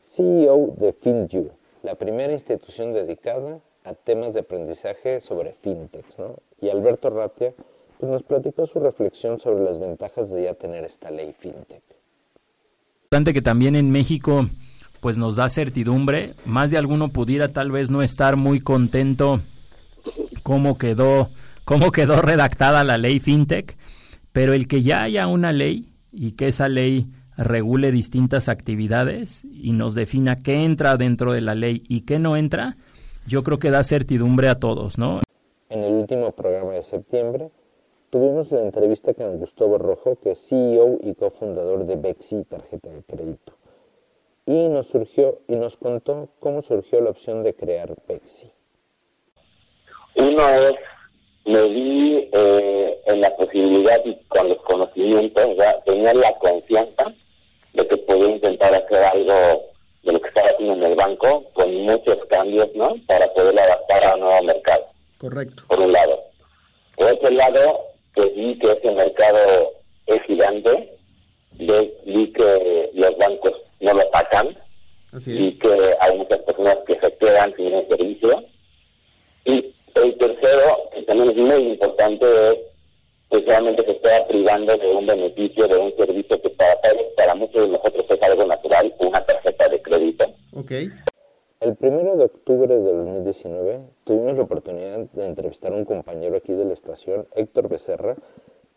CEO 0.00 0.74
de 0.76 0.92
FinU, 0.92 1.50
la 1.82 1.96
primera 1.96 2.32
institución 2.32 2.92
dedicada 2.92 3.58
a 3.84 3.94
temas 3.94 4.34
de 4.34 4.40
aprendizaje 4.40 5.20
sobre 5.20 5.54
fintech. 5.60 6.06
¿no? 6.18 6.36
Y 6.60 6.68
Alberto 6.68 7.10
Ratia 7.10 7.52
pues, 7.98 8.12
nos 8.12 8.22
platicó 8.22 8.66
su 8.66 8.78
reflexión 8.78 9.40
sobre 9.40 9.64
las 9.64 9.80
ventajas 9.80 10.30
de 10.30 10.44
ya 10.44 10.54
tener 10.54 10.84
esta 10.84 11.10
ley 11.10 11.34
fintech. 11.36 11.82
importante 13.04 13.34
que 13.34 13.42
también 13.42 13.74
en 13.74 13.90
México 13.90 14.46
pues 15.00 15.16
nos 15.16 15.36
da 15.36 15.48
certidumbre. 15.48 16.34
Más 16.44 16.70
de 16.70 16.78
alguno 16.78 17.08
pudiera 17.08 17.48
tal 17.48 17.70
vez 17.70 17.90
no 17.90 18.02
estar 18.02 18.36
muy 18.36 18.60
contento 18.60 19.40
cómo 20.42 20.78
quedó, 20.78 21.30
cómo 21.64 21.90
quedó 21.90 22.20
redactada 22.22 22.84
la 22.84 22.98
ley 22.98 23.20
FinTech, 23.20 23.76
pero 24.38 24.52
el 24.52 24.68
que 24.68 24.82
ya 24.82 25.02
haya 25.02 25.26
una 25.26 25.50
ley 25.50 25.92
y 26.12 26.36
que 26.36 26.46
esa 26.46 26.68
ley 26.68 27.08
regule 27.36 27.90
distintas 27.90 28.48
actividades 28.48 29.42
y 29.42 29.72
nos 29.72 29.96
defina 29.96 30.38
qué 30.38 30.62
entra 30.62 30.96
dentro 30.96 31.32
de 31.32 31.40
la 31.40 31.56
ley 31.56 31.82
y 31.88 32.02
qué 32.02 32.20
no 32.20 32.36
entra, 32.36 32.76
yo 33.26 33.42
creo 33.42 33.58
que 33.58 33.72
da 33.72 33.82
certidumbre 33.82 34.48
a 34.48 34.60
todos, 34.60 34.96
¿no? 34.96 35.22
En 35.70 35.82
el 35.82 35.92
último 35.92 36.30
programa 36.30 36.74
de 36.74 36.84
septiembre 36.84 37.50
tuvimos 38.10 38.52
la 38.52 38.60
entrevista 38.60 39.12
con 39.12 39.38
Gustavo 39.38 39.76
Rojo, 39.76 40.16
que 40.22 40.30
es 40.30 40.48
CEO 40.48 40.98
y 41.02 41.14
cofundador 41.14 41.84
de 41.84 41.96
Bexi 41.96 42.44
Tarjeta 42.44 42.90
de 42.90 43.02
Crédito. 43.02 43.54
Y 44.46 44.68
nos 44.68 44.86
surgió 44.86 45.40
y 45.48 45.56
nos 45.56 45.76
contó 45.76 46.28
cómo 46.38 46.62
surgió 46.62 47.00
la 47.00 47.10
opción 47.10 47.42
de 47.42 47.54
crear 47.54 47.92
Bexi. 48.06 48.52
Una 50.14 50.58
es 50.58 50.76
me 51.48 51.66
vi 51.68 52.28
eh, 52.30 53.00
en 53.06 53.20
la 53.22 53.34
posibilidad 53.36 53.98
y 54.04 54.14
con 54.28 54.50
los 54.50 54.58
conocimientos, 54.58 55.56
ya 55.56 55.80
tenía 55.80 56.12
la 56.12 56.32
confianza 56.38 57.14
de 57.72 57.88
que 57.88 57.96
podía 57.96 58.28
intentar 58.28 58.74
hacer 58.74 59.02
algo 59.02 59.64
de 60.02 60.12
lo 60.12 60.20
que 60.20 60.28
estaba 60.28 60.48
haciendo 60.48 60.74
en 60.74 60.92
el 60.92 60.94
banco 60.94 61.44
con 61.54 61.74
muchos 61.74 62.18
cambios, 62.28 62.68
¿no? 62.74 62.94
Para 63.06 63.32
poder 63.32 63.58
adaptar 63.58 64.04
a 64.04 64.14
un 64.14 64.20
nuevo 64.20 64.42
mercado. 64.42 64.86
Correcto. 65.16 65.62
Por 65.68 65.80
un 65.80 65.92
lado. 65.92 66.22
Por 66.96 67.12
otro 67.12 67.30
lado, 67.30 67.80
pues 68.14 68.34
vi 68.34 68.58
que 68.58 68.72
ese 68.72 68.92
mercado 68.92 69.72
es 70.06 70.22
gigante, 70.24 70.98
vi 71.52 72.32
que 72.32 72.90
los 72.92 73.16
bancos 73.16 73.52
no 73.80 73.94
lo 73.94 74.02
atacan, 74.02 74.54
y 75.24 75.52
que 75.52 75.96
hay 76.00 76.18
muchas 76.18 76.40
personas 76.40 76.76
que 76.86 76.98
se 77.00 77.16
quedan 77.16 77.54
sin 77.56 77.72
el 77.72 77.88
servicio. 77.88 78.44
Y 79.46 79.74
el 80.02 80.16
tercero, 80.16 80.90
que 80.94 81.02
también 81.02 81.30
es 81.30 81.36
muy 81.36 81.72
importante, 81.72 82.26
es 82.50 82.58
que 83.30 83.40
realmente 83.46 83.84
se 83.84 83.92
está 83.92 84.26
privando 84.26 84.76
de 84.76 84.94
un 84.94 85.06
beneficio, 85.06 85.68
de 85.68 85.76
un 85.76 85.94
servicio 85.96 86.40
que 86.40 86.50
para, 86.50 86.80
para 87.16 87.34
muchos 87.34 87.62
de 87.62 87.68
nosotros 87.68 88.06
es 88.08 88.22
algo 88.22 88.46
natural, 88.46 88.94
una 89.00 89.24
tarjeta 89.24 89.68
de 89.68 89.82
crédito. 89.82 90.26
Okay. 90.54 90.90
El 91.60 91.74
primero 91.74 92.16
de 92.16 92.24
octubre 92.24 92.72
de 92.78 92.92
2019 92.92 93.80
tuvimos 94.04 94.36
la 94.36 94.42
oportunidad 94.44 94.98
de 95.12 95.26
entrevistar 95.26 95.72
a 95.72 95.76
un 95.76 95.84
compañero 95.84 96.36
aquí 96.36 96.52
de 96.52 96.64
la 96.64 96.72
estación, 96.72 97.26
Héctor 97.34 97.68
Becerra, 97.68 98.16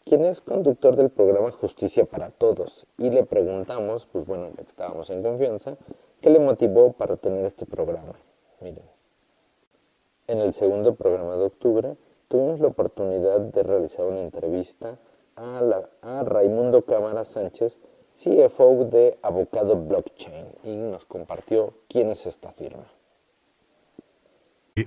quien 0.04 0.26
es 0.26 0.42
conductor 0.42 0.96
del 0.96 1.12
programa 1.12 1.52
Justicia 1.52 2.06
para 2.06 2.32
Todos, 2.32 2.88
y 2.98 3.12
le 3.12 3.24
preguntamos, 3.24 4.08
pues 4.12 4.26
bueno, 4.26 4.50
estábamos 4.68 5.10
en 5.12 5.22
confianza, 5.22 5.78
qué 6.22 6.32
le 6.32 6.40
motivó 6.40 6.94
para 6.94 7.18
tener 7.18 7.46
este 7.46 7.66
programa. 7.66 8.14
Miren. 8.62 8.91
En 10.32 10.40
el 10.40 10.54
segundo 10.54 10.96
programa 10.96 11.36
de 11.36 11.44
octubre 11.44 11.98
tuvimos 12.30 12.62
la 12.62 12.68
oportunidad 12.68 13.42
de 13.42 13.64
realizar 13.64 14.06
una 14.06 14.22
entrevista 14.22 14.98
a, 15.36 15.62
la, 15.62 16.24
Raimundo 16.24 16.86
Cámara 16.86 17.26
Sánchez, 17.26 17.82
CFO 18.14 18.86
de 18.86 19.20
Avocado 19.24 19.76
Blockchain, 19.76 20.46
y 20.64 20.78
nos 20.78 21.04
compartió 21.04 21.74
quién 21.90 22.12
es 22.12 22.26
esta 22.26 22.54
firma. 22.54 22.86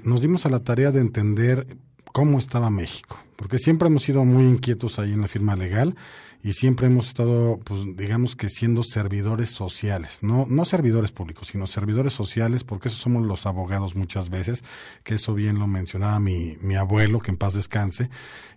Nos 0.05 0.23
dimos 0.23 0.47
a 0.47 0.49
la 0.49 0.61
tarea 0.61 0.91
de 0.91 1.01
entender 1.01 1.67
cómo 2.15 2.39
estaba 2.39 2.71
México, 2.71 3.19
porque 3.35 3.59
siempre 3.59 3.89
hemos 3.89 4.05
sido 4.05 4.25
muy 4.25 4.45
inquietos 4.45 5.01
ahí 5.01 5.13
en 5.13 5.23
la 5.23 5.27
firma 5.27 5.57
legal 5.57 5.97
y 6.45 6.53
siempre 6.53 6.87
hemos 6.87 7.09
estado, 7.09 7.59
pues 7.65 7.81
digamos 7.97 8.37
que 8.37 8.49
siendo 8.49 8.85
servidores 8.85 9.51
sociales, 9.51 10.19
no, 10.21 10.47
no 10.49 10.65
servidores 10.65 11.11
públicos, 11.11 11.49
sino 11.49 11.67
servidores 11.67 12.13
sociales, 12.13 12.63
porque 12.63 12.87
eso 12.87 12.99
somos 12.99 13.27
los 13.27 13.47
abogados 13.47 13.97
muchas 13.97 14.31
veces, 14.31 14.63
que 15.03 15.17
eso 15.17 15.35
bien 15.35 15.59
lo 15.59 15.67
mencionaba 15.67 16.21
mi, 16.21 16.57
mi 16.61 16.77
abuelo, 16.77 17.19
que 17.19 17.33
en 17.33 17.37
paz 17.37 17.55
descanse, 17.55 18.11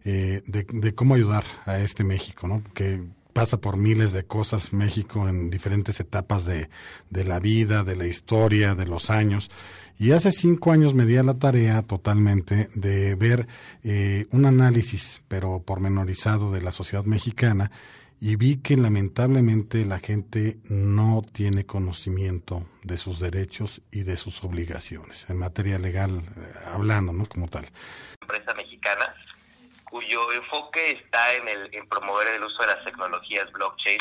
eh, 0.06 0.44
de, 0.46 0.68
de 0.70 0.94
cómo 0.94 1.16
ayudar 1.16 1.44
a 1.66 1.80
este 1.80 2.04
México, 2.04 2.48
¿no? 2.48 2.62
Que 2.76 3.02
pasa 3.38 3.62
por 3.62 3.78
miles 3.78 4.14
de 4.14 4.26
cosas 4.26 4.74
México 4.74 5.30
en 5.30 5.52
diferentes 5.52 6.00
etapas 6.00 6.46
de, 6.46 6.72
de 7.12 7.24
la 7.24 7.40
vida, 7.40 7.84
de 7.84 7.96
la 7.96 8.08
historia, 8.08 8.74
de 8.74 8.88
los 8.88 9.12
años. 9.12 9.52
Y 10.00 10.12
hace 10.12 10.32
cinco 10.32 10.72
años 10.72 10.96
me 10.96 11.06
di 11.06 11.18
a 11.18 11.24
la 11.24 11.36
tarea 11.36 11.84
totalmente 11.84 12.70
de 12.74 13.14
ver 13.14 13.48
eh, 13.84 14.26
un 14.32 14.46
análisis, 14.46 15.22
pero 15.28 15.62
pormenorizado, 15.62 16.52
de 16.52 16.62
la 16.62 16.72
sociedad 16.72 17.06
mexicana 17.06 17.72
y 18.20 18.36
vi 18.38 18.58
que 18.58 18.76
lamentablemente 18.76 19.86
la 19.86 20.00
gente 20.00 20.58
no 20.70 21.24
tiene 21.32 21.68
conocimiento 21.68 22.68
de 22.84 22.98
sus 22.98 23.20
derechos 23.20 23.84
y 23.92 24.02
de 24.02 24.18
sus 24.18 24.44
obligaciones, 24.44 25.28
en 25.30 25.38
materia 25.38 25.78
legal 25.78 26.24
eh, 26.36 26.54
hablando, 26.74 27.14
¿no? 27.14 27.28
Como 27.28 27.48
tal. 27.48 27.66
Empresa 28.20 28.56
mexicana 28.56 29.14
cuyo 29.90 30.32
enfoque 30.34 30.92
está 30.92 31.34
en, 31.36 31.48
el, 31.48 31.70
en 31.74 31.88
promover 31.88 32.28
el 32.28 32.44
uso 32.44 32.62
de 32.62 32.68
las 32.68 32.84
tecnologías 32.84 33.52
blockchain, 33.52 34.00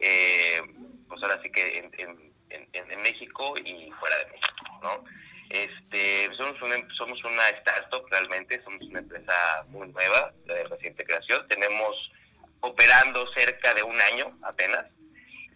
eh, 0.00 0.62
pues 1.08 1.22
ahora 1.22 1.40
sí 1.42 1.50
que 1.50 1.78
en, 1.78 2.32
en, 2.72 3.02
México 3.02 3.54
y 3.64 3.90
fuera 3.98 4.16
de 4.18 4.26
México, 4.26 4.80
¿no? 4.82 5.04
Este, 5.48 6.30
somos 6.36 6.60
una, 6.62 6.76
somos 6.96 7.22
una 7.24 7.48
startup 7.48 8.06
realmente, 8.10 8.62
somos 8.62 8.82
una 8.82 9.00
empresa 9.00 9.64
muy 9.68 9.88
nueva, 9.88 10.32
de 10.46 10.64
reciente 10.64 11.04
creación. 11.04 11.46
Tenemos 11.48 12.12
operando 12.60 13.26
cerca 13.34 13.74
de 13.74 13.82
un 13.82 14.00
año 14.00 14.38
apenas 14.42 14.86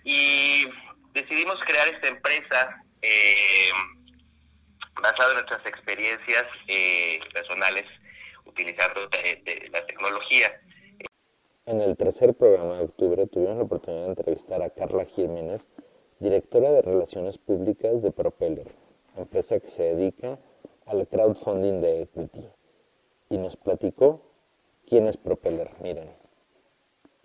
y 0.04 0.68
decidimos 1.12 1.58
crear 1.64 1.88
esta 1.88 2.08
empresa 2.08 2.82
eh, 3.00 3.70
basada 5.00 5.30
en 5.30 5.34
nuestras 5.36 5.66
experiencias 5.66 6.44
eh, 6.66 7.20
personales 7.32 7.84
utilizando 8.46 9.00
la 9.72 9.86
tecnología. 9.86 10.48
En 11.66 11.80
el 11.80 11.96
tercer 11.96 12.34
programa 12.34 12.78
de 12.78 12.84
octubre 12.84 13.26
tuvimos 13.26 13.56
la 13.56 13.64
oportunidad 13.64 14.04
de 14.04 14.10
entrevistar 14.10 14.62
a 14.62 14.70
Carla 14.70 15.04
Jiménez, 15.04 15.68
directora 16.20 16.72
de 16.72 16.82
Relaciones 16.82 17.38
Públicas 17.38 18.02
de 18.02 18.12
Propeller 18.12 18.86
empresa 19.16 19.58
que 19.60 19.68
se 19.68 19.94
dedica 19.94 20.38
al 20.86 21.06
crowdfunding 21.08 21.80
de 21.80 22.02
equity. 22.02 22.48
Y 23.28 23.38
nos 23.38 23.56
platicó 23.56 24.20
quién 24.86 25.06
es 25.06 25.16
Propeller. 25.16 25.70
Miren. 25.80 26.25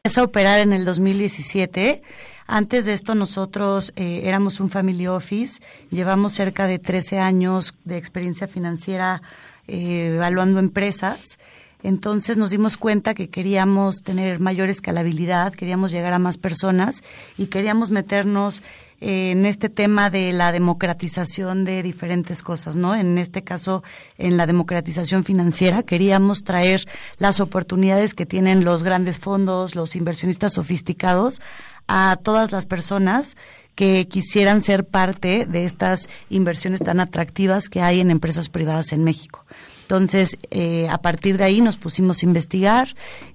Es 0.04 0.18
a 0.18 0.24
operar 0.24 0.62
en 0.62 0.74
el 0.74 0.84
2017. 0.84 2.02
Antes 2.48 2.86
de 2.88 2.94
esto 2.94 3.14
nosotros 3.14 3.94
eh, 3.96 4.22
éramos 4.24 4.60
un 4.60 4.72
family 4.72 5.06
office, 5.06 5.62
llevamos 5.92 6.34
cerca 6.34 6.66
de 6.66 6.80
13 6.80 7.20
años 7.20 7.76
de 7.84 7.98
experiencia 7.98 8.48
financiera 8.48 9.22
eh, 9.68 10.14
evaluando 10.16 10.60
empresas. 10.60 11.38
Entonces 11.84 12.38
nos 12.38 12.52
dimos 12.52 12.78
cuenta 12.78 13.14
que 13.14 13.30
queríamos 13.30 14.02
tener 14.04 14.40
mayor 14.40 14.70
escalabilidad, 14.70 15.54
queríamos 15.54 15.92
llegar 15.92 16.14
a 16.14 16.20
más 16.20 16.38
personas 16.38 17.04
y 17.38 17.48
queríamos 17.48 17.92
meternos 17.92 18.64
en 19.02 19.48
este 19.48 19.68
tema 19.68 20.12
de 20.12 20.32
la 20.32 20.52
democratización 20.52 21.66
de 21.66 21.82
diferentes 21.82 22.44
cosas, 22.44 22.78
¿no? 22.78 22.94
En 22.94 23.18
este 23.18 23.44
caso, 23.44 23.84
en 24.20 24.38
la 24.38 24.46
democratización 24.46 25.24
financiera, 25.24 25.82
queríamos 25.82 26.44
traer 26.44 26.88
las 27.18 27.40
oportunidades 27.40 28.14
que 28.14 28.28
tienen 28.28 28.64
los 28.64 28.84
grandes 28.84 29.18
fondos, 29.18 29.76
los 29.76 29.96
inversionistas 29.96 30.54
sofisticados, 30.54 31.42
a 31.88 32.18
todas 32.24 32.52
las 32.52 32.68
personas 32.68 33.36
que 33.74 34.08
quisieran 34.08 34.62
ser 34.62 34.86
parte 34.86 35.48
de 35.48 35.66
estas 35.66 36.08
inversiones 36.30 36.82
tan 36.82 37.00
atractivas 37.00 37.70
que 37.70 37.82
hay 37.82 38.00
en 38.00 38.12
empresas 38.12 38.50
privadas 38.50 38.94
en 38.94 39.04
México. 39.04 39.46
Entonces, 39.92 40.38
eh, 40.52 40.88
a 40.90 41.00
partir 41.00 41.38
de 41.38 41.44
ahí 41.44 41.60
nos 41.60 41.76
pusimos 41.76 42.24
a 42.24 42.26
investigar, 42.26 42.88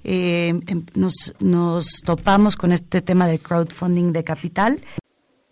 eh, 0.05 0.55
em, 0.69 0.87
nos, 0.95 1.93
topamos 2.03 2.57
con 2.57 2.73
este 2.73 3.03
tema 3.03 3.29
de 3.29 3.39
crowdfunding 3.39 4.15
de 4.15 4.25
capital. 4.25 4.79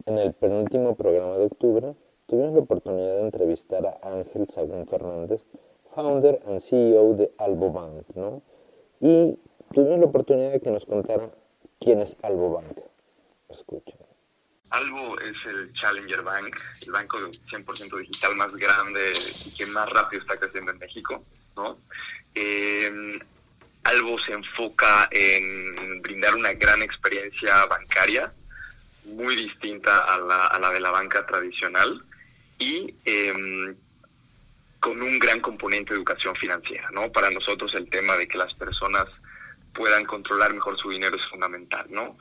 En 0.06 0.16
el 0.16 0.32
penúltimo 0.32 0.94
programa 0.94 1.36
de 1.36 1.44
octubre 1.44 1.94
tuvimos 2.24 2.54
la 2.54 2.60
oportunidad 2.60 3.16
de 3.16 3.20
entrevistar 3.20 3.84
a 3.86 3.98
Ángel 4.02 4.48
Sagún 4.48 4.86
Fernández, 4.86 5.44
founder 5.94 6.40
and 6.46 6.60
CEO 6.60 7.12
de 7.12 7.30
Albobank, 7.36 8.08
¿no? 8.14 8.40
Y 8.98 9.38
tuvimos 9.74 9.98
la 9.98 10.06
oportunidad 10.06 10.52
de 10.52 10.60
que 10.60 10.70
nos 10.70 10.86
contara 10.86 11.28
quién 11.80 12.00
es 12.00 12.16
Albobank. 12.22 12.78
Escuchen. 13.50 14.13
Albo 14.74 15.18
es 15.20 15.36
el 15.46 15.72
Challenger 15.72 16.22
Bank, 16.22 16.56
el 16.82 16.92
banco 16.92 17.18
100% 17.18 17.98
digital 17.98 18.36
más 18.36 18.52
grande 18.54 19.12
y 19.44 19.50
que 19.54 19.66
más 19.66 19.88
rápido 19.90 20.22
está 20.22 20.36
creciendo 20.36 20.72
en 20.72 20.78
México, 20.78 21.24
¿no? 21.56 21.78
Eh, 22.34 23.20
se 24.26 24.32
enfoca 24.32 25.08
en 25.10 26.02
brindar 26.02 26.34
una 26.34 26.52
gran 26.52 26.82
experiencia 26.82 27.66
bancaria 27.66 28.32
muy 29.04 29.36
distinta 29.36 29.98
a 29.98 30.18
la, 30.18 30.46
a 30.46 30.58
la 30.58 30.70
de 30.70 30.80
la 30.80 30.90
banca 30.90 31.26
tradicional 31.26 32.02
y 32.58 32.94
em, 33.04 33.74
con 34.80 35.02
un 35.02 35.18
gran 35.18 35.40
componente 35.40 35.92
de 35.92 35.98
educación 35.98 36.34
financiera, 36.36 36.90
¿no? 36.92 37.10
Para 37.12 37.30
nosotros 37.30 37.74
el 37.74 37.88
tema 37.88 38.16
de 38.16 38.28
que 38.28 38.38
las 38.38 38.54
personas 38.54 39.06
puedan 39.74 40.04
controlar 40.04 40.54
mejor 40.54 40.78
su 40.78 40.90
dinero 40.90 41.16
es 41.16 41.26
fundamental, 41.28 41.86
¿no? 41.90 42.16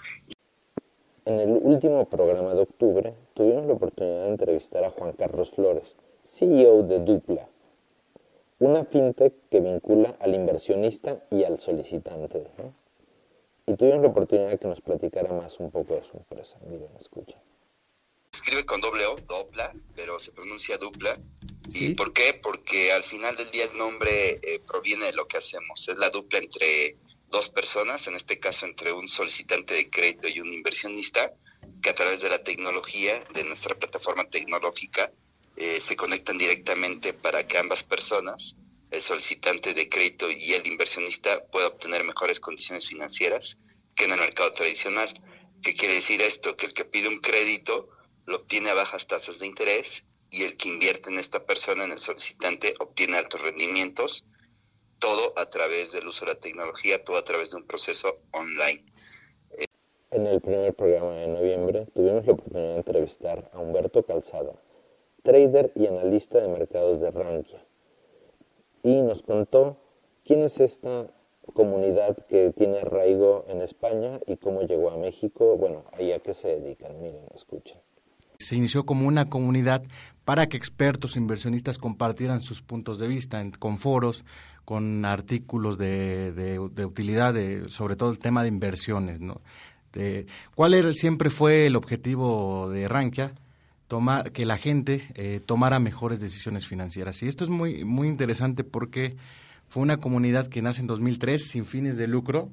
En 1.26 1.40
el 1.40 1.50
último 1.62 2.06
programa 2.10 2.54
de 2.54 2.62
octubre 2.62 3.14
tuvimos 3.34 3.66
la 3.66 3.74
oportunidad 3.74 4.24
de 4.24 4.30
entrevistar 4.30 4.84
a 4.84 4.92
Juan 4.92 5.14
Carlos 5.14 5.52
Flores, 5.52 5.96
CEO 6.24 6.84
de 6.84 7.00
Dupla, 7.00 7.48
una 8.60 8.86
fintech 8.86 9.34
que 9.50 9.60
vincula 9.60 10.16
al 10.20 10.36
inversionista 10.36 11.24
y 11.32 11.44
al 11.44 11.60
solicitante. 11.60 12.48
¿no? 12.58 12.84
y 13.66 13.76
tuvimos 13.76 14.02
la 14.02 14.08
oportunidad 14.10 14.50
de 14.50 14.60
que 14.60 14.68
nos 14.68 14.82
platicara 14.82 15.32
más 15.32 15.60
un 15.60 15.72
poco 15.72 15.96
de 15.96 16.04
su 16.04 16.18
empresa. 16.18 16.58
Miren, 16.68 16.90
escuchen. 17.00 17.40
escribe 18.34 18.66
con 18.66 18.82
doble 18.82 19.06
O, 19.06 19.16
Dopla, 19.16 19.74
pero 19.96 20.20
se 20.20 20.32
pronuncia 20.32 20.78
dupla. 20.78 21.18
¿Y 21.74 21.96
por 21.96 22.12
qué? 22.12 22.40
Porque 22.42 22.92
al 22.92 23.04
final 23.04 23.36
del 23.38 23.50
día 23.52 23.66
el 23.66 23.78
nombre 23.78 24.40
eh, 24.44 24.60
proviene 24.68 25.06
de 25.06 25.14
lo 25.14 25.28
que 25.28 25.38
hacemos. 25.38 25.88
Es 25.88 25.98
la 25.98 26.10
dupla 26.10 26.40
entre 26.40 26.98
dos 27.34 27.50
personas, 27.50 28.08
en 28.08 28.16
este 28.16 28.40
caso 28.40 28.68
entre 28.68 28.94
un 28.94 29.08
solicitante 29.08 29.74
de 29.74 29.90
crédito 29.90 30.28
y 30.28 30.40
un 30.40 30.54
inversionista, 30.54 31.34
que 31.82 31.90
a 31.90 31.96
través 31.96 32.22
de 32.22 32.30
la 32.30 32.44
tecnología, 32.44 33.20
de 33.34 33.44
nuestra 33.44 33.74
plataforma 33.74 34.30
tecnológica, 34.30 35.12
eh, 35.58 35.82
se 35.82 35.96
conectan 35.96 36.38
directamente 36.38 37.12
para 37.12 37.48
que 37.48 37.58
ambas 37.58 37.84
personas, 37.84 38.56
el 38.92 39.02
solicitante 39.02 39.74
de 39.74 39.90
crédito 39.90 40.30
y 40.30 40.54
el 40.54 40.68
inversionista, 40.68 41.44
puedan 41.52 41.72
obtener 41.72 42.04
mejores 42.04 42.40
condiciones 42.40 42.88
financieras 42.88 43.58
que 43.96 44.06
en 44.06 44.12
el 44.12 44.20
mercado 44.20 44.54
tradicional. 44.54 45.10
¿Qué 45.64 45.74
quiere 45.76 45.96
decir 45.96 46.22
esto? 46.22 46.56
Que 46.56 46.68
el 46.68 46.74
que 46.76 46.86
pide 46.86 47.08
un 47.08 47.20
crédito 47.20 47.90
lo 48.28 48.38
obtiene 48.38 48.70
a 48.70 48.76
bajas 48.76 49.08
tasas 49.08 49.40
de 49.40 49.48
interés 49.48 50.06
y 50.30 50.44
el 50.44 50.56
que 50.56 50.70
invierte 50.70 51.10
en 51.10 51.18
esta 51.18 51.44
persona, 51.44 51.86
en 51.86 51.94
el 51.94 52.00
solicitante, 52.00 52.76
obtiene 52.80 53.18
altos 53.18 53.42
rendimientos, 53.42 54.24
todo 55.04 55.34
a 55.36 55.46
través 55.48 55.92
del 55.92 56.08
uso 56.08 56.24
de 56.24 56.32
la 56.32 56.40
tecnología, 56.40 57.04
todo 57.04 57.18
a 57.18 57.26
través 57.26 57.52
de 57.52 57.58
un 57.58 57.68
proceso 57.68 58.22
online. 58.32 58.86
En 60.12 60.26
el 60.26 60.40
primer 60.40 60.74
programa 60.74 61.12
de 61.16 61.28
noviembre 61.28 61.88
tuvimos 61.94 62.26
la 62.26 62.32
oportunidad 62.32 62.70
de 62.70 62.78
entrevistar 62.78 63.52
a 63.52 63.60
Humberto 63.60 64.04
Calzada, 64.04 64.54
trader 65.22 65.74
y 65.76 65.88
analista 65.88 66.40
de 66.40 66.48
mercados 66.48 67.02
de 67.02 67.12
Rankia, 67.12 67.62
y 68.82 69.02
nos 69.02 69.24
contó 69.24 69.76
quién 70.24 70.42
es 70.42 70.62
esta 70.62 71.08
comunidad 71.54 72.26
que 72.28 72.54
tiene 72.56 72.80
arraigo 72.80 73.44
en 73.50 73.62
España 73.62 74.22
y 74.26 74.38
cómo 74.38 74.62
llegó 74.62 74.90
a 74.90 74.96
México. 74.96 75.58
Bueno, 75.58 75.84
ahí 75.92 76.14
a 76.14 76.20
qué 76.20 76.34
se 76.34 76.48
dedican, 76.48 77.02
miren, 77.02 77.26
escuchen. 77.36 77.78
Se 78.40 78.56
inició 78.56 78.86
como 78.86 79.06
una 79.06 79.30
comunidad 79.30 79.84
para 80.24 80.48
que 80.48 80.56
expertos 80.56 81.16
e 81.16 81.20
inversionistas 81.20 81.78
compartieran 81.78 82.42
sus 82.42 82.62
puntos 82.62 83.00
de 83.00 83.10
vista 83.10 83.44
con 83.60 83.78
foros, 83.78 84.24
con 84.66 85.06
artículos 85.06 85.78
de, 85.78 86.32
de, 86.32 86.86
utilidad, 86.86 87.34
de, 87.34 87.70
sobre 87.70 87.96
todo 87.96 88.12
el 88.12 88.20
tema 88.20 88.44
de 88.44 88.50
inversiones. 88.50 89.20
¿no? 89.20 89.42
De, 89.92 90.26
¿Cuál 90.56 90.74
era, 90.74 90.94
siempre 90.94 91.30
fue 91.30 91.66
el 91.66 91.76
objetivo 91.76 92.70
de 92.70 92.88
Rankia? 92.88 93.34
Tomar, 93.88 94.32
que 94.32 94.46
la 94.46 94.58
gente 94.58 95.04
eh, 95.16 95.42
tomara 95.46 95.80
mejores 95.80 96.20
decisiones 96.20 96.66
financieras. 96.66 97.22
Y 97.22 97.28
esto 97.28 97.44
es 97.44 97.50
muy, 97.50 97.84
muy 97.84 98.08
interesante 98.08 98.64
porque 98.64 99.18
fue 99.68 99.84
una 99.84 99.98
comunidad 99.98 100.48
que 100.48 100.62
nace 100.62 100.82
en 100.82 100.88
2003 100.88 101.48
sin 101.48 101.66
fines 101.66 101.98
de 101.98 102.08
lucro. 102.08 102.50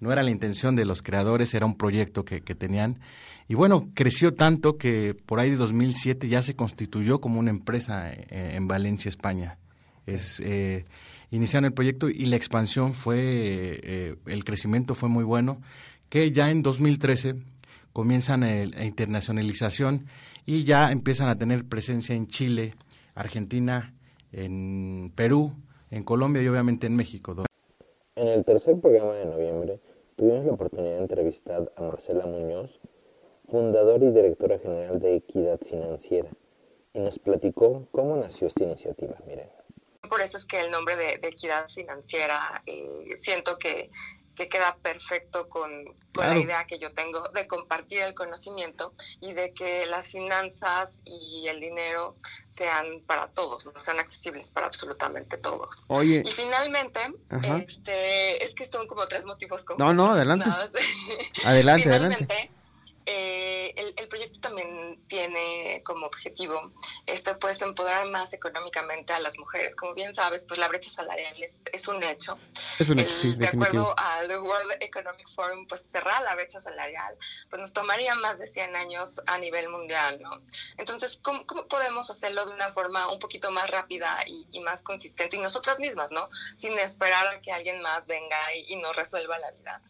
No 0.00 0.12
era 0.12 0.22
la 0.22 0.30
intención 0.30 0.76
de 0.76 0.84
los 0.84 1.02
creadores, 1.02 1.54
era 1.54 1.66
un 1.66 1.76
proyecto 1.76 2.24
que, 2.24 2.40
tenían. 2.40 3.00
Y 3.48 3.54
bueno, 3.54 3.88
creció 3.94 4.34
tanto 4.34 4.76
que 4.76 5.16
por 5.26 5.40
ahí 5.40 5.50
de 5.50 5.56
2007 5.56 6.28
ya 6.28 6.42
se 6.42 6.54
constituyó 6.54 7.20
como 7.20 7.40
una 7.40 7.50
empresa 7.50 8.12
eh, 8.12 8.52
en, 8.54 8.68
Valencia, 8.68 9.08
España. 9.08 9.58
Es, 10.06 10.40
eh, 10.40 10.84
iniciaron 11.30 11.66
el 11.66 11.72
proyecto 11.72 12.08
y 12.08 12.26
la 12.26 12.36
expansión 12.36 12.94
fue, 12.94 13.18
eh, 13.18 14.16
el 14.26 14.44
crecimiento 14.44 14.94
fue 14.94 15.08
muy 15.08 15.24
bueno, 15.24 15.60
que 16.08 16.32
ya 16.32 16.50
en 16.50 16.62
2013 16.62 17.36
comienzan 17.92 18.40
la 18.40 18.84
internacionalización 18.84 20.06
y 20.46 20.64
ya 20.64 20.90
empiezan 20.92 21.28
a 21.28 21.38
tener 21.38 21.64
presencia 21.64 22.14
en 22.14 22.26
Chile, 22.26 22.74
Argentina, 23.14 23.94
en 24.32 25.12
Perú, 25.14 25.52
en 25.90 26.04
Colombia 26.04 26.42
y 26.42 26.48
obviamente 26.48 26.86
en 26.86 26.96
México. 26.96 27.44
En 28.16 28.28
el 28.28 28.44
tercer 28.44 28.80
programa 28.80 29.14
de 29.14 29.26
noviembre 29.26 29.80
tuvimos 30.16 30.46
la 30.46 30.52
oportunidad 30.52 30.92
de 30.92 31.02
entrevistar 31.02 31.72
a 31.76 31.82
Marcela 31.82 32.26
Muñoz, 32.26 32.80
fundadora 33.44 34.04
y 34.04 34.10
directora 34.12 34.58
general 34.58 35.00
de 35.00 35.16
Equidad 35.16 35.60
Financiera, 35.60 36.30
y 36.94 37.00
nos 37.00 37.18
platicó 37.18 37.86
cómo 37.92 38.16
nació 38.16 38.46
esta 38.46 38.64
iniciativa. 38.64 39.16
Miren. 39.26 39.57
Por 40.08 40.20
eso 40.20 40.36
es 40.36 40.44
que 40.44 40.60
el 40.60 40.70
nombre 40.70 40.96
de, 40.96 41.20
Equidad 41.22 41.68
Financiera, 41.68 42.62
eh, 42.66 43.16
siento 43.18 43.58
que 43.58 43.90
que 44.38 44.48
queda 44.48 44.76
perfecto 44.80 45.48
con, 45.48 45.96
la 46.14 46.38
idea 46.38 46.64
que 46.64 46.78
yo 46.78 46.92
tengo 46.94 47.28
de 47.30 47.46
compartir 47.46 48.02
el 48.02 48.14
conocimiento 48.14 48.94
y 49.20 49.32
de 49.34 49.52
que 49.52 49.86
las 49.86 50.08
finanzas 50.08 51.00
y 51.04 51.46
el 51.48 51.60
dinero 51.60 52.16
sean 52.52 53.02
para 53.06 53.28
todos, 53.28 53.66
no 53.66 53.78
sean 53.78 53.98
accesibles 53.98 54.50
para 54.50 54.66
absolutamente 54.66 55.38
todos. 55.38 55.84
Oye. 55.88 56.22
Y 56.24 56.30
finalmente, 56.30 57.00
este, 57.66 58.44
es 58.44 58.54
que 58.54 58.68
son 58.68 58.86
como 58.86 59.06
tres 59.06 59.24
motivos. 59.26 59.64
No, 59.76 59.92
no, 59.92 60.10
adelante. 60.12 60.48
adelante, 61.44 61.88
adelante. 61.88 62.50
Eh, 63.10 63.72
el, 63.96 64.08
proyecto 64.08 64.38
también 64.38 65.00
tiene 65.08 65.82
como 65.82 66.04
objetivo 66.04 66.74
esto 67.06 67.38
pues 67.38 67.62
empoderar 67.62 68.04
más 68.06 68.34
económicamente 68.34 69.14
a 69.14 69.18
las 69.18 69.38
mujeres. 69.38 69.74
Como 69.74 69.94
bien 69.94 70.12
sabes, 70.12 70.44
pues 70.44 70.60
la 70.60 70.68
brecha 70.68 70.90
salarial 70.90 71.34
es, 71.42 71.88
un 71.88 72.02
hecho. 72.02 72.38
Es 72.78 72.86
un 72.90 72.98
hecho, 72.98 73.16
sí, 73.16 73.34
De 73.34 73.48
acuerdo 73.48 73.94
al 73.98 74.30
World 74.38 74.72
Economic 74.80 75.26
Forum, 75.30 75.66
pues 75.66 75.90
cerrar 75.90 76.20
la 76.20 76.34
brecha 76.34 76.60
salarial, 76.60 77.16
pues 77.48 77.60
nos 77.60 77.72
tomaría 77.72 78.14
más 78.14 78.38
de 78.38 78.46
100 78.46 78.76
años 78.76 79.22
a 79.26 79.38
nivel 79.38 79.70
mundial, 79.70 80.20
¿no? 80.20 80.42
Entonces, 80.76 81.18
¿cómo, 81.22 81.46
podemos 81.46 82.10
hacerlo 82.10 82.44
de 82.44 82.52
una 82.52 82.70
forma 82.70 83.10
un 83.10 83.18
poquito 83.18 83.50
más 83.50 83.70
rápida 83.70 84.18
y, 84.26 84.60
más 84.60 84.82
consistente 84.82 85.36
y 85.36 85.40
nosotras 85.40 85.78
mismas, 85.78 86.10
¿no? 86.10 86.28
Sin 86.58 86.78
esperar 86.78 87.26
a 87.26 87.40
que 87.40 87.52
alguien 87.52 87.80
más 87.80 88.06
venga 88.06 88.54
y 88.54 88.76
nos 88.76 88.94
resuelva 88.94 89.38
la 89.38 89.50
vida 89.52 89.82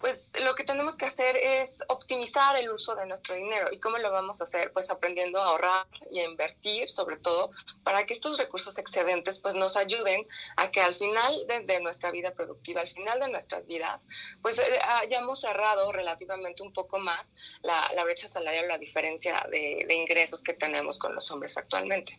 pues 0.00 0.30
lo 0.42 0.54
que 0.54 0.64
tenemos 0.64 0.96
que 0.96 1.04
hacer 1.04 1.36
es 1.36 1.76
optimizar 1.88 2.56
el 2.56 2.70
uso 2.70 2.94
de 2.94 3.06
nuestro 3.06 3.34
dinero. 3.34 3.66
¿Y 3.70 3.78
cómo 3.78 3.98
lo 3.98 4.10
vamos 4.10 4.40
a 4.40 4.44
hacer? 4.44 4.72
Pues 4.72 4.90
aprendiendo 4.90 5.38
a 5.38 5.44
ahorrar 5.44 5.86
y 6.10 6.20
a 6.20 6.24
invertir, 6.24 6.90
sobre 6.90 7.18
todo, 7.18 7.50
para 7.84 8.06
que 8.06 8.14
estos 8.14 8.38
recursos 8.38 8.78
excedentes 8.78 9.38
pues 9.38 9.54
nos 9.54 9.76
ayuden 9.76 10.26
a 10.56 10.70
que 10.70 10.80
al 10.80 10.94
final 10.94 11.46
de, 11.46 11.80
nuestra 11.80 12.10
vida 12.10 12.32
productiva, 12.32 12.80
al 12.80 12.88
final 12.88 13.20
de 13.20 13.28
nuestras 13.30 13.66
vidas, 13.66 14.00
pues 14.40 14.58
eh, 14.58 14.62
hayamos 15.02 15.40
cerrado 15.40 15.92
relativamente 15.92 16.62
un 16.62 16.72
poco 16.72 16.98
más 16.98 17.26
la, 17.62 18.02
brecha 18.04 18.28
salarial 18.28 18.64
o 18.64 18.68
la 18.68 18.78
diferencia 18.78 19.46
de, 19.50 19.84
de 19.86 19.94
ingresos 19.94 20.42
que 20.42 20.54
tenemos 20.54 20.98
con 20.98 21.14
los 21.14 21.30
hombres 21.30 21.56
actualmente. 21.58 22.18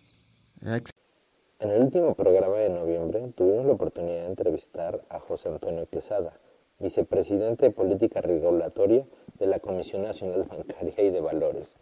En 0.62 1.72
el 1.72 1.82
último 1.82 2.14
programa 2.14 2.58
de 2.58 2.70
noviembre 2.70 3.22
tuvimos 3.36 3.66
la 3.66 3.74
oportunidad 3.74 4.22
de 4.22 4.28
entrevistar 4.28 5.02
a 5.10 5.20
José 5.20 5.50
Antonio 5.50 5.90
Quesada 5.90 6.40
vicepresidente 6.82 7.68
de 7.68 7.72
Política 7.72 8.22
Regulatoria 8.22 9.06
de 9.40 9.48
la 9.48 9.60
Comisión 9.60 10.04
Nacional 10.04 10.44
Bancaria 10.44 10.94
y 10.98 11.10
de 11.10 11.22
Valores. 11.22 11.76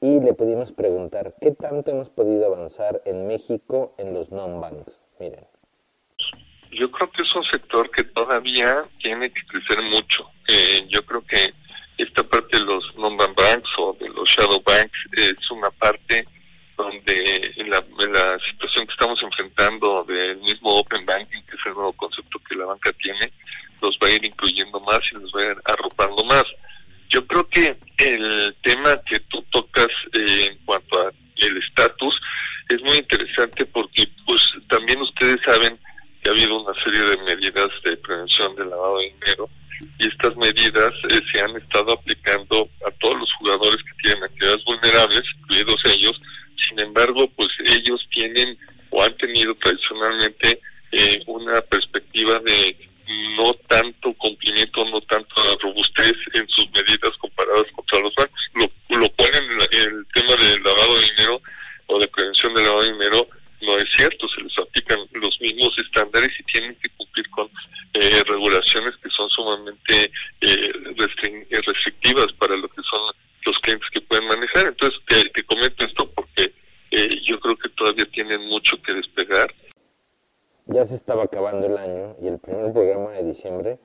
Y 0.00 0.20
le 0.20 0.34
pudimos 0.34 0.72
preguntar 0.72 1.34
qué 1.40 1.50
tanto 1.52 1.90
hemos 1.90 2.08
podido 2.08 2.46
avanzar 2.46 3.02
en 3.04 3.26
México 3.26 3.94
en 3.98 4.14
los 4.14 4.30
non-banks. 4.30 5.00
Miren. 5.18 5.44
Yo 6.70 6.90
creo 6.90 7.10
que 7.10 7.22
es 7.22 7.34
un 7.34 7.44
sector 7.44 7.90
que 7.90 8.04
todavía 8.04 8.84
tiene 9.02 9.32
que 9.32 9.40
crecer 9.46 9.82
mucho. 9.90 10.30
Eh, 10.46 10.82
yo 10.88 11.04
creo 11.04 11.22
que 11.22 11.52
esta 11.96 12.22
parte 12.22 12.58
de 12.58 12.64
los 12.64 12.92
non-bank 12.98 13.64
o 13.78 13.92
de 13.94 14.08
los 14.10 14.28
shadow 14.28 14.62
banks 14.64 14.98
es 15.16 15.50
una 15.50 15.70
parte 15.70 16.24
donde 16.76 17.52
en 17.56 17.70
la 17.70 18.38
situación 18.38 18.86
que 18.86 18.92
estamos 18.92 19.20
enfrentando 19.20 20.04
del 20.04 20.38
mismo 20.38 20.78
open 20.78 21.04
banking, 21.04 21.42
que 21.42 21.56
es 21.56 21.66
el 21.66 21.74
nuevo 21.74 21.92
concepto 21.94 22.38
que 22.48 22.54
la 22.54 22.66
banca 22.66 22.92
tiene, 22.92 23.32
los 23.80 23.98
va 24.02 24.08
a 24.08 24.12
ir 24.12 24.24
incluyendo 24.24 24.80
más 24.80 25.00
y 25.12 25.16
los 25.16 25.32
va 25.32 25.42
a 25.42 25.52
ir 25.52 25.56
arropando 25.64 26.24
más. 26.24 26.44
Yo 27.10 27.26
creo 27.26 27.48
que 27.48 27.76
el 27.98 28.54
tema 28.62 29.00
que 29.06 29.18
tú 29.20 29.42
tocas 29.50 29.88
eh, 30.12 30.50
en 30.50 30.58
cuanto 30.64 31.00
a 31.00 31.12
el 31.36 31.56
estatus 31.56 32.20
es 32.68 32.80
muy 32.82 32.98
interesante 32.98 33.64
porque 33.66 34.06
pues 34.26 34.42
también 34.68 35.00
ustedes 35.00 35.38
saben 35.44 35.78
que 36.22 36.28
ha 36.28 36.32
habido 36.32 36.60
una 36.60 36.74
serie 36.84 37.00
de 37.00 37.16
medidas 37.22 37.68
de 37.84 37.96
prevención 37.96 38.54
del 38.56 38.70
lavado 38.70 38.98
de 38.98 39.04
dinero 39.04 39.48
y 39.98 40.08
estas 40.08 40.36
medidas 40.36 40.92
eh, 41.10 41.20
se 41.32 41.40
han 41.40 41.56
estado 41.56 41.92
aplicando 41.92 42.68
a 42.86 42.90
todos 43.00 43.20
los 43.20 43.32
jugadores 43.34 43.76
que 43.76 44.02
tienen 44.02 44.24
actividades 44.24 44.64
vulnerables, 44.64 45.22
incluidos 45.38 45.76
ellos. 45.86 46.20
Sin 46.68 46.80
embargo, 46.80 47.30
pues 47.36 47.48
ellos 47.64 48.04
tienen 48.10 48.58
o 48.90 49.02
han 49.02 49.16
tenido 49.18 49.54
tradicionalmente 49.54 50.60
eh, 50.92 51.22
una 51.26 51.60
perspectiva 51.62 52.38
de 52.40 52.87
no 53.08 53.54
tanto 53.68 54.12
cumplimiento, 54.14 54.84
no 54.84 55.00
tanto 55.02 55.34
robustez 55.62 56.12
en 56.34 56.46
sus 56.48 56.66
medidas 56.70 57.16
comparadas 57.18 57.64
contra 57.72 58.00
los 58.00 58.14
bancos. 58.14 58.40
Lo, 58.54 58.98
lo 58.98 59.08
ponen 59.12 59.44
en, 59.44 59.60
el 59.72 60.06
tema 60.14 60.34
del 60.36 60.62
lavado 60.62 60.94
de 60.94 61.06
dinero 61.16 61.42
o 61.86 61.98
de 61.98 62.08
prevención 62.08 62.54
del 62.54 62.64
lavado 62.64 62.82
de 62.82 62.92
dinero, 62.92 63.26
no 63.62 63.76
es 63.78 63.86
cierto, 63.96 64.28
se 64.28 64.42
les 64.42 64.58
aplican 64.58 64.98
los 65.12 65.40
mismos 65.40 65.70
estándares 65.78 66.30
y 66.38 66.42
tienen 66.44 66.76
que 66.76 66.90
cumplir 66.90 67.28
con 67.30 67.48
eh, 67.94 68.22
regulaciones 68.26 68.94
que 69.02 69.08
son 69.10 69.28
sumamente 69.30 70.12
eh, 70.42 70.72
restrictivas 71.64 72.30
para 72.38 72.56
lo 72.56 72.68
que 72.68 72.82
son 72.82 73.00
los 73.46 73.58
clientes 73.60 73.88
que 73.92 74.02
pueden 74.02 74.28
manejar. 74.28 74.66
Entonces, 74.66 75.00
te, 75.06 75.42
comento 75.44 75.86
esto 75.86 76.10
porque 76.12 76.52
eh, 76.90 77.20
yo 77.26 77.40
creo 77.40 77.56
que 77.56 77.70
todavía 77.70 78.04
tienen 78.12 78.44
mucho 78.46 78.80
que 78.82 78.92
despegar 78.92 79.52
ya 80.68 80.84
se 80.84 80.94
estaba 80.94 81.24
acabando 81.24 81.66
el 81.66 81.78
año 81.78 82.16
y 82.20 82.28
el 82.28 82.38
primer 82.38 82.72
programa 82.72 83.12
de 83.12 83.24
diciembre 83.24 83.78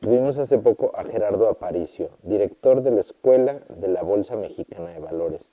tuvimos 0.00 0.30
esa 0.30 0.42
hace 0.42 0.58
poco 0.58 0.92
a 0.96 1.04
Gerardo 1.04 1.48
Aparicio, 1.80 2.10
director 2.22 2.82
de 2.82 2.90
la 2.90 3.00
Escuela 3.00 3.58
de 3.70 3.88
la 3.88 4.02
Bolsa 4.02 4.36
Mexicana 4.36 4.90
de 4.90 4.98
Valores, 4.98 5.50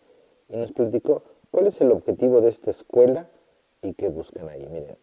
y 0.50 0.58
nos 0.58 0.74
platicó 0.74 1.24
cuál 1.52 1.68
es 1.68 1.80
el 1.80 1.90
objetivo 1.90 2.42
de 2.42 2.50
esta 2.50 2.70
escuela 2.70 3.30
y 3.82 3.94
qué 3.94 4.10
buscan 4.10 4.50
ahí. 4.50 4.68
Miren. 4.70 4.98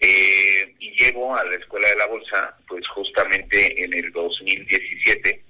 Eh, 0.00 0.74
y 0.78 0.90
llego 1.02 1.34
a 1.34 1.42
la 1.44 1.54
Escuela 1.54 1.88
de 1.88 1.96
la 1.96 2.06
Bolsa, 2.06 2.54
pues 2.68 2.86
justamente 2.88 3.82
en 3.82 3.94
el 3.94 4.12
2017, 4.12 5.42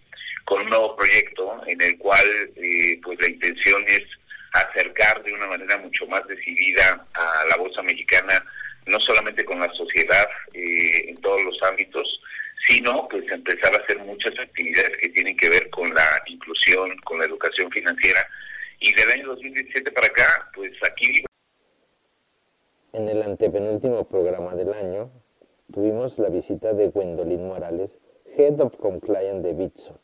con 0.45 0.63
un 0.63 0.69
nuevo 0.69 0.95
proyecto 0.95 1.61
en 1.67 1.81
el 1.81 1.99
cual 1.99 2.25
eh, 2.55 3.01
pues 3.03 3.21
la 3.21 3.27
intención 3.27 3.83
es 3.89 4.05
acercar 4.53 5.21
de 5.25 5.33
una 5.33 5.49
manera 5.49 5.79
mucho 5.79 6.07
más 6.07 6.25
decidida 6.29 7.05
a 7.13 7.45
la 7.51 7.57
Bolsa 7.57 7.83
Mexicana, 7.83 8.41
no 8.87 9.01
solamente 9.01 9.45
con 9.45 9.59
la 9.59 9.73
sociedad 9.73 10.29
eh, 10.53 11.09
en 11.09 11.17
todos 11.21 11.43
los 11.43 11.61
ámbitos, 11.65 12.21
sino 12.67 13.07
pues 13.09 13.31
empezar 13.31 13.75
a 13.75 13.83
hacer 13.83 13.99
muchas 14.01 14.39
actividades 14.39 14.97
que 14.99 15.09
tienen 15.11 15.37
que 15.37 15.49
ver 15.49 15.71
con 15.71 15.93
la 15.95 16.23
inclusión, 16.27 16.97
con 17.05 17.19
la 17.19 17.27
educación 17.27 17.71
financiera. 17.71 18.27
Y 18.81 18.93
del 18.95 19.11
año 19.11 19.29
2017 19.29 19.93
para 19.93 20.07
acá, 20.07 20.51
pues 20.55 20.73
aquí... 20.83 21.25
En 22.93 23.09
el 23.09 23.23
antepenúltimo 23.23 24.09
programa 24.09 24.55
del 24.55 24.73
año, 24.73 25.11
tuvimos 25.73 26.19
la 26.19 26.29
visita 26.29 26.73
de 26.73 26.89
Gwendolyn 26.89 27.47
Morales, 27.47 27.99
Head 28.37 28.61
of 28.61 28.77
Compliance 28.77 29.47
de 29.47 29.53
Bitso, 29.53 30.01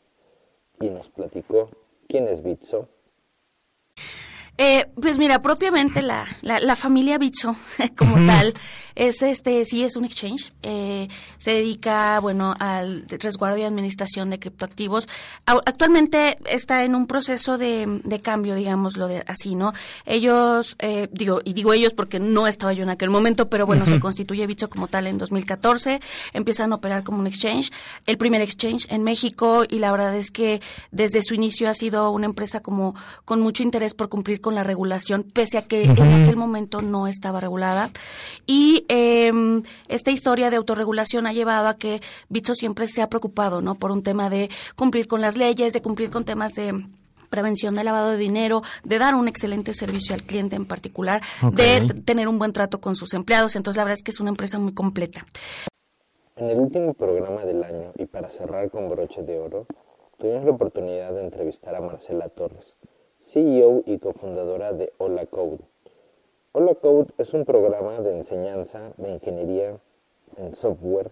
y 0.79 0.89
nos 0.89 1.09
platicó 1.09 1.69
quién 2.07 2.27
es 2.27 2.43
Bitso, 2.43 2.89
eh, 4.57 4.87
pues 5.01 5.17
mira, 5.17 5.41
propiamente 5.41 6.01
la, 6.01 6.27
la, 6.41 6.75
familia 6.75 7.17
Bitso 7.17 7.55
como 7.97 8.15
tal 8.27 8.53
es 8.95 9.21
este, 9.21 9.63
sí 9.65 9.83
es 9.83 9.95
un 9.95 10.05
exchange. 10.05 10.53
Eh, 10.61 11.07
se 11.37 11.51
dedica, 11.51 12.19
bueno, 12.19 12.53
al 12.59 13.05
resguardo 13.07 13.57
y 13.57 13.63
administración 13.63 14.29
de 14.29 14.39
criptoactivos. 14.39 15.07
Actualmente 15.45 16.37
está 16.45 16.83
en 16.83 16.95
un 16.95 17.07
proceso 17.07 17.57
de, 17.57 18.01
de 18.03 18.19
cambio, 18.19 18.55
digámoslo 18.55 19.07
de, 19.07 19.23
así, 19.27 19.55
¿no? 19.55 19.73
Ellos, 20.05 20.75
eh, 20.79 21.07
digo, 21.11 21.41
y 21.43 21.53
digo 21.53 21.73
ellos 21.73 21.93
porque 21.93 22.19
no 22.19 22.47
estaba 22.47 22.73
yo 22.73 22.83
en 22.83 22.89
aquel 22.89 23.09
momento, 23.09 23.49
pero 23.49 23.65
bueno, 23.65 23.85
se 23.85 23.99
constituye 23.99 24.45
Bitso 24.47 24.69
como 24.69 24.87
tal 24.87 25.07
en 25.07 25.17
2014. 25.17 25.99
Empiezan 26.33 26.73
a 26.73 26.75
operar 26.75 27.03
como 27.03 27.19
un 27.19 27.27
exchange, 27.27 27.71
el 28.05 28.17
primer 28.17 28.41
exchange 28.41 28.85
en 28.89 29.03
México 29.03 29.63
y 29.67 29.79
la 29.79 29.91
verdad 29.91 30.15
es 30.15 30.31
que 30.31 30.61
desde 30.91 31.21
su 31.21 31.33
inicio 31.33 31.69
ha 31.69 31.73
sido 31.73 32.11
una 32.11 32.25
empresa 32.25 32.59
como 32.59 32.95
con 33.25 33.41
mucho 33.41 33.63
interés 33.63 33.93
por 33.93 34.09
cumplir 34.09 34.40
con 34.41 34.55
la 34.55 34.63
regulación, 34.63 35.23
pese 35.23 35.57
a 35.57 35.63
que 35.63 35.83
en 35.83 35.91
aquel 35.91 36.35
momento 36.35 36.81
no 36.81 37.07
estaba 37.07 37.39
regulada. 37.39 37.91
Y 38.45 38.85
em, 38.89 39.63
esta 39.87 40.11
historia 40.11 40.49
de 40.49 40.57
autorregulación 40.57 41.27
ha 41.27 41.33
llevado 41.33 41.67
a 41.67 41.75
que 41.75 42.01
Bitso 42.29 42.55
siempre 42.55 42.87
se 42.87 43.01
ha 43.01 43.09
preocupado, 43.09 43.61
¿no? 43.61 43.75
Por 43.75 43.91
un 43.91 44.03
tema 44.03 44.29
de 44.29 44.49
cumplir 44.75 45.07
con 45.07 45.21
las 45.21 45.37
leyes, 45.37 45.73
de 45.73 45.81
cumplir 45.81 46.09
con 46.09 46.25
temas 46.25 46.53
de 46.53 46.83
prevención 47.31 47.75
de 47.75 47.83
lavado 47.83 48.11
de 48.11 48.17
dinero, 48.17 48.61
de 48.83 48.99
dar 48.99 49.15
un 49.15 49.27
excelente 49.27 49.73
servicio 49.73 50.13
al 50.13 50.21
cliente 50.21 50.55
en 50.55 50.65
particular, 50.65 51.21
de 51.53 52.01
tener 52.05 52.27
un 52.27 52.37
buen 52.37 52.53
trato 52.53 52.79
con 52.79 52.95
sus 52.95 53.13
empleados. 53.13 53.55
Entonces, 53.55 53.77
la 53.77 53.85
verdad 53.85 53.97
es 53.97 54.03
que 54.03 54.11
es 54.11 54.19
una 54.19 54.29
empresa 54.29 54.59
muy 54.59 54.73
completa. 54.73 55.21
En 56.35 56.49
el 56.49 56.59
último 56.59 56.93
programa 56.93 57.43
del 57.45 57.63
año, 57.63 57.93
y 57.97 58.05
para 58.05 58.29
cerrar 58.29 58.69
con 58.69 58.89
broche 58.89 59.23
de 59.23 59.39
oro, 59.39 59.65
tuvimos 60.17 60.45
la 60.45 60.51
oportunidad 60.51 61.13
de 61.13 61.21
entrevistar 61.21 61.73
a 61.75 61.81
Marcela 61.81 62.29
Torres, 62.29 62.77
CEO 63.23 63.83
y 63.85 63.99
cofundadora 63.99 64.73
de 64.73 64.93
Hola 64.97 65.27
Code. 65.27 65.59
Hola 66.53 66.73
Code 66.73 67.13
es 67.19 67.35
un 67.35 67.45
programa 67.45 68.01
de 68.01 68.17
enseñanza 68.17 68.93
de 68.97 69.11
ingeniería 69.11 69.79
en 70.37 70.55
software 70.55 71.11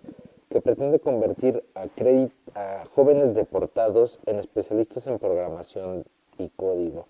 que 0.49 0.59
pretende 0.59 0.99
convertir 0.99 1.63
a, 1.75 1.85
a 2.55 2.85
jóvenes 2.95 3.35
deportados 3.35 4.19
en 4.25 4.39
especialistas 4.39 5.05
en 5.05 5.19
programación 5.19 6.03
y 6.39 6.49
código 6.49 7.05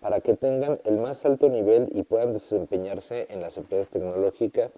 para 0.00 0.20
que 0.20 0.34
tengan 0.34 0.80
el 0.82 0.98
más 0.98 1.24
alto 1.24 1.48
nivel 1.48 1.88
y 1.92 2.02
puedan 2.02 2.32
desempeñarse 2.32 3.28
en 3.30 3.42
las 3.42 3.56
empresas 3.56 3.90
tecnológicas 3.90 4.72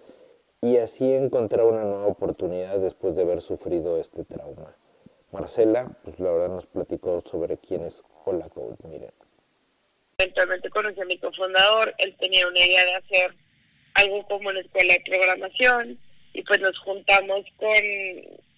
y 0.61 0.77
así 0.77 1.11
encontrar 1.11 1.65
una 1.65 1.83
nueva 1.83 2.05
oportunidad 2.05 2.77
después 2.77 3.15
de 3.15 3.23
haber 3.23 3.41
sufrido 3.41 3.97
este 3.97 4.25
trauma. 4.25 4.75
Marcela, 5.31 5.97
pues 6.03 6.19
la 6.19 6.31
verdad 6.31 6.55
nos 6.55 6.67
platicó 6.67 7.21
sobre 7.21 7.57
quién 7.57 7.81
es 7.81 8.03
Hola 8.25 8.47
Code, 8.49 8.77
miren. 8.87 9.24
Eventualmente 10.17 10.69
conocí 10.69 11.01
a 11.01 11.05
mi 11.05 11.17
cofundador, 11.17 11.93
él 11.97 12.15
tenía 12.21 12.47
una 12.47 12.59
idea 12.65 12.85
de 12.85 12.95
hacer 12.95 13.33
algo 13.95 14.25
como 14.27 14.47
una 14.47 14.61
escuela 14.61 14.93
de 14.93 15.01
programación 15.01 15.99
y 16.31 16.41
pues 16.43 16.61
nos 16.61 16.77
juntamos 16.79 17.43
con 17.57 17.75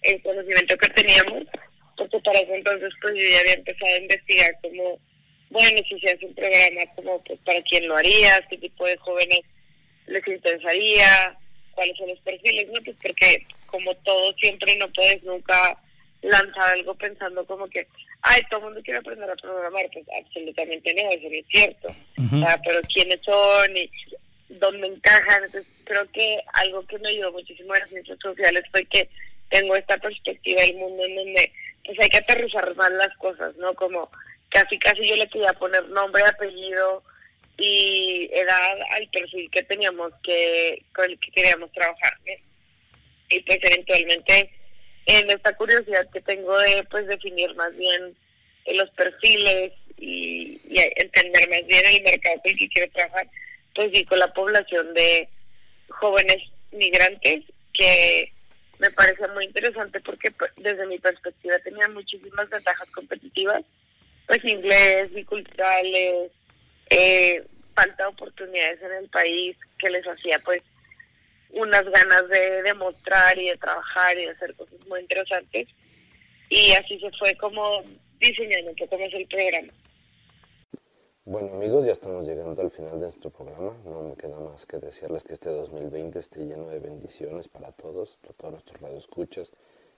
el 0.02 0.22
conocimiento 0.22 0.76
que 0.76 0.88
teníamos, 0.90 1.48
porque 1.96 2.20
para 2.20 2.38
ese 2.38 2.54
entonces 2.54 2.90
pues 3.02 3.12
yo 3.16 3.28
ya 3.28 3.40
había 3.40 3.54
empezado 3.54 3.92
a 3.92 3.98
investigar 3.98 4.56
como, 4.62 5.00
bueno, 5.50 5.78
si 5.88 5.98
se 5.98 6.10
hace 6.10 6.26
un 6.26 6.34
programa 6.36 6.80
como 6.94 7.24
pues 7.24 7.40
para 7.44 7.60
quién 7.62 7.88
lo 7.88 7.96
haría, 7.96 8.46
qué 8.48 8.58
tipo 8.58 8.86
de 8.86 8.96
jóvenes 8.98 9.40
les 10.06 10.28
interesaría, 10.28 11.36
cuáles 11.74 11.96
son 11.96 12.08
los 12.08 12.20
perfiles, 12.20 12.68
¿no? 12.68 12.80
Pues 12.84 12.96
porque 13.02 13.44
como 13.66 13.96
todo 13.96 14.32
siempre 14.34 14.76
no 14.76 14.88
puedes 14.92 15.24
nunca 15.24 15.76
lanzar 16.22 16.70
algo 16.70 16.94
pensando 16.94 17.44
como 17.46 17.68
que, 17.68 17.86
ay, 18.22 18.40
todo 18.50 18.60
el 18.60 18.64
mundo 18.66 18.82
quiere 18.82 19.00
aprender 19.00 19.30
a 19.30 19.36
programar, 19.36 19.88
pues 19.92 20.04
absolutamente 20.20 20.94
no, 20.94 21.10
eso 21.10 21.28
no 21.28 21.34
es 21.34 21.46
cierto. 21.48 21.88
o 21.88 22.38
sea, 22.40 22.60
pero 22.64 22.80
quiénes 22.92 23.20
son 23.24 23.76
y 23.76 23.90
dónde 24.48 24.86
encajan. 24.86 25.44
Entonces, 25.44 25.70
creo 25.84 26.10
que 26.12 26.40
algo 26.54 26.86
que 26.86 26.98
me 26.98 27.10
ayudó 27.10 27.32
muchísimo 27.32 27.74
en 27.74 27.80
las 27.80 27.90
ciencias 27.90 28.18
sociales 28.20 28.64
fue 28.70 28.84
que 28.86 29.08
tengo 29.50 29.76
esta 29.76 29.96
perspectiva 29.98 30.62
del 30.62 30.76
mundo 30.76 31.04
en 31.04 31.16
donde 31.16 31.52
pues 31.84 31.98
hay 32.00 32.08
que 32.08 32.18
aterrizar 32.18 32.74
más 32.76 32.90
las 32.90 33.16
cosas, 33.16 33.56
¿no? 33.56 33.74
Como 33.74 34.10
casi 34.50 34.78
casi 34.78 35.08
yo 35.08 35.16
le 35.16 35.28
quería 35.28 35.52
poner 35.54 35.88
nombre, 35.88 36.22
apellido 36.26 37.02
y 37.56 38.28
edad 38.32 38.78
al 38.92 39.08
perfil 39.08 39.50
que 39.50 39.62
teníamos 39.62 40.12
que 40.22 40.82
con 40.94 41.06
el 41.06 41.18
que 41.18 41.30
queríamos 41.30 41.72
trabajar. 41.72 42.12
Y 43.30 43.40
pues 43.40 43.58
eventualmente 43.62 44.50
en 45.08 45.30
esta 45.30 45.56
curiosidad 45.56 46.08
que 46.10 46.20
tengo 46.20 46.56
de 46.58 46.84
pues 46.90 47.06
definir 47.06 47.54
más 47.56 47.74
bien 47.76 48.14
eh, 48.66 48.76
los 48.76 48.90
perfiles 48.90 49.72
y, 49.96 50.60
entender 50.96 51.48
más 51.48 51.66
bien 51.66 51.82
el 51.86 52.02
mercado 52.02 52.40
el 52.44 52.56
que 52.56 52.68
quiero 52.68 52.92
trabajar, 52.92 53.26
pues 53.74 53.90
sí 53.92 54.04
con 54.04 54.18
la 54.18 54.32
población 54.32 54.92
de 54.94 55.28
jóvenes 55.88 56.36
migrantes 56.72 57.44
que 57.72 58.32
me 58.78 58.90
parece 58.90 59.26
muy 59.28 59.46
interesante 59.46 59.98
porque 60.00 60.30
pues, 60.30 60.52
desde 60.58 60.86
mi 60.86 60.98
perspectiva 60.98 61.58
tenía 61.60 61.88
muchísimas 61.88 62.48
ventajas 62.50 62.88
competitivas, 62.90 63.64
pues 64.26 64.44
inglés, 64.44 65.12
biculturales, 65.14 66.30
eh, 66.90 67.42
falta 67.74 68.04
de 68.04 68.08
oportunidades 68.10 68.82
en 68.82 68.92
el 68.92 69.08
país 69.08 69.56
que 69.78 69.90
les 69.90 70.06
hacía 70.06 70.38
pues 70.40 70.62
unas 71.52 71.84
ganas 71.84 72.28
de 72.28 72.62
demostrar 72.62 73.38
y 73.38 73.48
de 73.48 73.56
trabajar 73.56 74.18
y 74.18 74.24
de 74.26 74.30
hacer 74.30 74.54
cosas 74.54 74.86
muy 74.86 75.00
interesantes. 75.00 75.68
Y 76.48 76.72
así 76.72 76.98
se 76.98 77.10
fue 77.18 77.34
como 77.36 77.82
diseñando 78.18 78.70
un 78.70 78.76
poco 78.76 78.98
más 78.98 79.12
el 79.12 79.26
programa. 79.26 79.68
Bueno 81.24 81.52
amigos, 81.52 81.84
ya 81.84 81.92
estamos 81.92 82.26
llegando 82.26 82.62
al 82.62 82.70
final 82.70 82.98
de 82.98 83.06
nuestro 83.06 83.28
programa. 83.28 83.76
No 83.84 84.02
me 84.02 84.16
queda 84.16 84.40
más 84.40 84.64
que 84.64 84.78
desearles 84.78 85.24
que 85.24 85.34
este 85.34 85.50
2020 85.50 86.18
esté 86.18 86.40
lleno 86.40 86.68
de 86.68 86.78
bendiciones 86.78 87.48
para 87.48 87.70
todos, 87.72 88.16
para 88.22 88.32
todos 88.32 88.52
nuestros 88.52 88.80
radioescuchas 88.80 89.50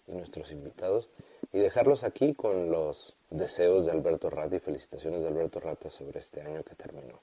y 0.09 0.13
nuestros 0.13 0.51
invitados. 0.51 1.09
Y 1.53 1.59
dejarlos 1.59 2.03
aquí 2.03 2.35
con 2.35 2.73
los 2.73 3.15
deseos 3.31 3.87
de 3.87 3.93
Alberto 3.93 4.29
Rata 4.29 4.57
y 4.57 4.59
felicitaciones 4.61 5.23
de 5.23 5.29
Alberto 5.29 5.61
Rata 5.61 5.89
sobre 5.89 6.19
este 6.19 6.41
año 6.41 6.65
que 6.65 6.75
terminó. 6.75 7.21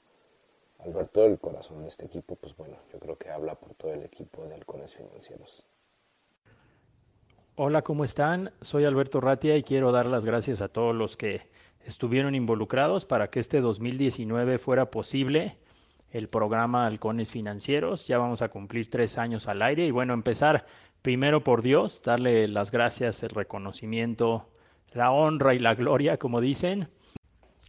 Alberto, 0.78 1.24
el 1.24 1.38
corazón 1.38 1.82
de 1.82 1.88
este 1.88 2.06
equipo, 2.06 2.36
pues 2.36 2.56
bueno, 2.56 2.76
yo 2.92 2.98
creo 2.98 3.16
que 3.16 3.30
habla 3.30 3.54
por 3.56 3.74
todo 3.74 3.92
el 3.92 4.04
equipo 4.04 4.44
de 4.44 4.54
Halcones 4.54 4.94
Financieros. 4.94 5.66
Hola, 7.56 7.82
¿cómo 7.82 8.04
están? 8.04 8.52
Soy 8.60 8.84
Alberto 8.84 9.20
Ratia 9.20 9.56
y 9.56 9.64
quiero 9.64 9.90
dar 9.90 10.06
las 10.06 10.24
gracias 10.24 10.60
a 10.60 10.68
todos 10.68 10.94
los 10.94 11.16
que 11.16 11.42
estuvieron 11.84 12.36
involucrados 12.36 13.04
para 13.04 13.30
que 13.30 13.40
este 13.40 13.60
2019 13.60 14.58
fuera 14.58 14.90
posible 14.90 15.58
el 16.10 16.28
programa 16.28 16.86
Halcones 16.86 17.32
Financieros. 17.32 18.06
Ya 18.06 18.18
vamos 18.18 18.42
a 18.42 18.48
cumplir 18.48 18.88
tres 18.88 19.18
años 19.18 19.48
al 19.48 19.62
aire 19.62 19.84
y 19.86 19.90
bueno, 19.90 20.14
empezar 20.14 20.66
primero 21.02 21.42
por 21.42 21.62
Dios, 21.62 22.00
darle 22.02 22.46
las 22.46 22.70
gracias, 22.70 23.22
el 23.24 23.30
reconocimiento, 23.30 24.48
la 24.92 25.10
honra 25.10 25.54
y 25.54 25.58
la 25.58 25.74
gloria, 25.74 26.18
como 26.18 26.40
dicen, 26.40 26.88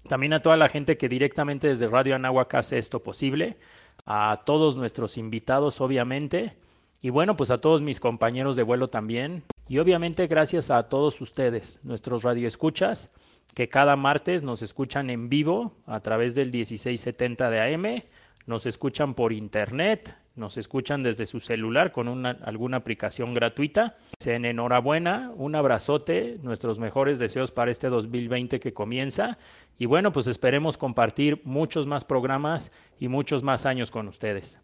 también 0.08 0.34
a 0.34 0.42
toda 0.42 0.58
la 0.58 0.70
gente 0.70 0.98
que 0.98 1.10
directamente 1.10 1.68
desde 1.68 1.88
Radio 1.88 2.16
Anáhuac 2.16 2.54
hace 2.56 2.78
esto 2.78 3.04
posible, 3.04 3.58
a 4.06 4.42
todos 4.46 4.76
nuestros 4.76 5.18
invitados 5.18 5.82
obviamente, 5.82 6.56
y 7.02 7.10
bueno, 7.10 7.38
pues 7.38 7.52
a 7.52 7.58
todos 7.58 7.82
mis 7.82 8.00
compañeros 8.00 8.56
de 8.56 8.64
vuelo 8.64 8.88
también, 8.88 9.44
y 9.68 9.78
obviamente 9.78 10.28
gracias 10.28 10.72
a 10.72 10.90
todos 10.90 11.22
ustedes, 11.22 11.80
nuestros 11.84 12.24
radioescuchas, 12.24 13.14
que 13.54 13.70
cada 13.70 13.96
martes 13.96 14.44
nos 14.44 14.62
escuchan 14.62 15.10
en 15.10 15.30
vivo 15.30 15.76
a 15.86 16.00
través 16.00 16.36
del 16.36 16.52
1670 16.52 17.50
de 17.50 17.76
AM, 17.76 18.04
nos 18.46 18.66
escuchan 18.66 19.14
por 19.14 19.32
internet, 19.32 20.16
nos 20.40 20.58
escuchan 20.58 21.04
desde 21.04 21.26
su 21.26 21.40
celular 21.40 21.92
con 21.92 22.08
una, 22.08 22.32
alguna 22.44 22.78
aplicación 22.78 23.34
gratuita. 23.34 23.98
En 24.26 24.46
enhorabuena, 24.46 25.32
un 25.36 25.56
abrazote, 25.56 26.38
nuestros 26.42 26.80
mejores 26.80 27.20
deseos 27.20 27.52
para 27.52 27.70
este 27.70 27.90
2020 27.90 28.60
que 28.60 28.74
comienza 28.74 29.38
y 29.78 29.86
bueno, 29.86 30.12
pues 30.12 30.28
esperemos 30.28 30.78
compartir 30.78 31.42
muchos 31.46 31.88
más 31.88 32.04
programas 32.04 32.72
y 33.00 33.08
muchos 33.08 33.44
más 33.44 33.66
años 33.66 33.92
con 33.92 34.08
ustedes. 34.08 34.60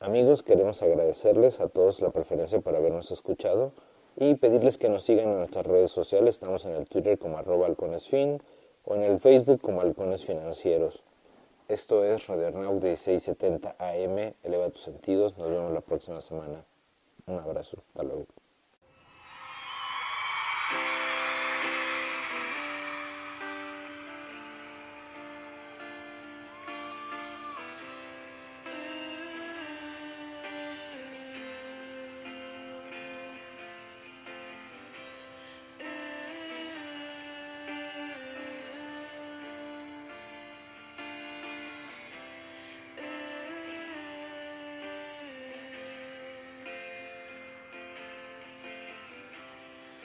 Amigos, 0.00 0.42
queremos 0.42 0.82
agradecerles 0.82 1.60
a 1.60 1.68
todos 1.68 2.00
la 2.00 2.10
preferencia 2.10 2.60
por 2.60 2.76
habernos 2.76 3.10
escuchado 3.10 3.72
y 4.16 4.34
pedirles 4.34 4.76
que 4.76 4.88
nos 4.88 5.04
sigan 5.04 5.28
en 5.28 5.38
nuestras 5.38 5.66
redes 5.66 5.90
sociales. 5.90 6.34
Estamos 6.34 6.64
en 6.66 6.74
el 6.74 6.86
Twitter 6.86 7.18
como 7.18 7.38
arroba 7.38 7.66
halconesfin 7.66 8.42
o 8.84 8.94
en 8.94 9.02
el 9.02 9.20
Facebook 9.20 9.60
como 9.60 9.80
halcones 9.80 10.24
financieros. 10.24 11.02
Esto 11.68 12.04
es 12.04 12.28
Radio 12.28 12.46
Arnaud 12.46 12.80
de 12.80 12.90
1670 12.90 13.74
AM. 13.80 14.34
Eleva 14.44 14.70
tus 14.70 14.82
sentidos. 14.82 15.36
Nos 15.36 15.50
vemos 15.50 15.72
la 15.72 15.80
próxima 15.80 16.20
semana. 16.20 16.64
Un 17.26 17.40
abrazo. 17.40 17.78
Hasta 17.88 18.04
luego. 18.04 18.26